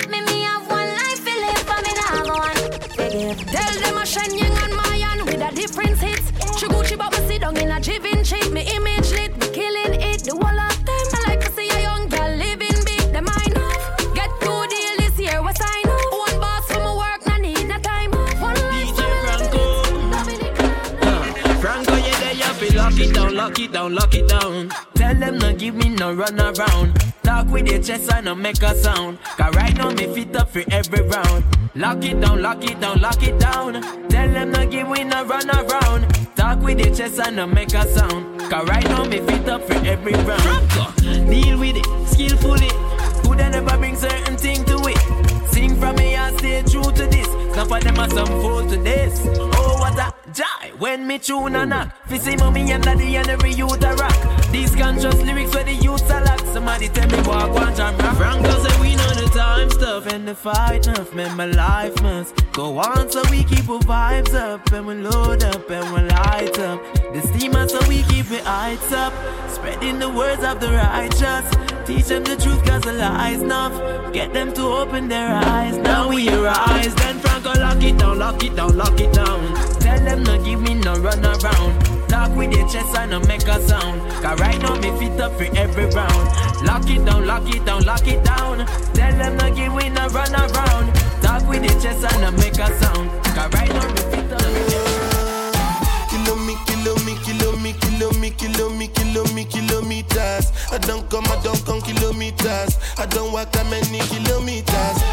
Tell 3.36 3.80
them 3.82 3.98
I 3.98 4.04
a 4.04 4.06
Shenyang 4.06 4.64
and 4.64 4.76
Mayan 4.76 5.26
with 5.26 5.42
a 5.42 5.56
different 5.56 5.98
hit. 5.98 6.20
hits. 6.20 6.32
Chiguchi 6.62 6.98
but 6.98 7.12
me 7.12 7.28
sit 7.28 7.42
down 7.42 7.58
in 7.58 7.72
a 7.72 7.80
jivin 7.80 8.24
shape. 8.24 8.52
Me 8.52 8.62
image 8.76 9.10
lit, 9.12 9.34
we 9.40 9.48
killing 9.50 10.00
it. 10.02 10.24
The 10.24 10.32
whole 10.32 10.60
of 10.60 10.86
them 10.86 11.08
I 11.14 11.24
like 11.30 11.40
to 11.46 11.52
see 11.52 11.70
a 11.70 11.82
young 11.82 12.10
girl 12.10 12.30
living 12.36 12.78
big. 12.86 13.12
Them 13.12 13.26
I 13.28 13.48
know. 13.56 14.14
Get 14.14 14.30
two 14.40 14.68
deal 14.70 14.96
this 15.00 15.18
year, 15.20 15.42
what 15.42 15.58
I 15.60 15.82
know. 15.86 16.18
One 16.26 16.40
boss 16.40 16.68
for 16.68 16.80
my 16.80 16.94
work, 16.96 17.26
no 17.26 17.38
need 17.38 17.68
no 17.68 17.78
time 17.80 18.14
off. 18.14 18.40
One 18.40 18.62
life 18.70 18.94
for 18.96 19.08
me 20.28 20.50
uh, 21.02 21.56
Franco, 21.62 21.96
yeah, 21.96 22.20
they 22.20 22.36
have 22.36 22.60
to 22.60 22.78
lock 22.78 23.00
it 23.00 23.14
down, 23.14 23.36
lock 23.36 23.60
it 23.60 23.72
down, 23.72 23.96
lock 23.96 24.14
it 24.14 24.28
down. 24.28 24.70
Tell 24.94 25.16
them 25.16 25.38
no 25.40 25.54
give 25.54 25.74
me 25.76 25.90
no 25.90 26.14
run 26.14 26.40
around. 26.40 26.94
Talk 27.24 27.48
with 27.48 27.68
your 27.68 27.82
chest 27.82 28.12
and 28.14 28.26
no 28.26 28.36
make 28.36 28.62
a 28.62 28.76
sound. 28.76 29.18
Cause 29.38 29.56
right 29.56 29.76
now 29.76 29.90
me 29.90 30.06
fit 30.14 30.36
up 30.36 30.52
for 30.52 30.64
every 30.70 31.02
round. 31.02 31.44
Lock 31.76 32.06
it 32.06 32.22
down, 32.22 32.40
lock 32.40 32.64
it 32.64 32.80
down, 32.80 33.02
lock 33.02 33.24
it 33.24 33.40
down. 33.40 33.82
Tell 34.08 34.30
them 34.30 34.52
no 34.52 34.64
give 34.68 34.88
me 34.90 35.04
no 35.06 35.26
run 35.26 35.50
around. 35.50 36.06
Talk 36.36 36.62
with 36.62 36.80
your 36.80 36.94
chest 36.94 37.20
and 37.20 37.36
no 37.36 37.48
make 37.48 37.74
a 37.74 37.88
sound. 37.88 38.40
Cause 38.42 38.70
right 38.70 38.84
now 38.84 39.06
me 39.06 39.18
fit 39.18 39.50
up 39.50 39.64
for 39.64 39.74
every 39.74 40.14
round. 40.14 40.70
Deal 41.32 41.60
with 41.60 41.78
it, 41.78 42.08
skillfully. 42.10 42.70
Could 43.24 43.42
I 43.42 43.50
never 43.50 43.76
bring 43.78 43.96
certain 43.96 44.38
thing 44.38 44.64
to 44.66 44.78
it? 44.86 45.48
Sing 45.48 45.76
from 45.80 45.96
me 45.96 46.14
and 46.14 46.38
stay 46.38 46.62
true 46.62 46.84
to 46.84 47.08
this. 47.08 47.26
Some 47.56 47.72
of 47.72 47.84
them 47.84 47.98
are 47.98 48.10
some 48.10 48.28
fool 48.28 48.70
to 48.70 48.78
this. 48.78 49.22
Oh, 49.26 49.78
what 49.80 49.98
a 49.98 50.13
joy 50.34 50.72
when 50.80 51.06
me 51.06 51.20
tune 51.20 51.56
a 51.56 51.66
knock. 51.66 51.90
Fi 52.08 52.18
see 52.18 52.36
mommy 52.36 52.72
and 52.72 52.84
daddy 52.84 53.16
and 53.16 53.28
every 53.28 53.52
youth 53.54 53.84
a 53.84 53.94
rock. 53.96 54.52
These 54.52 54.76
conscious 54.76 55.22
lyrics 55.22 55.54
where 55.54 55.64
the 55.64 55.74
youths 55.74 56.10
a 56.10 56.22
lock. 56.22 56.40
Somebody 56.54 56.90
tell 56.90 57.08
me 57.08 57.22
walk 57.28 57.54
one 57.54 57.76
jam 57.76 57.96
rock. 57.98 58.18
Franco 58.18 58.52
say 58.64 58.82
we 58.82 58.96
know 58.96 59.14
the 59.14 59.30
time 59.36 59.70
stuff 59.70 60.08
and 60.08 60.28
the 60.28 60.36
fight 60.36 60.88
enough. 60.88 61.14
Man, 61.14 61.38
my 61.38 61.46
life 61.46 62.02
must 62.02 62.34
go 62.52 62.80
on 62.80 63.10
so 63.10 63.22
we 63.30 63.44
keep 63.44 63.70
our 63.70 63.80
vibes 63.80 64.34
up 64.34 64.72
and 64.72 64.88
we 64.88 64.96
load 64.96 65.44
up 65.44 65.70
and 65.70 65.94
we 65.94 66.02
light 66.10 66.58
up. 66.60 66.82
The 67.14 67.22
steamer 67.22 67.68
so 67.68 67.80
we 67.88 68.04
keep 68.04 68.32
it 68.32 68.44
heights 68.44 68.92
up. 68.92 69.14
Spreading 69.50 70.00
the 70.00 70.10
words 70.10 70.44
of 70.44 70.60
the 70.60 70.72
righteous. 70.72 71.46
Teach 71.86 72.06
them 72.06 72.24
the 72.24 72.36
truth 72.38 72.64
cause 72.66 72.82
the 72.82 72.94
lies 72.94 73.42
enough. 73.42 73.74
Get 74.14 74.34
them 74.34 74.54
to 74.54 74.64
open 74.64 75.08
their 75.08 75.30
eyes. 75.30 75.78
Now 75.78 76.10
we 76.10 76.30
arise. 76.30 76.94
Then 76.96 77.20
Franco 77.20 77.54
lock 77.60 77.84
it 77.84 77.98
down, 77.98 78.20
lock 78.20 78.44
it 78.44 78.56
down, 78.56 78.78
lock 78.78 79.00
it 79.00 79.14
down. 79.14 79.73
Them 80.06 80.24
no 80.24 80.44
give 80.44 80.62
me 80.62 80.74
no 80.76 80.96
run 80.96 81.26
around. 81.26 82.10
Talk 82.10 82.36
with 82.36 82.54
your 82.56 82.68
chest 82.70 82.96
and 82.98 83.12
no 83.12 83.20
make 83.22 83.48
a 83.48 83.60
sound. 83.68 84.02
Cause 84.22 84.40
right 84.40 84.60
now 84.62 84.76
me 84.76 84.92
fit 85.00 85.20
up 85.20 85.34
for 85.38 85.48
every 85.56 85.86
round. 85.86 86.26
Lock 86.66 86.90
it 86.90 87.06
down, 87.06 87.26
lock 87.26 87.48
it 87.54 87.66
down, 87.66 87.84
lock 87.84 88.08
it 88.08 88.24
down. 88.24 88.66
Tell 88.94 89.14
them 89.18 89.38
no 89.38 89.54
give 89.56 89.74
me 89.74 89.90
no 89.90 90.08
run 90.08 90.34
around. 90.34 90.94
Talk 91.22 91.48
with 91.48 91.64
your 91.64 91.80
chest 91.82 92.04
and 92.04 92.22
no 92.22 92.32
make 92.32 92.60
a 92.60 92.68
sound. 92.80 93.10
Cause 93.36 93.54
right 93.54 93.70
now 93.70 93.88
me 93.88 94.02
fit 94.12 94.32
up 94.34 94.42
for 94.42 94.74
me, 99.34 99.46
kilometers. 99.46 100.52
I 100.72 100.78
don't 100.80 101.10
come, 101.10 101.26
I 101.26 101.42
don't 101.44 101.64
come 101.66 101.82
kilometers. 101.82 102.78
I 102.98 103.06
don't 103.08 103.34
walk 103.34 103.52
that 103.54 103.70
many 103.70 104.00
kilometers. 104.08 105.13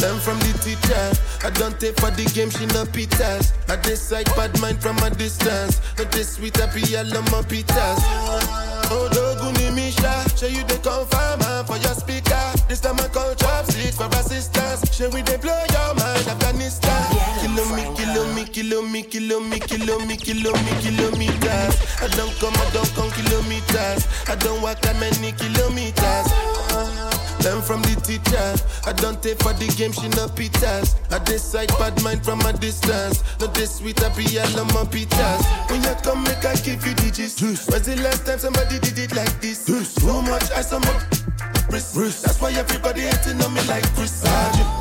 Learn 0.00 0.18
from 0.18 0.38
the 0.40 0.52
teacher. 0.64 1.04
I 1.44 1.50
don't 1.50 1.78
take 1.78 2.00
for 2.00 2.10
the 2.10 2.24
game, 2.32 2.48
she 2.48 2.64
no 2.72 2.84
pitas. 2.88 3.52
I 3.68 3.76
decide 3.76 4.26
bad 4.36 4.58
mind 4.60 4.80
from 4.80 4.96
a 4.98 5.10
distance. 5.10 5.80
Not 5.98 6.10
this 6.12 6.36
sweet, 6.36 6.58
I 6.60 6.72
be 6.72 6.80
all 6.96 7.04
on 7.04 7.24
my 7.28 7.44
pitas. 7.44 8.00
Oh, 8.92 9.08
Doguni 9.12 9.74
Misha, 9.74 10.24
show 10.36 10.46
you 10.48 10.64
the 10.64 10.80
confirm 10.80 11.40
for 11.66 11.76
your 11.76 11.94
speaker. 11.94 12.40
This 12.66 12.80
time 12.80 12.98
I 12.98 13.08
call 13.08 13.34
chopstick 13.34 13.92
for 13.92 14.08
assistance. 14.18 14.88
Show 14.96 15.10
we 15.10 15.20
they 15.20 15.36
blow 15.36 15.52
your 15.68 15.94
mind, 15.94 16.26
Afghanistan. 16.26 17.04
Kilo 17.44 17.64
me, 17.76 17.84
kilo 17.94 18.24
me, 18.34 18.44
kilo 18.44 18.80
me, 18.82 19.02
kilo 19.02 19.40
me, 19.40 19.60
kilo 19.60 19.98
me, 20.06 20.16
kilo 20.16 20.52
me, 20.64 20.72
kilometers. 20.80 21.76
I 22.00 22.08
don't 22.16 22.32
come, 22.40 22.56
I 22.56 22.70
don't 22.72 22.88
come 22.96 23.10
kilometers. 23.12 24.08
I 24.28 24.34
don't 24.36 24.62
walk 24.62 24.80
that 24.80 24.96
many 24.96 25.32
kilometers. 25.32 26.59
Learn 27.44 27.62
from 27.62 27.80
the 27.82 27.96
teacher. 28.04 28.52
I 28.86 28.92
don't 28.92 29.22
take 29.22 29.38
for 29.42 29.52
the 29.54 29.66
game, 29.76 29.92
she 29.92 30.08
no 30.12 30.28
pitas. 30.28 30.96
I 31.10 31.18
decide 31.24 31.68
bad 31.78 32.02
mind 32.02 32.24
from 32.24 32.40
a 32.40 32.52
distance. 32.52 33.22
Not 33.40 33.54
this 33.54 33.76
sweet, 33.76 34.02
I 34.02 34.08
be 34.14 34.24
all 34.38 34.60
on 34.60 34.66
my 34.68 34.84
pitas. 34.84 35.42
When 35.70 35.82
you 35.82 35.94
come, 36.02 36.24
make 36.24 36.44
I 36.44 36.54
give 36.56 36.86
you 36.86 36.94
digits. 36.94 37.40
When's 37.40 37.86
the 37.86 37.96
last 38.02 38.26
time 38.26 38.38
somebody 38.38 38.78
did 38.78 38.98
it 38.98 39.16
like 39.16 39.40
this? 39.40 39.64
Too 39.64 40.22
much 40.22 40.50
on 40.72 40.82
my 40.82 41.00
wrist. 41.70 42.22
That's 42.24 42.40
why 42.40 42.52
everybody 42.52 43.02
hating 43.02 43.40
on 43.42 43.54
me 43.54 43.62
like 43.68 43.86
Chris. 43.94 44.22
Ah, 44.26 44.79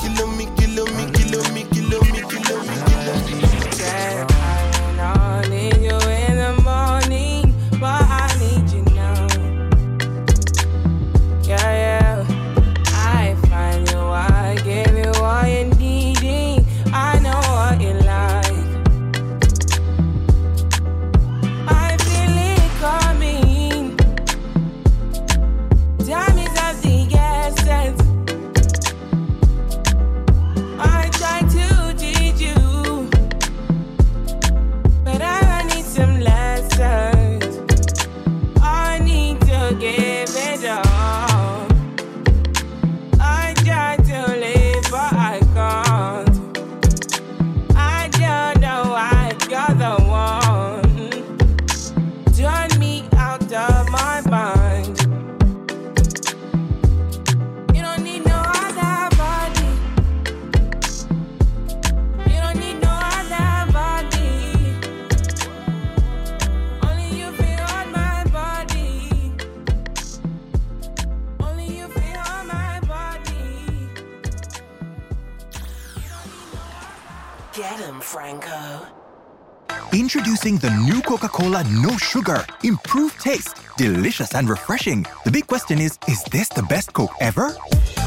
Introducing 80.10 80.58
the 80.58 80.72
new 80.72 81.04
Coca 81.04 81.30
Cola 81.30 81.64
No 81.66 81.96
Sugar. 81.98 82.44
Improved 82.64 83.20
taste, 83.22 83.56
delicious 83.78 84.34
and 84.34 84.50
refreshing. 84.50 85.06
The 85.24 85.30
big 85.30 85.46
question 85.46 85.78
is 85.78 86.00
is 86.08 86.24
this 86.32 86.50
the 86.50 86.64
best 86.64 86.94
Coke 86.94 87.14
ever? 87.22 87.56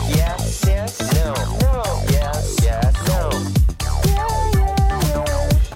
Yes, 0.08 0.64
yes, 0.66 0.98
no, 1.14 1.32
no, 1.60 2.02
yes, 2.10 2.58
yes, 2.60 2.92
no. 3.06 3.30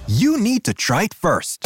You 0.07 0.37
need 0.37 0.65
to 0.65 0.73
try 0.73 1.03
it 1.03 1.13
first. 1.13 1.65